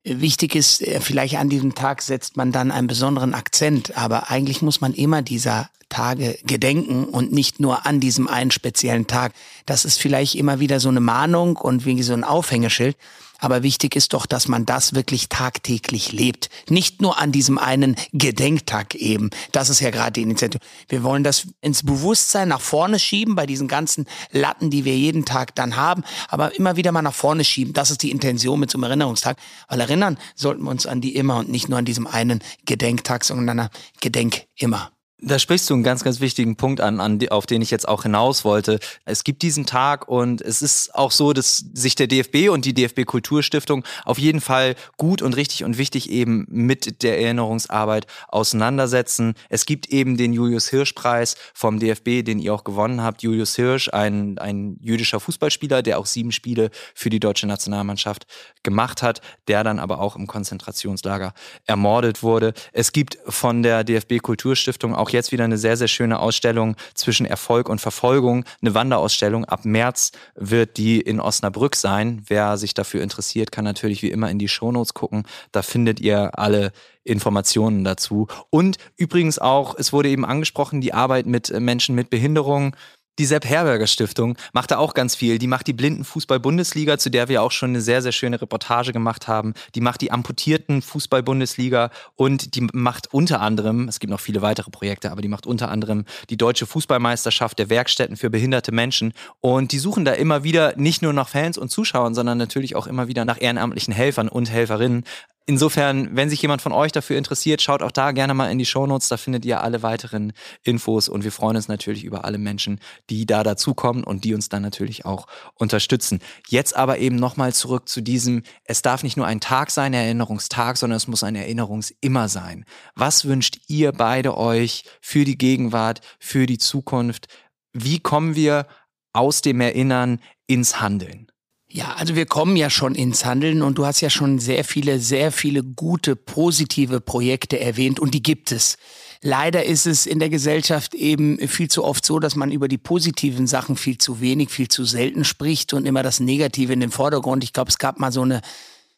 Wichtig 0.06 0.56
ist, 0.56 0.82
äh, 0.82 1.02
vielleicht 1.02 1.36
an 1.36 1.50
diesem 1.50 1.76
Tag 1.76 2.02
setzt 2.02 2.38
man 2.38 2.54
dann 2.54 2.72
einen 2.72 2.88
besonderen 2.88 3.34
Akzent, 3.34 3.98
aber 3.98 4.32
eigentlich 4.32 4.62
muss 4.62 4.80
man 4.80 4.94
immer 4.94 5.22
dieser 5.22 5.70
Tage 5.92 6.40
gedenken 6.44 7.04
und 7.04 7.32
nicht 7.32 7.60
nur 7.60 7.86
an 7.86 8.00
diesem 8.00 8.28
einen 8.28 8.50
speziellen 8.50 9.06
Tag. 9.06 9.34
Das 9.68 9.86
ist 9.86 10.00
vielleicht 10.00 10.34
immer 10.34 10.60
wieder 10.60 10.80
so 10.80 10.90
eine 10.90 11.02
Mahnung 11.02 11.58
und 11.58 11.86
wie 11.86 12.02
so 12.02 12.14
ein 12.14 12.24
Aufhängeschild. 12.24 12.98
Aber 13.42 13.64
wichtig 13.64 13.96
ist 13.96 14.14
doch, 14.14 14.28
dass 14.28 14.48
man 14.48 14.68
das 14.68 14.94
wirklich 14.94 15.28
tagtäglich 15.28 16.12
lebt. 16.12 16.50
Nicht 16.70 17.02
nur 17.02 17.18
an 17.18 17.32
diesem 17.32 17.58
einen 17.58 17.96
Gedenktag 18.14 18.94
eben. 18.94 19.32
Das 19.52 19.70
ist 19.70 19.80
ja 19.80 19.90
gerade 19.90 20.12
die 20.12 20.22
Initiative. 20.22 20.64
Wir 20.88 21.02
wollen 21.02 21.24
das 21.24 21.48
ins 21.60 21.84
Bewusstsein 21.84 22.50
nach 22.50 22.62
vorne 22.62 23.00
schieben 23.00 23.34
bei 23.36 23.48
diesen 23.48 23.68
ganzen 23.68 24.06
Latten, 24.32 24.70
die 24.70 24.86
wir 24.86 24.96
jeden 24.96 25.26
Tag 25.26 25.56
dann 25.56 25.76
haben. 25.76 26.04
Aber 26.30 26.56
immer 26.56 26.76
wieder 26.76 26.92
mal 26.92 27.02
nach 27.02 27.16
vorne 27.16 27.44
schieben. 27.44 27.74
Das 27.74 27.90
ist 27.90 28.04
die 28.04 28.12
Intention 28.12 28.60
mit 28.60 28.70
so 28.70 28.78
einem 28.78 28.84
Erinnerungstag. 28.84 29.38
Weil 29.68 29.80
erinnern 29.80 30.20
sollten 30.36 30.64
wir 30.64 30.70
uns 30.70 30.86
an 30.86 31.02
die 31.02 31.16
immer 31.16 31.38
und 31.38 31.50
nicht 31.50 31.68
nur 31.68 31.80
an 31.80 31.86
diesem 31.86 32.06
einen 32.06 32.44
Gedenktag, 32.66 33.26
sondern 33.26 33.60
an 33.60 33.70
Gedenk 34.02 34.44
immer. 34.56 34.92
Da 35.24 35.38
sprichst 35.38 35.70
du 35.70 35.76
einen 35.76 35.84
ganz, 35.84 36.04
ganz 36.04 36.20
wichtigen 36.20 36.56
Punkt 36.56 36.82
an, 36.82 37.00
an 37.00 37.20
auf 37.30 37.46
den 37.46 37.62
ich 37.62 37.70
jetzt 37.70 37.88
auch 37.88 38.02
hinaus 38.02 38.44
wollte. 38.44 38.80
Es 39.06 39.24
gibt 39.24 39.44
diesen 39.44 39.68
Tag 39.68 40.08
und 40.08 40.42
es 40.42 40.64
ist 40.64 40.96
auch 40.96 41.12
so, 41.12 41.32
dass 41.32 41.64
sich 41.74 41.94
der 41.94 42.08
DFB 42.08 42.50
und 42.50 42.66
die 42.66 42.74
DFB 42.74 43.06
Kulturstiftung 43.06 43.84
auf 44.04 44.18
jeden 44.18 44.42
Fall 44.42 44.74
gut 44.98 45.22
und 45.22 45.36
richtig 45.36 45.64
und 45.64 45.78
wichtig 45.78 46.10
eben 46.10 46.48
mit 46.50 47.04
der 47.04 47.22
Erinnerungsarbeit 47.22 48.08
auseinandersetzen. 48.30 49.36
Es 49.50 49.68
gibt 49.68 49.90
eben 49.90 50.18
den 50.18 50.34
Julius 50.34 50.70
Hirsch 50.70 50.94
Preis 50.94 51.36
vom 51.54 51.80
DFB, 51.80 52.26
den 52.26 52.40
ihr 52.40 52.52
auch 52.52 52.64
gewonnen 52.64 53.04
habt. 53.04 53.22
Julius 53.22 53.56
Hirsch, 53.56 53.90
ein, 53.94 54.40
ein 54.40 54.78
jüdischer 54.82 55.20
Fußballspieler, 55.20 55.84
der 55.84 56.00
auch 56.00 56.08
sieben 56.08 56.32
Spiele 56.32 56.72
für 56.96 57.12
die 57.12 57.20
deutsche 57.20 57.46
Nationalmannschaft 57.46 58.26
gemacht 58.64 59.04
hat, 59.04 59.22
der 59.48 59.64
dann 59.64 59.78
aber 59.78 60.00
auch 60.00 60.16
im 60.16 60.26
Konzentrationslager 60.26 61.36
ermordet 61.68 62.24
wurde. 62.24 62.54
Es 62.74 62.92
gibt 62.92 63.20
von 63.28 63.62
der 63.62 63.84
DFB 63.84 64.18
Kulturstiftung 64.24 64.96
auch 64.96 65.11
jetzt 65.14 65.32
wieder 65.32 65.44
eine 65.44 65.58
sehr, 65.58 65.78
sehr 65.78 65.88
schöne 65.88 66.20
Ausstellung 66.20 66.76
zwischen 66.94 67.26
Erfolg 67.26 67.70
und 67.70 67.80
Verfolgung. 67.80 68.46
Eine 68.62 68.74
Wanderausstellung. 68.74 69.46
Ab 69.46 69.66
März 69.66 70.12
wird 70.36 70.78
die 70.78 71.02
in 71.02 71.20
Osnabrück 71.20 71.76
sein. 71.76 72.24
Wer 72.28 72.58
sich 72.58 72.74
dafür 72.74 73.02
interessiert, 73.02 73.52
kann 73.52 73.66
natürlich 73.66 74.02
wie 74.02 74.12
immer 74.12 74.30
in 74.30 74.40
die 74.40 74.48
Shownotes 74.48 74.94
gucken. 74.94 75.24
Da 75.52 75.62
findet 75.62 76.00
ihr 76.00 76.38
alle 76.38 76.72
Informationen 77.04 77.84
dazu. 77.84 78.28
Und 78.50 78.78
übrigens 78.96 79.40
auch, 79.40 79.76
es 79.78 79.92
wurde 79.92 80.10
eben 80.10 80.26
angesprochen, 80.26 80.82
die 80.82 80.94
Arbeit 80.94 81.26
mit 81.26 81.52
Menschen 81.60 81.96
mit 81.96 82.10
Behinderung. 82.10 82.76
Die 83.20 83.26
Sepp 83.26 83.46
Herberger 83.46 83.88
Stiftung 83.88 84.38
macht 84.54 84.72
da 84.72 84.78
auch 84.78 84.94
ganz 84.94 85.16
viel. 85.16 85.38
Die 85.38 85.48
macht 85.48 85.68
die 85.68 85.74
Blindenfußball-Bundesliga, 85.74 86.98
zu 86.98 87.10
der 87.12 87.28
wir 87.28 87.44
auch 87.44 87.52
schon 87.52 87.72
eine 87.72 87.82
sehr, 87.82 88.02
sehr 88.02 88.14
schöne 88.14 88.42
Reportage 88.42 88.94
gemacht 88.94 89.28
haben. 89.28 89.54
Die 89.76 89.82
macht 89.82 90.00
die 90.00 90.12
amputierten 90.12 90.82
Fußball-Bundesliga 90.82 91.92
und 92.16 92.56
die 92.56 92.68
macht 92.72 93.14
unter 93.14 93.42
anderem, 93.42 93.90
es 93.90 94.00
gibt 94.00 94.12
noch 94.12 94.22
viele 94.22 94.42
weitere 94.42 94.72
Projekte, 94.72 95.12
aber 95.12 95.22
die 95.22 95.28
macht 95.28 95.46
unter 95.46 95.70
anderem 95.70 96.06
die 96.30 96.38
deutsche 96.38 96.66
Fußballmeisterschaft 96.66 97.60
der 97.60 97.70
Werkstätten 97.70 98.16
für 98.16 98.30
behinderte 98.30 98.72
Menschen. 98.72 99.14
Und 99.42 99.74
die 99.74 99.80
suchen 99.80 100.06
da 100.06 100.14
immer 100.14 100.44
wieder 100.44 100.74
nicht 100.78 101.02
nur 101.02 101.12
nach 101.12 101.28
Fans 101.28 101.58
und 101.58 101.70
Zuschauern, 101.70 102.16
sondern 102.16 102.38
natürlich 102.38 102.78
auch 102.78 102.88
immer 102.88 103.10
wieder 103.10 103.26
nach 103.26 103.42
ehrenamtlichen 103.42 103.94
Helfern 103.94 104.30
und 104.30 104.50
Helferinnen. 104.50 105.04
Insofern, 105.48 106.16
wenn 106.16 106.30
sich 106.30 106.42
jemand 106.42 106.62
von 106.62 106.72
euch 106.72 106.92
dafür 106.92 107.18
interessiert, 107.18 107.64
schaut 107.64 107.82
auch 107.82 107.92
da 107.92 108.12
gerne 108.12 108.36
mal 108.36 108.52
in 108.52 108.60
die 108.60 108.66
Shownotes. 108.66 109.10
Da 109.10 109.18
findet 109.18 109.44
ihr 109.44 109.62
alle 109.62 109.82
weiteren 109.82 110.34
Infos 110.64 111.10
und 111.10 111.24
wir 111.24 111.32
freuen 111.32 111.56
uns 111.56 111.68
natürlich 111.68 112.04
über 112.04 112.26
alle 112.26 112.38
Menschen, 112.38 112.80
die 113.10 113.26
da 113.26 113.42
dazukommen 113.44 114.04
und 114.04 114.24
die 114.24 114.36
uns 114.36 114.50
dann 114.50 114.62
natürlich 114.62 115.04
auch 115.06 115.26
unterstützen. 115.56 116.20
Jetzt 116.48 116.76
aber 116.76 117.00
eben 117.00 117.16
nochmal 117.16 117.54
zurück 117.54 117.90
zu 117.90 118.02
diesem, 118.02 118.44
es 118.66 118.84
darf 118.84 119.02
nicht 119.02 119.18
nur 119.18 119.26
ein 119.26 119.40
Tag 119.40 119.72
sein, 119.72 119.94
Erinnerungstag, 119.96 120.78
sondern 120.78 120.98
es 120.98 121.08
muss 121.08 121.24
ein 121.24 121.36
Erinnerungsimmer 121.36 122.30
sein. 122.30 122.64
Was 122.96 123.26
wünscht 123.26 123.58
ihr 123.68 123.94
beide 123.94 124.38
euch 124.38 124.84
für 125.02 125.26
die 125.26 125.40
Gegenwart, 125.40 126.02
für 126.20 126.46
die 126.46 126.60
Zukunft? 126.60 127.28
Wie 127.74 128.00
kommen 128.00 128.36
wir 128.36 128.68
aus 129.12 129.42
dem 129.42 129.60
Erinnern 129.60 130.20
ins 130.46 130.80
Handeln? 130.80 131.31
Ja, 131.74 131.94
also 131.94 132.16
wir 132.18 132.26
kommen 132.26 132.58
ja 132.58 132.70
schon 132.70 132.96
ins 132.96 133.24
Handeln 133.24 133.62
und 133.62 133.78
du 133.78 133.86
hast 133.86 134.02
ja 134.02 134.10
schon 134.10 134.40
sehr 134.40 134.66
viele, 134.66 135.00
sehr 135.00 135.32
viele 135.32 135.64
gute, 135.64 136.18
positive 136.18 137.00
Projekte 137.00 137.62
erwähnt 137.62 137.98
und 137.98 138.14
die 138.14 138.22
gibt 138.22 138.52
es. 138.52 138.76
Leider 139.22 139.64
ist 139.64 139.86
es 139.86 140.06
in 140.06 140.20
der 140.20 140.30
Gesellschaft 140.30 140.94
eben 140.94 141.38
viel 141.48 141.70
zu 141.70 141.86
oft 141.86 142.06
so, 142.06 142.20
dass 142.20 142.36
man 142.36 142.52
über 142.52 142.68
die 142.68 142.78
positiven 142.78 143.48
Sachen 143.48 143.78
viel 143.78 143.98
zu 143.98 144.20
wenig, 144.20 144.50
viel 144.50 144.68
zu 144.68 144.84
selten 144.84 145.24
spricht 145.24 145.72
und 145.72 145.86
immer 145.86 146.04
das 146.04 146.20
Negative 146.20 146.74
in 146.74 146.82
den 146.82 146.92
Vordergrund. 146.92 147.42
Ich 147.46 147.54
glaube, 147.54 147.70
es 147.70 147.78
gab 147.78 148.00
mal 148.00 148.12
so 148.12 148.24
eine 148.24 148.42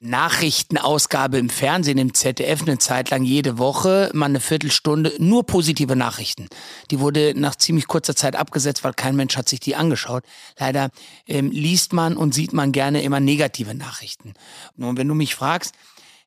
Nachrichtenausgabe 0.04 1.38
im 1.38 1.49
Fernsehen, 1.49 1.97
im 1.97 2.14
ZDF, 2.14 2.62
eine 2.62 2.78
Zeit 2.78 3.10
lang 3.10 3.24
jede 3.24 3.58
Woche, 3.58 4.12
mal 4.14 4.26
eine 4.26 4.41
Viertelstunde, 4.41 5.14
nur 5.18 5.45
positive 5.45 5.95
Nachrichten. 5.95 6.49
Die 6.91 6.99
wurde 6.99 7.34
nach 7.36 7.56
ziemlich 7.56 7.88
kurzer 7.88 8.16
Zeit 8.16 8.36
abgesetzt, 8.36 8.84
weil 8.84 8.93
kein 8.93 9.16
Mensch 9.16 9.38
hat 9.38 9.47
sich 9.47 9.62
die 9.62 9.76
angeschaut. 9.76 10.24
Leider 10.60 10.89
ähm, 11.26 11.51
liest 11.51 11.93
man 11.93 12.18
und 12.18 12.34
sieht 12.34 12.51
man 12.51 12.74
gerne 12.74 13.01
immer 13.01 13.22
negative 13.22 13.74
Nachrichten. 13.74 14.34
Nun, 14.76 14.97
wenn 14.97 15.08
du 15.08 15.16
mich 15.16 15.36
fragst, 15.36 15.74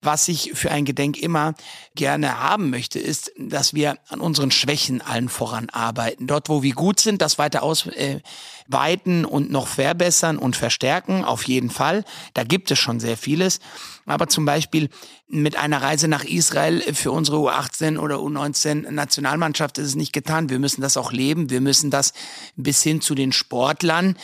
was 0.07 0.29
ich 0.29 0.53
für 0.55 0.71
ein 0.71 0.87
Gedenk 0.87 1.19
immer 1.19 1.55
gerne 1.95 2.41
haben 2.41 2.71
möchte, 2.71 2.99
ist, 2.99 3.33
dass 3.39 3.75
wir 3.75 3.99
an 4.09 4.21
unseren 4.21 4.51
Schwächen 4.51 5.03
allen 5.03 5.29
voran 5.29 5.69
arbeiten. 5.71 6.27
Dort, 6.27 6.49
wo 6.49 6.63
wir 6.63 6.73
gut 6.73 7.01
sind, 7.01 7.21
das 7.21 7.39
weiter 7.39 7.63
ausweiten 7.63 9.25
äh, 9.25 9.27
und 9.27 9.51
noch 9.51 9.67
verbessern 9.67 10.39
und 10.39 10.57
verstärken, 10.57 11.25
auf 11.25 11.43
jeden 11.47 11.71
Fall. 11.71 12.05
Da 12.33 12.45
gibt 12.45 12.71
es 12.71 12.79
schon 12.79 13.01
sehr 13.01 13.19
vieles. 13.19 13.61
Aber 14.07 14.29
zum 14.29 14.45
Beispiel 14.45 14.89
mit 15.29 15.57
einer 15.57 15.83
Reise 15.83 16.07
nach 16.07 16.25
Israel 16.25 16.81
für 16.95 17.11
unsere 17.11 17.39
U18 17.39 17.99
oder 17.99 18.17
U19 18.17 18.91
Nationalmannschaft 18.91 19.79
ist 19.79 19.89
es 19.89 19.95
nicht 19.97 20.13
getan. 20.13 20.49
Wir 20.49 20.61
müssen 20.61 20.81
das 20.81 20.97
auch 20.97 21.11
leben. 21.11 21.51
Wir 21.51 21.61
müssen 21.61 21.91
das 21.91 22.13
bis 22.55 22.83
hin 22.83 23.01
zu 23.01 23.17
den 23.17 23.33
Sportlern 23.33 24.17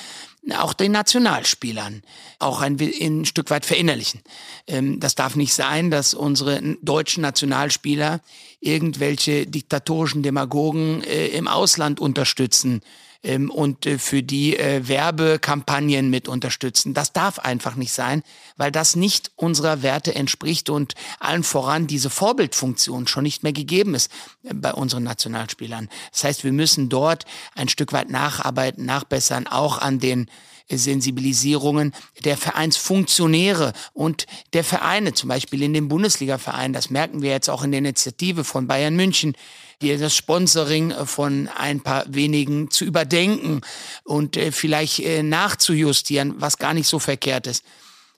auch 0.56 0.74
den 0.74 0.92
Nationalspielern 0.92 2.02
auch 2.38 2.60
ein, 2.60 2.76
ein 2.80 3.24
Stück 3.24 3.50
weit 3.50 3.64
verinnerlichen. 3.64 4.22
Ähm, 4.66 4.98
das 4.98 5.14
darf 5.14 5.36
nicht 5.36 5.54
sein, 5.54 5.90
dass 5.90 6.14
unsere 6.14 6.60
deutschen 6.82 7.22
Nationalspieler 7.22 8.20
irgendwelche 8.60 9.46
diktatorischen 9.46 10.22
Demagogen 10.22 11.02
äh, 11.04 11.28
im 11.28 11.46
Ausland 11.46 12.00
unterstützen 12.00 12.80
ähm, 13.22 13.50
und 13.50 13.86
äh, 13.86 13.98
für 13.98 14.22
die 14.22 14.56
äh, 14.56 14.86
Werbekampagnen 14.88 16.10
mit 16.10 16.28
unterstützen. 16.28 16.94
Das 16.94 17.12
darf 17.12 17.38
einfach 17.38 17.76
nicht 17.76 17.92
sein, 17.92 18.22
weil 18.56 18.72
das 18.72 18.96
nicht 18.96 19.30
unserer 19.36 19.82
Werte 19.82 20.14
entspricht 20.14 20.70
und 20.70 20.94
allen 21.20 21.44
voran 21.44 21.86
diese 21.86 22.10
Vorbildfunktion 22.10 23.06
schon 23.06 23.22
nicht 23.22 23.42
mehr 23.42 23.52
gegeben 23.52 23.94
ist 23.94 24.10
äh, 24.44 24.54
bei 24.54 24.72
unseren 24.72 25.04
Nationalspielern. 25.04 25.88
Das 26.10 26.24
heißt, 26.24 26.44
wir 26.44 26.52
müssen 26.52 26.88
dort 26.88 27.24
ein 27.54 27.68
Stück 27.68 27.92
weit 27.92 28.10
nacharbeiten, 28.10 28.84
nachbessern, 28.84 29.46
auch 29.46 29.78
an 29.78 29.98
den 29.98 30.28
Sensibilisierungen 30.68 31.92
der 32.24 32.36
Vereinsfunktionäre 32.36 33.72
und 33.92 34.26
der 34.52 34.64
Vereine, 34.64 35.12
zum 35.12 35.28
Beispiel 35.28 35.62
in 35.62 35.74
den 35.74 35.88
Bundesliga-Vereinen. 35.88 36.72
Das 36.72 36.90
merken 36.90 37.22
wir 37.22 37.30
jetzt 37.30 37.50
auch 37.50 37.62
in 37.62 37.72
der 37.72 37.78
Initiative 37.78 38.44
von 38.44 38.66
Bayern 38.66 38.96
München, 38.96 39.34
die 39.82 39.96
das 39.96 40.16
Sponsoring 40.16 40.92
von 41.06 41.48
ein 41.48 41.80
paar 41.80 42.04
wenigen 42.08 42.70
zu 42.70 42.84
überdenken 42.84 43.60
und 44.04 44.36
äh, 44.36 44.52
vielleicht 44.52 45.00
äh, 45.00 45.22
nachzujustieren, 45.22 46.40
was 46.40 46.58
gar 46.58 46.72
nicht 46.72 46.88
so 46.88 46.98
verkehrt 46.98 47.46
ist. 47.46 47.64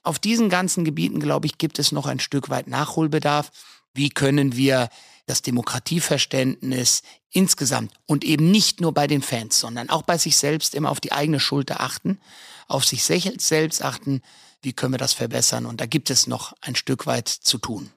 Auf 0.03 0.19
diesen 0.19 0.51
ganzen 0.51 0.85
Gebieten, 0.85 1.19
glaube 1.19 1.47
ich, 1.47 1.59
gibt 1.59 1.79
es 1.79 1.91
noch 1.91 2.07
ein 2.07 2.21
Stück 2.21 2.51
weit 2.51 2.69
Nachholbedarf. 2.69 3.51
Wie 3.95 4.11
können 4.11 4.55
wir 4.55 4.91
das 5.27 5.41
Demokratieverständnis 5.41 7.03
insgesamt 7.31 7.93
und 8.07 8.25
eben 8.25 8.51
nicht 8.51 8.83
nur 8.83 8.93
bei 8.93 9.07
den 9.07 9.23
Fans, 9.23 9.59
sondern 9.59 9.89
auch 9.89 10.03
bei 10.03 10.19
sich 10.19 10.37
selbst 10.37 10.75
immer 10.75 10.91
auf 10.91 11.01
die 11.01 11.13
eigene 11.13 11.41
Schulter 11.41 11.81
achten, 11.81 12.21
auf 12.69 12.85
sich 12.85 13.03
selbst 13.03 13.83
achten, 13.83 14.21
wie 14.61 14.75
können 14.75 14.93
wir 14.93 14.99
das 14.99 15.15
verbessern. 15.15 15.65
Und 15.65 15.81
da 15.81 15.87
gibt 15.87 16.11
es 16.11 16.27
noch 16.27 16.53
ein 16.61 16.77
Stück 16.77 17.07
weit 17.07 17.29
zu 17.29 17.57
tun. 17.57 17.91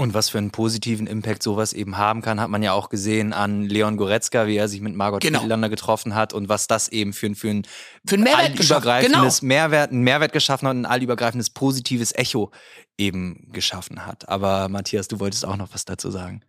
Und 0.00 0.14
was 0.14 0.30
für 0.30 0.38
einen 0.38 0.50
positiven 0.50 1.06
Impact 1.06 1.42
sowas 1.42 1.74
eben 1.74 1.98
haben 1.98 2.22
kann, 2.22 2.40
hat 2.40 2.48
man 2.48 2.62
ja 2.62 2.72
auch 2.72 2.88
gesehen 2.88 3.34
an 3.34 3.64
Leon 3.64 3.98
Goretzka, 3.98 4.46
wie 4.46 4.56
er 4.56 4.66
sich 4.66 4.80
mit 4.80 4.94
Margot 4.94 5.20
genau. 5.20 5.40
Friedlander 5.40 5.68
getroffen 5.68 6.14
hat 6.14 6.32
und 6.32 6.48
was 6.48 6.66
das 6.66 6.88
eben 6.88 7.12
für, 7.12 7.34
für 7.34 7.50
ein, 7.50 7.66
für 8.06 8.14
ein 8.14 8.22
Mehrwert 8.22 8.58
allübergreifendes 8.58 9.40
genau. 9.40 9.48
Mehrwert, 9.48 9.92
ein 9.92 10.00
Mehrwert 10.00 10.32
geschaffen 10.32 10.66
hat 10.66 10.74
und 10.74 10.86
ein 10.86 10.90
allübergreifendes 10.90 11.50
positives 11.50 12.14
Echo 12.14 12.50
eben 12.96 13.52
geschaffen 13.52 14.06
hat. 14.06 14.26
Aber 14.26 14.70
Matthias, 14.70 15.06
du 15.06 15.20
wolltest 15.20 15.44
auch 15.44 15.58
noch 15.58 15.74
was 15.74 15.84
dazu 15.84 16.10
sagen. 16.10 16.40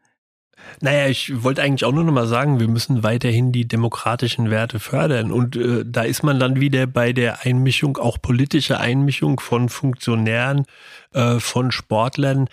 Naja, 0.80 1.08
ich 1.08 1.44
wollte 1.44 1.62
eigentlich 1.62 1.86
auch 1.86 1.92
nur 1.92 2.04
noch 2.04 2.14
mal 2.14 2.28
sagen, 2.28 2.60
wir 2.60 2.68
müssen 2.68 3.04
weiterhin 3.04 3.52
die 3.52 3.68
demokratischen 3.68 4.50
Werte 4.50 4.80
fördern. 4.80 5.32
Und 5.32 5.56
äh, 5.56 5.84
da 5.86 6.04
ist 6.04 6.24
man 6.24 6.40
dann 6.40 6.60
wieder 6.60 6.88
bei 6.88 7.14
der 7.14 7.46
Einmischung, 7.46 7.98
auch 7.98 8.18
politische 8.22 8.80
Einmischung 8.80 9.40
von 9.40 9.70
Funktionären, 9.70 10.66
äh, 11.14 11.40
von 11.40 11.72
Sportlern. 11.72 12.48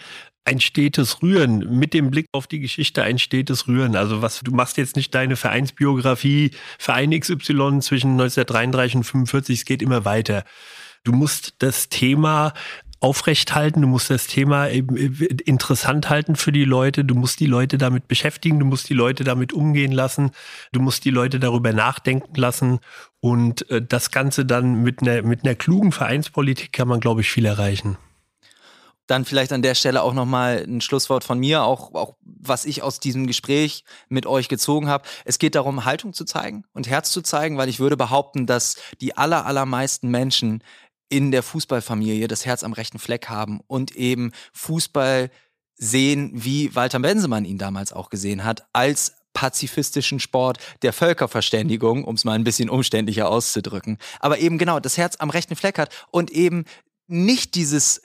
Ein 0.49 0.61
stetes 0.61 1.20
Rühren, 1.20 1.78
mit 1.78 1.92
dem 1.92 2.11
Blick 2.11 2.24
auf 2.32 2.46
die 2.46 2.59
Geschichte 2.59 3.03
ein 3.03 3.18
stetes 3.18 3.68
Rühren. 3.68 3.96
Also 3.96 4.22
was, 4.22 4.40
du 4.40 4.51
machst 4.51 4.78
jetzt 4.78 4.96
nicht 4.96 5.14
deine 5.14 5.36
Vereinsbiografie, 5.36 6.53
Verein 6.78 7.11
XY 7.11 7.80
zwischen 7.80 8.12
1933 8.12 8.96
und 8.96 9.05
45, 9.05 9.59
es 9.59 9.64
geht 9.66 9.82
immer 9.82 10.07
weiter. 10.07 10.44
Du 11.05 11.12
musst 11.12 11.57
das 11.59 11.90
Thema 11.90 12.55
aufrecht 12.99 13.55
halten, 13.55 13.82
du 13.82 13.88
musst 13.88 14.09
das 14.09 14.26
Thema 14.26 14.68
interessant 14.68 16.09
halten 16.09 16.34
für 16.34 16.51
die 16.51 16.64
Leute, 16.64 17.05
du 17.05 17.14
musst 17.14 17.40
die 17.40 17.46
Leute 17.46 17.76
damit 17.76 18.09
beschäftigen, 18.09 18.59
du 18.59 18.64
musst 18.64 18.88
die 18.88 18.94
Leute 18.94 19.24
damit 19.24 19.53
umgehen 19.53 19.92
lassen, 19.92 20.30
du 20.72 20.80
musst 20.80 21.05
die 21.05 21.11
Leute 21.11 21.40
darüber 21.40 21.74
nachdenken 21.74 22.34
lassen 22.36 22.78
und 23.20 23.70
äh, 23.70 23.82
das 23.86 24.11
Ganze 24.12 24.46
dann 24.46 24.82
mit 24.82 25.03
einer, 25.03 25.20
mit 25.20 25.44
einer 25.44 25.57
klugen 25.57 25.92
Vereinspolitik 25.92 26.72
kann 26.72 26.88
man, 26.88 27.01
glaube 27.01 27.20
ich, 27.20 27.30
viel 27.30 27.44
erreichen. 27.44 27.99
Dann 29.09 29.24
vielleicht 29.24 29.52
an 29.52 29.62
der 29.62 29.74
Stelle 29.74 30.02
auch 30.02 30.14
nochmal 30.14 30.64
ein 30.68 30.80
Schlusswort 30.80 31.24
von 31.24 31.40
mir, 31.40 31.64
auch, 31.64 31.94
auch 31.94 32.14
was 32.22 32.64
ich 32.64 32.82
aus 32.82 33.00
diesem 33.00 33.26
Gespräch 33.26 33.84
mit 34.09 34.26
euch 34.26 34.48
gezogen 34.48 34.88
habe. 34.88 35.04
Es 35.24 35.38
geht 35.38 35.56
darum, 35.56 35.84
Haltung 35.84 36.12
zu 36.12 36.24
zeigen 36.24 36.64
und 36.74 36.88
Herz 36.88 37.11
zu 37.11 37.22
zeigen, 37.22 37.59
weil 37.59 37.68
ich 37.68 37.80
würde 37.80 37.96
behaupten, 37.96 38.46
dass 38.46 38.76
die 39.00 39.16
aller, 39.16 39.46
allermeisten 39.46 40.09
Menschen 40.11 40.62
in 41.09 41.30
der 41.30 41.42
Fußballfamilie 41.42 42.28
das 42.28 42.46
Herz 42.46 42.62
am 42.62 42.74
rechten 42.74 42.98
Fleck 42.98 43.28
haben 43.28 43.61
und 43.66 43.96
eben 43.96 44.30
Fußball 44.52 45.30
sehen, 45.74 46.30
wie 46.34 46.74
Walter 46.74 46.98
Bensemann 47.00 47.44
ihn 47.44 47.59
damals 47.59 47.92
auch 47.92 48.11
gesehen 48.11 48.44
hat, 48.44 48.66
als 48.72 49.14
pazifistischen 49.32 50.20
Sport 50.20 50.59
der 50.82 50.92
Völkerverständigung, 50.92 52.04
um 52.04 52.16
es 52.16 52.24
mal 52.24 52.32
ein 52.32 52.44
bisschen 52.44 52.68
umständlicher 52.68 53.30
auszudrücken, 53.30 53.98
aber 54.20 54.38
eben 54.38 54.59
genau 54.59 54.80
das 54.80 54.98
Herz 54.98 55.16
am 55.18 55.30
rechten 55.30 55.54
Fleck 55.54 55.78
hat 55.78 55.94
und 56.11 56.30
eben 56.30 56.64
nicht 57.06 57.54
dieses 57.54 58.02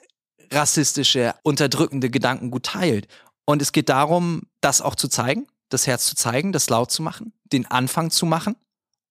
rassistische, 0.52 1.34
unterdrückende 1.42 2.10
Gedankengut 2.10 2.64
teilt. 2.64 3.08
Und 3.44 3.62
es 3.62 3.72
geht 3.72 3.88
darum, 3.88 4.42
das 4.60 4.80
auch 4.80 4.94
zu 4.94 5.08
zeigen, 5.08 5.46
das 5.68 5.86
Herz 5.86 6.06
zu 6.06 6.16
zeigen, 6.16 6.52
das 6.52 6.70
laut 6.70 6.90
zu 6.90 7.02
machen, 7.02 7.32
den 7.44 7.66
Anfang 7.66 8.10
zu 8.10 8.26
machen 8.26 8.56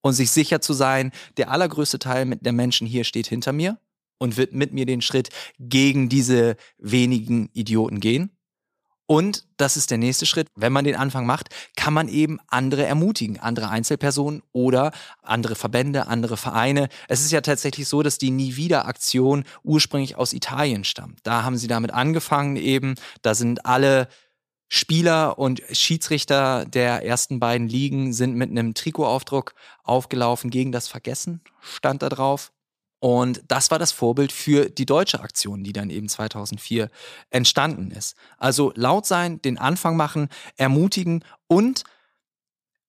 und 0.01 0.13
sich 0.13 0.31
sicher 0.31 0.61
zu 0.61 0.73
sein, 0.73 1.11
der 1.37 1.51
allergrößte 1.51 1.99
Teil 1.99 2.25
der 2.25 2.53
Menschen 2.53 2.87
hier 2.87 3.03
steht 3.03 3.27
hinter 3.27 3.53
mir 3.53 3.77
und 4.17 4.37
wird 4.37 4.53
mit 4.53 4.73
mir 4.73 4.85
den 4.85 5.01
Schritt 5.01 5.29
gegen 5.59 6.09
diese 6.09 6.55
wenigen 6.77 7.49
Idioten 7.53 7.99
gehen. 7.99 8.31
Und 9.05 9.45
das 9.57 9.75
ist 9.75 9.91
der 9.91 9.97
nächste 9.97 10.25
Schritt. 10.25 10.47
Wenn 10.55 10.71
man 10.71 10.85
den 10.85 10.95
Anfang 10.95 11.25
macht, 11.25 11.49
kann 11.75 11.93
man 11.93 12.07
eben 12.07 12.39
andere 12.47 12.85
ermutigen, 12.85 13.39
andere 13.39 13.69
Einzelpersonen 13.69 14.41
oder 14.53 14.91
andere 15.21 15.55
Verbände, 15.55 16.07
andere 16.07 16.37
Vereine. 16.37 16.87
Es 17.09 17.21
ist 17.21 17.31
ja 17.31 17.41
tatsächlich 17.41 17.87
so, 17.87 18.01
dass 18.01 18.17
die 18.17 18.31
Nie 18.31 18.55
wieder 18.55 18.85
Aktion 18.85 19.43
ursprünglich 19.63 20.15
aus 20.15 20.33
Italien 20.33 20.83
stammt. 20.85 21.19
Da 21.23 21.43
haben 21.43 21.57
sie 21.57 21.67
damit 21.67 21.91
angefangen 21.91 22.55
eben. 22.55 22.95
Da 23.21 23.35
sind 23.35 23.65
alle 23.65 24.07
Spieler 24.69 25.37
und 25.37 25.61
Schiedsrichter 25.71 26.65
der 26.65 27.05
ersten 27.05 27.39
beiden 27.39 27.67
Ligen 27.67 28.13
sind 28.13 28.35
mit 28.35 28.49
einem 28.49 28.73
Trikotaufdruck 28.73 29.53
aufgelaufen 29.83 30.49
gegen 30.49 30.71
das 30.71 30.87
Vergessen, 30.87 31.41
stand 31.61 32.01
da 32.01 32.09
drauf. 32.09 32.51
Und 33.03 33.43
das 33.49 33.69
war 33.69 33.79
das 33.79 33.91
Vorbild 33.91 34.31
für 34.31 34.69
die 34.69 34.85
deutsche 34.85 35.19
Aktion, 35.19 35.65
die 35.65 35.73
dann 35.73 35.89
eben 35.89 36.07
2004 36.07 36.89
entstanden 37.31 37.91
ist. 37.91 38.15
Also 38.37 38.71
laut 38.77 39.05
sein, 39.05 39.41
den 39.41 39.57
Anfang 39.57 39.97
machen, 39.97 40.29
ermutigen 40.55 41.25
und 41.47 41.83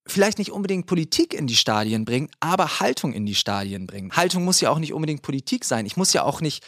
vielleicht 0.06 0.38
nicht 0.38 0.52
unbedingt 0.52 0.86
Politik 0.86 1.34
in 1.34 1.48
die 1.48 1.56
Stadien 1.56 2.04
bringen, 2.04 2.28
aber 2.38 2.78
Haltung 2.78 3.12
in 3.12 3.26
die 3.26 3.34
Stadien 3.34 3.88
bringen. 3.88 4.12
Haltung 4.12 4.44
muss 4.44 4.60
ja 4.60 4.70
auch 4.70 4.78
nicht 4.78 4.92
unbedingt 4.92 5.22
Politik 5.22 5.64
sein. 5.64 5.84
Ich 5.84 5.96
muss 5.96 6.12
ja 6.12 6.22
auch 6.22 6.40
nicht 6.40 6.62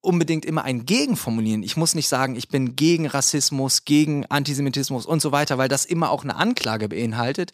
unbedingt 0.00 0.44
immer 0.44 0.64
ein 0.64 0.84
Gegen 0.84 1.16
formulieren. 1.16 1.62
Ich 1.62 1.76
muss 1.76 1.94
nicht 1.94 2.08
sagen, 2.08 2.34
ich 2.34 2.48
bin 2.48 2.74
gegen 2.74 3.06
Rassismus, 3.06 3.84
gegen 3.84 4.26
Antisemitismus 4.26 5.06
und 5.06 5.22
so 5.22 5.30
weiter, 5.30 5.56
weil 5.56 5.68
das 5.68 5.84
immer 5.84 6.10
auch 6.10 6.24
eine 6.24 6.34
Anklage 6.34 6.88
beinhaltet. 6.88 7.52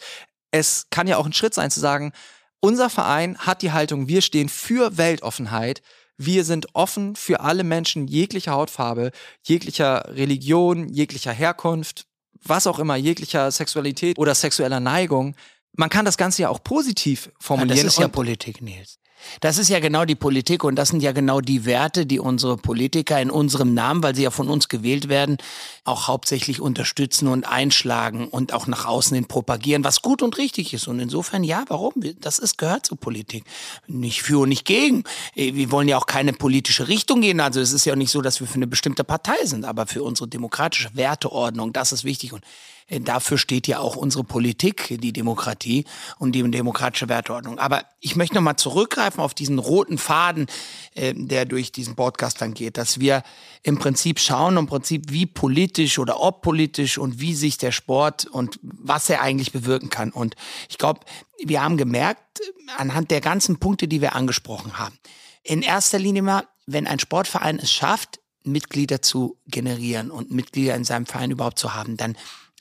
Es 0.53 0.87
kann 0.89 1.07
ja 1.07 1.19
auch 1.19 1.27
ein 1.27 1.35
Schritt 1.35 1.53
sein 1.53 1.71
zu 1.71 1.81
sagen, 1.81 2.15
unser 2.61 2.91
Verein 2.91 3.39
hat 3.39 3.63
die 3.63 3.73
Haltung, 3.73 4.09
wir 4.09 4.23
stehen 4.23 4.49
für 4.49 4.97
Weltoffenheit, 4.97 5.83
wir 6.17 6.45
sind 6.45 6.69
offen 6.75 7.17
für 7.17 7.41
alle 7.41 7.65
Menschen 7.65 8.07
jeglicher 8.07 8.53
Hautfarbe, 8.53 9.11
jeglicher 9.43 10.05
Religion, 10.15 10.89
jeglicher 10.89 11.33
Herkunft, 11.33 12.07
was 12.43 12.67
auch 12.67 12.79
immer, 12.79 12.97
jeglicher 12.97 13.51
Sexualität 13.51 14.19
oder 14.19 14.35
sexueller 14.35 14.81
Neigung. 14.81 15.35
Man 15.73 15.91
kann 15.91 16.05
das 16.05 16.17
Ganze 16.17 16.43
ja 16.43 16.49
auch 16.51 16.63
positiv 16.63 17.31
formulieren. 17.41 17.79
Ja, 17.79 17.85
das 17.85 17.95
ist 17.95 17.99
ja 17.99 18.09
Politik, 18.09 18.63
Nils. 18.63 18.99
Das 19.41 19.59
ist 19.59 19.69
ja 19.69 19.81
genau 19.81 20.05
die 20.05 20.15
Politik 20.15 20.65
und 20.65 20.77
das 20.77 20.89
sind 20.89 21.03
ja 21.03 21.13
genau 21.13 21.41
die 21.41 21.65
Werte, 21.65 22.07
die 22.07 22.19
unsere 22.19 22.57
Politiker 22.57 23.21
in 23.21 23.31
unserem 23.31 23.75
Namen, 23.75 24.03
weil 24.03 24.15
sie 24.15 24.23
ja 24.23 24.31
von 24.31 24.49
uns 24.49 24.69
gewählt 24.69 25.09
werden, 25.09 25.39
auch 25.85 26.09
hauptsächlich 26.09 26.61
unterstützen 26.61 27.29
und 27.29 27.45
einschlagen 27.45 28.29
und 28.29 28.53
auch 28.53 28.67
nach 28.67 28.87
außen 28.87 29.15
hin 29.15 29.27
propagieren, 29.27 29.85
was 29.85 30.03
gut 30.03 30.23
und 30.23 30.39
richtig 30.39 30.73
ist. 30.75 30.89
Und 30.89 31.01
insofern, 31.01 31.45
ja, 31.45 31.65
warum? 31.69 31.95
Das 32.21 32.39
ist, 32.39 32.59
gehört 32.59 32.87
zur 32.87 32.99
Politik. 32.99 33.45
Nicht 33.87 34.23
für 34.23 34.41
und 34.41 34.49
nicht 34.49 34.65
gegen. 34.65 35.05
Äh, 35.35 35.55
wir 35.55 35.71
wollen 35.71 35.89
ja 35.89 35.99
auch 35.99 36.07
keine 36.07 36.33
politische 36.33 36.89
Richtung 36.89 37.21
gehen. 37.21 37.41
Also 37.41 37.61
es 37.61 37.73
ist 37.73 37.85
ja 37.85 37.97
nicht 37.97 38.11
so, 38.11 38.23
dass 38.23 38.41
wir 38.41 38.47
für 38.47 38.57
eine 38.57 38.67
bestimmte 38.67 39.05
Partei 39.05 39.45
sind, 39.45 39.65
aber 39.65 39.87
für 39.87 40.03
unsere 40.03 40.29
demokratische 40.29 40.91
Werteordnung, 40.95 41.73
das 41.73 41.93
ist 41.93 42.05
wichtig. 42.05 42.33
Und 42.33 42.43
dafür 42.89 43.39
steht 43.39 43.67
ja 43.67 43.79
auch 43.79 43.97
unsere 43.97 44.25
Politik, 44.25 44.97
die 45.01 45.13
Demokratie 45.13 45.85
und 46.19 46.33
die 46.33 46.49
demokratische 46.51 47.09
Werteordnung. 47.09 47.59
Aber 47.59 47.85
ich 48.01 48.17
möchte 48.17 48.35
nochmal 48.35 48.57
zurückgreifen 48.57 49.21
auf 49.21 49.35
diesen 49.35 49.59
roten 49.59 49.99
Faden, 49.99 50.47
äh, 50.95 51.15
der 51.17 51.47
durch 51.47 51.73
diesen 51.73 51.97
Podcast 51.97 52.41
dann 52.41 52.55
geht, 52.55 52.77
dass 52.77 53.01
wir 53.01 53.23
im 53.63 53.79
Prinzip 53.79 54.21
schauen, 54.21 54.57
im 54.57 54.67
Prinzip 54.67 55.11
wie 55.11 55.27
politisch 55.27 55.99
oder 55.99 56.21
ob 56.21 56.43
politisch 56.43 56.99
und 56.99 57.21
wie 57.21 57.35
sich 57.35 57.57
der 57.59 57.73
Sport 57.73 58.27
und 58.27 58.59
was 58.63 59.09
er 59.09 59.23
eigentlich 59.23 59.53
bewirken 59.53 59.89
kann. 59.89 60.11
Und 60.11 60.35
ich 60.69 60.79
glaube, 60.79 61.01
wir 61.43 61.63
haben 61.63 61.77
gemerkt, 61.77 62.41
anhand 62.77 63.11
der 63.11 63.21
ganzen 63.21 63.59
Punkte, 63.59 63.89
die 63.89 64.01
wir 64.01 64.15
angesprochen 64.15 64.79
haben, 64.79 64.99
in 65.43 65.63
erster 65.63 65.99
Linie 65.99 66.23
mal, 66.23 66.49
wenn 66.67 66.87
ein 66.87 66.99
Sportverein 66.99 67.59
es 67.59 67.71
schafft, 67.71 68.21
Mitglieder 68.45 69.01
zu 69.01 69.39
generieren 69.47 70.11
und 70.11 70.31
Mitglieder 70.31 70.75
in 70.75 70.85
seinem 70.85 71.07
Verein 71.07 71.31
überhaupt 71.31 71.59
zu 71.59 71.75
haben, 71.75 71.97
dann 71.97 72.17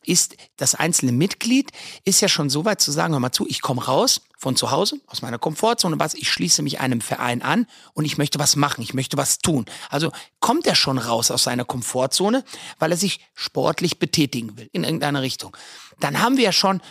ist 0.06 0.36
das 0.58 0.76
einzelne 0.76 1.12
Mitglied, 1.12 1.72
ist 2.06 2.22
ja 2.22 2.28
schon 2.28 2.50
so 2.50 2.66
weit 2.66 2.82
zu 2.82 2.92
sagen, 2.92 3.14
hör 3.14 3.20
mal 3.20 3.32
zu, 3.32 3.48
ich 3.48 3.62
komme 3.62 3.84
raus 3.86 4.22
von 4.38 4.56
zu 4.56 4.72
Hause, 4.72 5.00
aus 5.08 5.22
meiner 5.22 5.40
Komfortzone, 5.40 6.00
was, 6.00 6.14
ich 6.14 6.30
schließe 6.30 6.62
mich 6.62 6.80
einem 6.80 7.02
Verein 7.02 7.42
an 7.42 7.66
und 7.94 8.06
ich 8.06 8.18
möchte 8.18 8.40
was 8.40 8.56
machen, 8.56 8.82
ich 8.82 8.94
möchte 8.94 9.18
was 9.18 9.40
tun. 9.40 9.66
Also 9.90 10.12
kommt 10.40 10.68
er 10.68 10.76
schon 10.76 10.98
raus 10.98 11.32
aus 11.32 11.44
seiner 11.44 11.66
Komfortzone, 11.66 12.44
weil 12.80 12.92
er 12.92 12.98
sich 12.98 13.22
sportlich 13.34 14.00
betätigen 14.00 14.58
will, 14.58 14.70
in 14.74 14.84
irgendeiner 14.84 15.22
Richtung. 15.22 15.56
Dann 16.00 16.20
haben 16.20 16.38
wir 16.38 16.44
ja 16.44 16.52
schon 16.52 16.82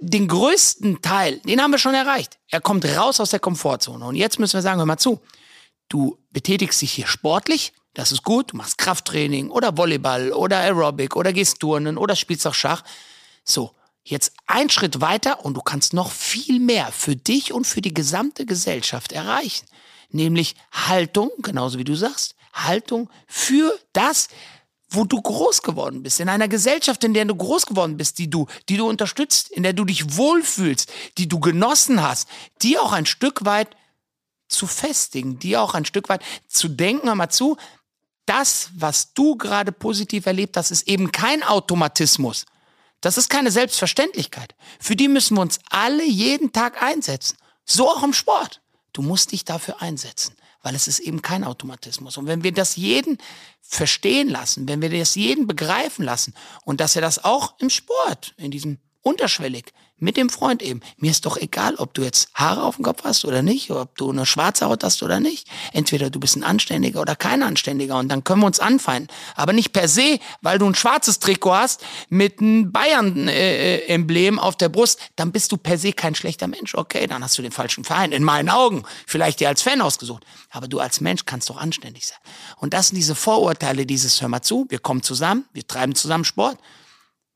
den 0.00 0.28
größten 0.28 1.02
Teil, 1.02 1.38
den 1.40 1.62
haben 1.62 1.70
wir 1.70 1.78
schon 1.78 1.94
erreicht. 1.94 2.38
Er 2.48 2.60
kommt 2.60 2.84
raus 2.84 3.20
aus 3.20 3.30
der 3.30 3.40
Komfortzone. 3.40 4.04
Und 4.04 4.14
jetzt 4.14 4.38
müssen 4.38 4.54
wir 4.54 4.62
sagen, 4.62 4.78
hör 4.78 4.86
mal 4.86 4.98
zu, 4.98 5.20
du 5.88 6.18
betätigst 6.30 6.82
dich 6.82 6.92
hier 6.92 7.06
sportlich, 7.06 7.72
das 7.94 8.12
ist 8.12 8.22
gut, 8.22 8.52
du 8.52 8.56
machst 8.56 8.78
Krafttraining 8.78 9.50
oder 9.50 9.76
Volleyball 9.76 10.32
oder 10.32 10.58
Aerobic 10.58 11.16
oder 11.16 11.32
gehst 11.32 11.60
turnen 11.60 11.98
oder 11.98 12.16
spielst 12.16 12.46
auch 12.46 12.54
Schach. 12.54 12.82
So, 13.44 13.74
jetzt 14.04 14.32
ein 14.46 14.70
Schritt 14.70 15.00
weiter 15.00 15.44
und 15.44 15.54
du 15.54 15.62
kannst 15.62 15.94
noch 15.94 16.10
viel 16.10 16.60
mehr 16.60 16.92
für 16.92 17.16
dich 17.16 17.52
und 17.52 17.66
für 17.66 17.80
die 17.80 17.94
gesamte 17.94 18.46
Gesellschaft 18.46 19.12
erreichen. 19.12 19.66
Nämlich 20.10 20.54
Haltung, 20.72 21.30
genauso 21.42 21.78
wie 21.78 21.84
du 21.84 21.94
sagst, 21.94 22.34
Haltung 22.52 23.10
für 23.26 23.78
das, 23.92 24.28
wo 24.90 25.04
du 25.04 25.20
groß 25.20 25.62
geworden 25.62 26.02
bist, 26.02 26.18
in 26.20 26.28
einer 26.28 26.48
Gesellschaft, 26.48 27.04
in 27.04 27.12
der 27.12 27.26
du 27.26 27.34
groß 27.34 27.66
geworden 27.66 27.96
bist, 27.98 28.18
die 28.18 28.30
du, 28.30 28.46
die 28.68 28.78
du 28.78 28.88
unterstützt, 28.88 29.50
in 29.50 29.62
der 29.62 29.74
du 29.74 29.84
dich 29.84 30.16
wohlfühlst, 30.16 30.90
die 31.18 31.28
du 31.28 31.40
genossen 31.40 32.02
hast, 32.02 32.28
die 32.62 32.78
auch 32.78 32.92
ein 32.92 33.06
Stück 33.06 33.44
weit 33.44 33.76
zu 34.48 34.66
festigen, 34.66 35.38
die 35.38 35.58
auch 35.58 35.74
ein 35.74 35.84
Stück 35.84 36.08
weit 36.08 36.22
zu 36.48 36.68
denken, 36.68 37.08
hör 37.08 37.14
mal 37.14 37.28
zu, 37.28 37.58
das, 38.28 38.70
was 38.74 39.14
du 39.14 39.36
gerade 39.36 39.72
positiv 39.72 40.26
erlebt 40.26 40.56
hast, 40.56 40.70
ist 40.70 40.86
eben 40.88 41.12
kein 41.12 41.42
Automatismus. 41.42 42.44
Das 43.00 43.16
ist 43.16 43.28
keine 43.28 43.50
Selbstverständlichkeit. 43.50 44.54
Für 44.80 44.96
die 44.96 45.08
müssen 45.08 45.36
wir 45.36 45.42
uns 45.42 45.60
alle 45.70 46.04
jeden 46.04 46.52
Tag 46.52 46.82
einsetzen. 46.82 47.36
So 47.64 47.88
auch 47.88 48.02
im 48.02 48.12
Sport. 48.12 48.60
Du 48.92 49.02
musst 49.02 49.32
dich 49.32 49.44
dafür 49.44 49.80
einsetzen, 49.80 50.34
weil 50.62 50.74
es 50.74 50.88
ist 50.88 50.98
eben 50.98 51.22
kein 51.22 51.44
Automatismus. 51.44 52.16
Und 52.16 52.26
wenn 52.26 52.42
wir 52.42 52.52
das 52.52 52.76
jeden 52.76 53.18
verstehen 53.60 54.28
lassen, 54.28 54.66
wenn 54.66 54.80
wir 54.82 54.90
das 54.90 55.14
jeden 55.14 55.46
begreifen 55.46 56.04
lassen 56.04 56.34
und 56.64 56.80
dass 56.80 56.96
er 56.96 57.02
das 57.02 57.22
auch 57.22 57.54
im 57.58 57.70
Sport, 57.70 58.34
in 58.36 58.50
diesem 58.50 58.78
unterschwellig, 59.02 59.72
mit 59.98 60.16
dem 60.16 60.30
Freund 60.30 60.62
eben. 60.62 60.80
Mir 60.96 61.10
ist 61.10 61.26
doch 61.26 61.36
egal, 61.36 61.74
ob 61.76 61.94
du 61.94 62.02
jetzt 62.02 62.28
Haare 62.34 62.62
auf 62.62 62.76
dem 62.76 62.84
Kopf 62.84 63.04
hast 63.04 63.24
oder 63.24 63.42
nicht, 63.42 63.70
ob 63.70 63.96
du 63.96 64.10
eine 64.10 64.26
schwarze 64.26 64.66
Haut 64.66 64.84
hast 64.84 65.02
oder 65.02 65.20
nicht. 65.20 65.48
Entweder 65.72 66.10
du 66.10 66.20
bist 66.20 66.36
ein 66.36 66.44
Anständiger 66.44 67.00
oder 67.00 67.16
kein 67.16 67.42
Anständiger 67.42 67.98
und 67.98 68.08
dann 68.08 68.24
können 68.24 68.40
wir 68.40 68.46
uns 68.46 68.60
anfeinden. 68.60 69.12
Aber 69.34 69.52
nicht 69.52 69.72
per 69.72 69.88
se, 69.88 70.18
weil 70.40 70.58
du 70.58 70.66
ein 70.66 70.74
schwarzes 70.74 71.18
Trikot 71.18 71.54
hast 71.54 71.84
mit 72.08 72.40
einem 72.40 72.72
Bayern-Emblem 72.72 74.38
auf 74.38 74.56
der 74.56 74.68
Brust, 74.68 75.00
dann 75.16 75.32
bist 75.32 75.52
du 75.52 75.56
per 75.56 75.78
se 75.78 75.92
kein 75.92 76.14
schlechter 76.14 76.46
Mensch. 76.46 76.74
Okay, 76.74 77.06
dann 77.06 77.22
hast 77.22 77.36
du 77.38 77.42
den 77.42 77.52
falschen 77.52 77.84
Verein. 77.84 78.12
In 78.12 78.24
meinen 78.24 78.48
Augen. 78.48 78.84
Vielleicht 79.06 79.40
dir 79.40 79.48
als 79.48 79.62
Fan 79.62 79.80
ausgesucht. 79.80 80.24
Aber 80.50 80.68
du 80.68 80.78
als 80.78 81.00
Mensch 81.00 81.24
kannst 81.26 81.50
doch 81.50 81.56
anständig 81.56 82.06
sein. 82.06 82.18
Und 82.56 82.74
das 82.74 82.88
sind 82.88 82.96
diese 82.96 83.14
Vorurteile, 83.14 83.86
dieses 83.86 84.20
Hör 84.20 84.28
mal 84.28 84.42
zu, 84.42 84.66
wir 84.68 84.78
kommen 84.78 85.02
zusammen, 85.02 85.44
wir 85.52 85.66
treiben 85.66 85.94
zusammen 85.94 86.24
Sport 86.24 86.58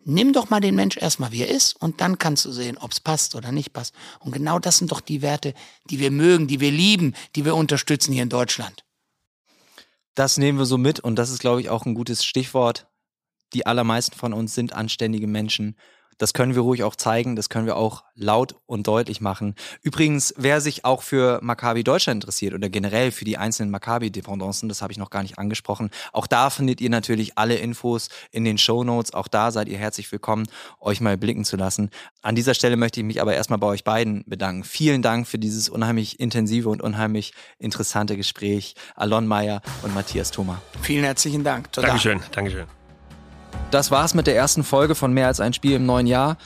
Nimm 0.05 0.33
doch 0.33 0.51
mal 0.51 0.61
den 0.61 0.75
Mensch 0.75 0.97
erstmal, 0.97 1.33
wie 1.33 1.43
er 1.43 1.49
ist, 1.49 1.81
und 1.81 2.01
dann 2.01 2.19
kannst 2.19 2.45
du 2.45 2.53
sehen, 2.53 2.77
ob 2.79 2.91
es 2.93 3.01
passt 3.01 3.35
oder 3.35 3.53
nicht 3.53 3.73
passt. 3.73 3.95
Und 4.19 4.33
genau 4.33 4.59
das 4.59 4.79
sind 4.79 4.91
doch 4.91 5.01
die 5.01 5.23
Werte, 5.23 5.55
die 5.91 6.01
wir 6.01 6.11
mögen, 6.11 6.49
die 6.49 6.61
wir 6.61 6.71
lieben, 6.73 7.15
die 7.37 7.45
wir 7.45 7.55
unterstützen 7.55 8.13
hier 8.13 8.25
in 8.25 8.29
Deutschland. 8.29 8.85
Das 10.15 10.37
nehmen 10.37 10.59
wir 10.59 10.67
so 10.67 10.77
mit 10.77 11.01
und 11.01 11.17
das 11.17 11.31
ist, 11.31 11.39
glaube 11.39 11.61
ich, 11.61 11.71
auch 11.71 11.87
ein 11.87 11.95
gutes 11.95 12.25
Stichwort. 12.25 12.87
Die 13.55 13.67
allermeisten 13.67 14.17
von 14.17 14.33
uns 14.33 14.55
sind 14.55 14.73
anständige 14.73 15.27
Menschen 15.27 15.77
das 16.23 16.35
können 16.35 16.55
wir 16.55 16.63
ruhig 16.63 16.85
auch 16.85 16.95
zeigen, 16.95 17.35
das 17.35 17.49
können 17.49 17.67
wir 17.67 17.77
auch 17.77 18.05
laut 18.15 18.55
und 18.67 18.87
deutlich 18.87 19.21
machen. 19.21 19.57
Übrigens, 19.83 20.33
wer 20.37 20.61
sich 20.61 20.85
auch 20.85 21.03
für 21.03 21.41
Maccabi 21.43 21.83
Deutschland 21.83 22.23
interessiert 22.23 22.55
oder 22.55 22.69
generell 22.69 23.11
für 23.11 23.25
die 23.25 23.39
einzelnen 23.39 23.73
Maccabi-Dependancen, 23.73 24.69
das 24.69 24.83
habe 24.83 24.93
ich 24.93 24.99
noch 24.99 25.11
gar 25.11 25.23
nicht 25.23 25.41
angesprochen, 25.41 25.91
auch 26.13 26.29
da 26.29 26.51
findet 26.51 26.81
ihr 26.81 26.91
natürlich 26.91 27.39
alle 27.39 27.57
Infos 27.57 28.09
in 28.31 28.45
den 28.45 28.57
Show 28.57 28.85
Notes. 28.85 29.13
Auch 29.13 29.27
da 29.27 29.51
seid 29.51 29.69
ihr 29.69 29.79
herzlich 29.79 30.13
willkommen, 30.13 30.47
euch 30.79 31.01
mal 31.01 31.19
blicken 31.19 31.45
zu 31.45 31.57
lassen. 31.57 31.91
An 32.23 32.37
dieser 32.37 32.55
Stelle 32.55 32.77
möchte 32.77 33.01
ich 33.01 33.07
mich 33.07 33.21
aber 33.21 33.35
erstmal 33.35 33.59
bei 33.59 33.67
euch 33.67 33.83
beiden 33.83 34.23
bedanken. 34.25 34.63
Vielen 34.63 35.03
Dank 35.03 35.27
für 35.27 35.41
dieses 35.41 35.69
unheimlich 35.69 36.21
intensive 36.21 36.69
und 36.69 36.83
unheimlich 36.83 37.33
interessante 37.59 38.17
Gespräch. 38.17 38.77
Alon 38.95 39.27
Meyer 39.27 39.61
und 39.83 39.93
Matthias 39.93 40.31
Thoma. 40.31 40.63
Vielen 40.83 41.03
herzlichen 41.03 41.43
Dank. 41.43 41.73
Total. 41.73 41.89
Dankeschön, 41.89 42.21
Dankeschön. 42.31 42.82
Das 43.73 43.91
war's 43.91 44.13
mit 44.13 44.27
der 44.27 44.37
ersten 44.37 44.65
Folge 44.65 44.95
von 44.95 45.15
Mehr 45.15 45.29
als 45.29 45.41
ein 45.41 45.55
Spiel 45.55 45.73
im 45.73 45.87
neuen 45.87 46.07
Jahr. 46.07 46.37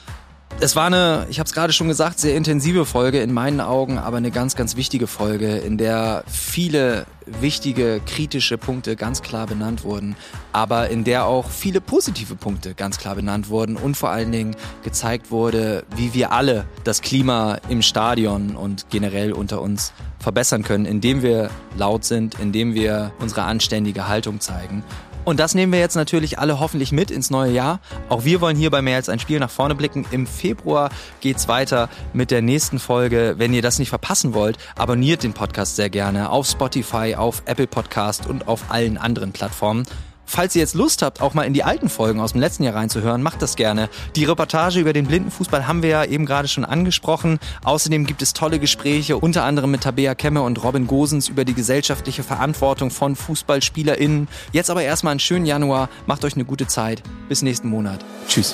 Es 0.61 0.77
war 0.77 0.85
eine, 0.85 1.27
ich 1.29 1.39
habe 1.39 1.45
es 1.45 1.53
gerade 1.53 1.73
schon 1.73 1.89
gesagt, 1.89 2.19
sehr 2.19 2.37
intensive 2.37 2.85
Folge 2.85 3.21
in 3.21 3.33
meinen 3.33 3.59
Augen, 3.59 3.97
aber 3.97 4.15
eine 4.15 4.31
ganz, 4.31 4.55
ganz 4.55 4.77
wichtige 4.77 5.07
Folge, 5.07 5.57
in 5.57 5.77
der 5.77 6.23
viele 6.25 7.05
wichtige, 7.25 7.99
kritische 8.05 8.57
Punkte 8.57 8.95
ganz 8.95 9.21
klar 9.21 9.45
benannt 9.45 9.83
wurden, 9.83 10.15
aber 10.53 10.89
in 10.89 11.03
der 11.03 11.25
auch 11.25 11.49
viele 11.49 11.81
positive 11.81 12.35
Punkte 12.35 12.73
ganz 12.75 12.97
klar 12.97 13.15
benannt 13.15 13.49
wurden 13.49 13.75
und 13.75 13.97
vor 13.97 14.09
allen 14.09 14.31
Dingen 14.31 14.55
gezeigt 14.83 15.29
wurde, 15.29 15.83
wie 15.97 16.13
wir 16.13 16.31
alle 16.31 16.63
das 16.85 17.01
Klima 17.01 17.57
im 17.67 17.81
Stadion 17.81 18.55
und 18.55 18.89
generell 18.89 19.33
unter 19.33 19.61
uns 19.61 19.91
verbessern 20.17 20.63
können, 20.63 20.85
indem 20.85 21.21
wir 21.21 21.49
laut 21.77 22.05
sind, 22.05 22.39
indem 22.39 22.73
wir 22.73 23.11
unsere 23.19 23.43
anständige 23.43 24.07
Haltung 24.07 24.39
zeigen 24.39 24.83
und 25.27 25.41
das 25.41 25.55
nehmen 25.55 25.73
wir 25.73 25.79
jetzt 25.81 25.95
natürlich 25.97 26.39
alle 26.39 26.61
hoffentlich 26.61 26.93
mit 26.93 27.11
ins 27.11 27.29
neue 27.29 27.51
Jahr. 27.51 27.81
Auch 28.07 28.23
wir 28.23 28.39
wollen 28.39 28.55
hier 28.55 28.71
bei 28.71 28.81
mehr 28.81 28.95
als 28.95 29.09
ein 29.09 29.19
Spiel 29.19 29.39
nach 29.39 29.49
vorne 29.49 29.75
blicken. 29.75 30.05
Im 30.11 30.25
Februar 30.25 30.89
geht's 31.19 31.49
weiter 31.49 31.89
mit 32.13 32.31
der 32.31 32.41
nächsten 32.41 32.79
Folge. 32.79 33.35
Wenn 33.37 33.53
ihr 33.53 33.61
das 33.61 33.77
nicht 33.77 33.89
verpassen 33.89 34.33
wollt, 34.33 34.57
abonniert 34.77 35.23
den 35.23 35.33
Podcast 35.33 35.75
sehr 35.75 35.89
gerne 35.89 36.29
auf 36.29 36.47
Spotify, 36.47 37.15
auf 37.17 37.43
Apple 37.43 37.67
Podcast 37.67 38.25
und 38.25 38.47
auf 38.47 38.71
allen 38.71 38.97
anderen 38.97 39.33
Plattformen. 39.33 39.83
Falls 40.29 40.55
ihr 40.55 40.59
jetzt 40.59 40.75
Lust 40.75 41.01
habt, 41.01 41.21
auch 41.21 41.33
mal 41.33 41.43
in 41.43 41.53
die 41.53 41.63
alten 41.63 41.87
Folgen 41.87 42.19
aus 42.19 42.33
dem 42.33 42.41
letzten 42.41 42.63
Jahr 42.63 42.75
reinzuhören, 42.75 43.23
macht 43.23 43.41
das 43.41 43.55
gerne. 43.55 43.89
Die 44.15 44.25
Reportage 44.25 44.81
über 44.81 44.91
den 44.91 45.07
Blindenfußball 45.07 45.67
haben 45.67 45.81
wir 45.81 45.89
ja 45.89 46.03
eben 46.03 46.25
gerade 46.25 46.49
schon 46.49 46.65
angesprochen. 46.65 47.39
Außerdem 47.63 48.05
gibt 48.05 48.21
es 48.21 48.33
tolle 48.33 48.59
Gespräche, 48.59 49.17
unter 49.17 49.45
anderem 49.45 49.71
mit 49.71 49.81
Tabea 49.81 50.15
Kemme 50.15 50.41
und 50.41 50.61
Robin 50.63 50.85
Gosens 50.85 51.29
über 51.29 51.45
die 51.45 51.53
gesellschaftliche 51.53 52.23
Verantwortung 52.23 52.91
von 52.91 53.15
FußballspielerInnen. 53.15 54.27
Jetzt 54.51 54.69
aber 54.69 54.83
erstmal 54.83 55.11
einen 55.11 55.21
schönen 55.21 55.45
Januar. 55.45 55.89
Macht 56.05 56.25
euch 56.25 56.35
eine 56.35 56.45
gute 56.45 56.67
Zeit. 56.67 57.01
Bis 57.29 57.41
nächsten 57.41 57.69
Monat. 57.69 58.03
Tschüss. 58.27 58.53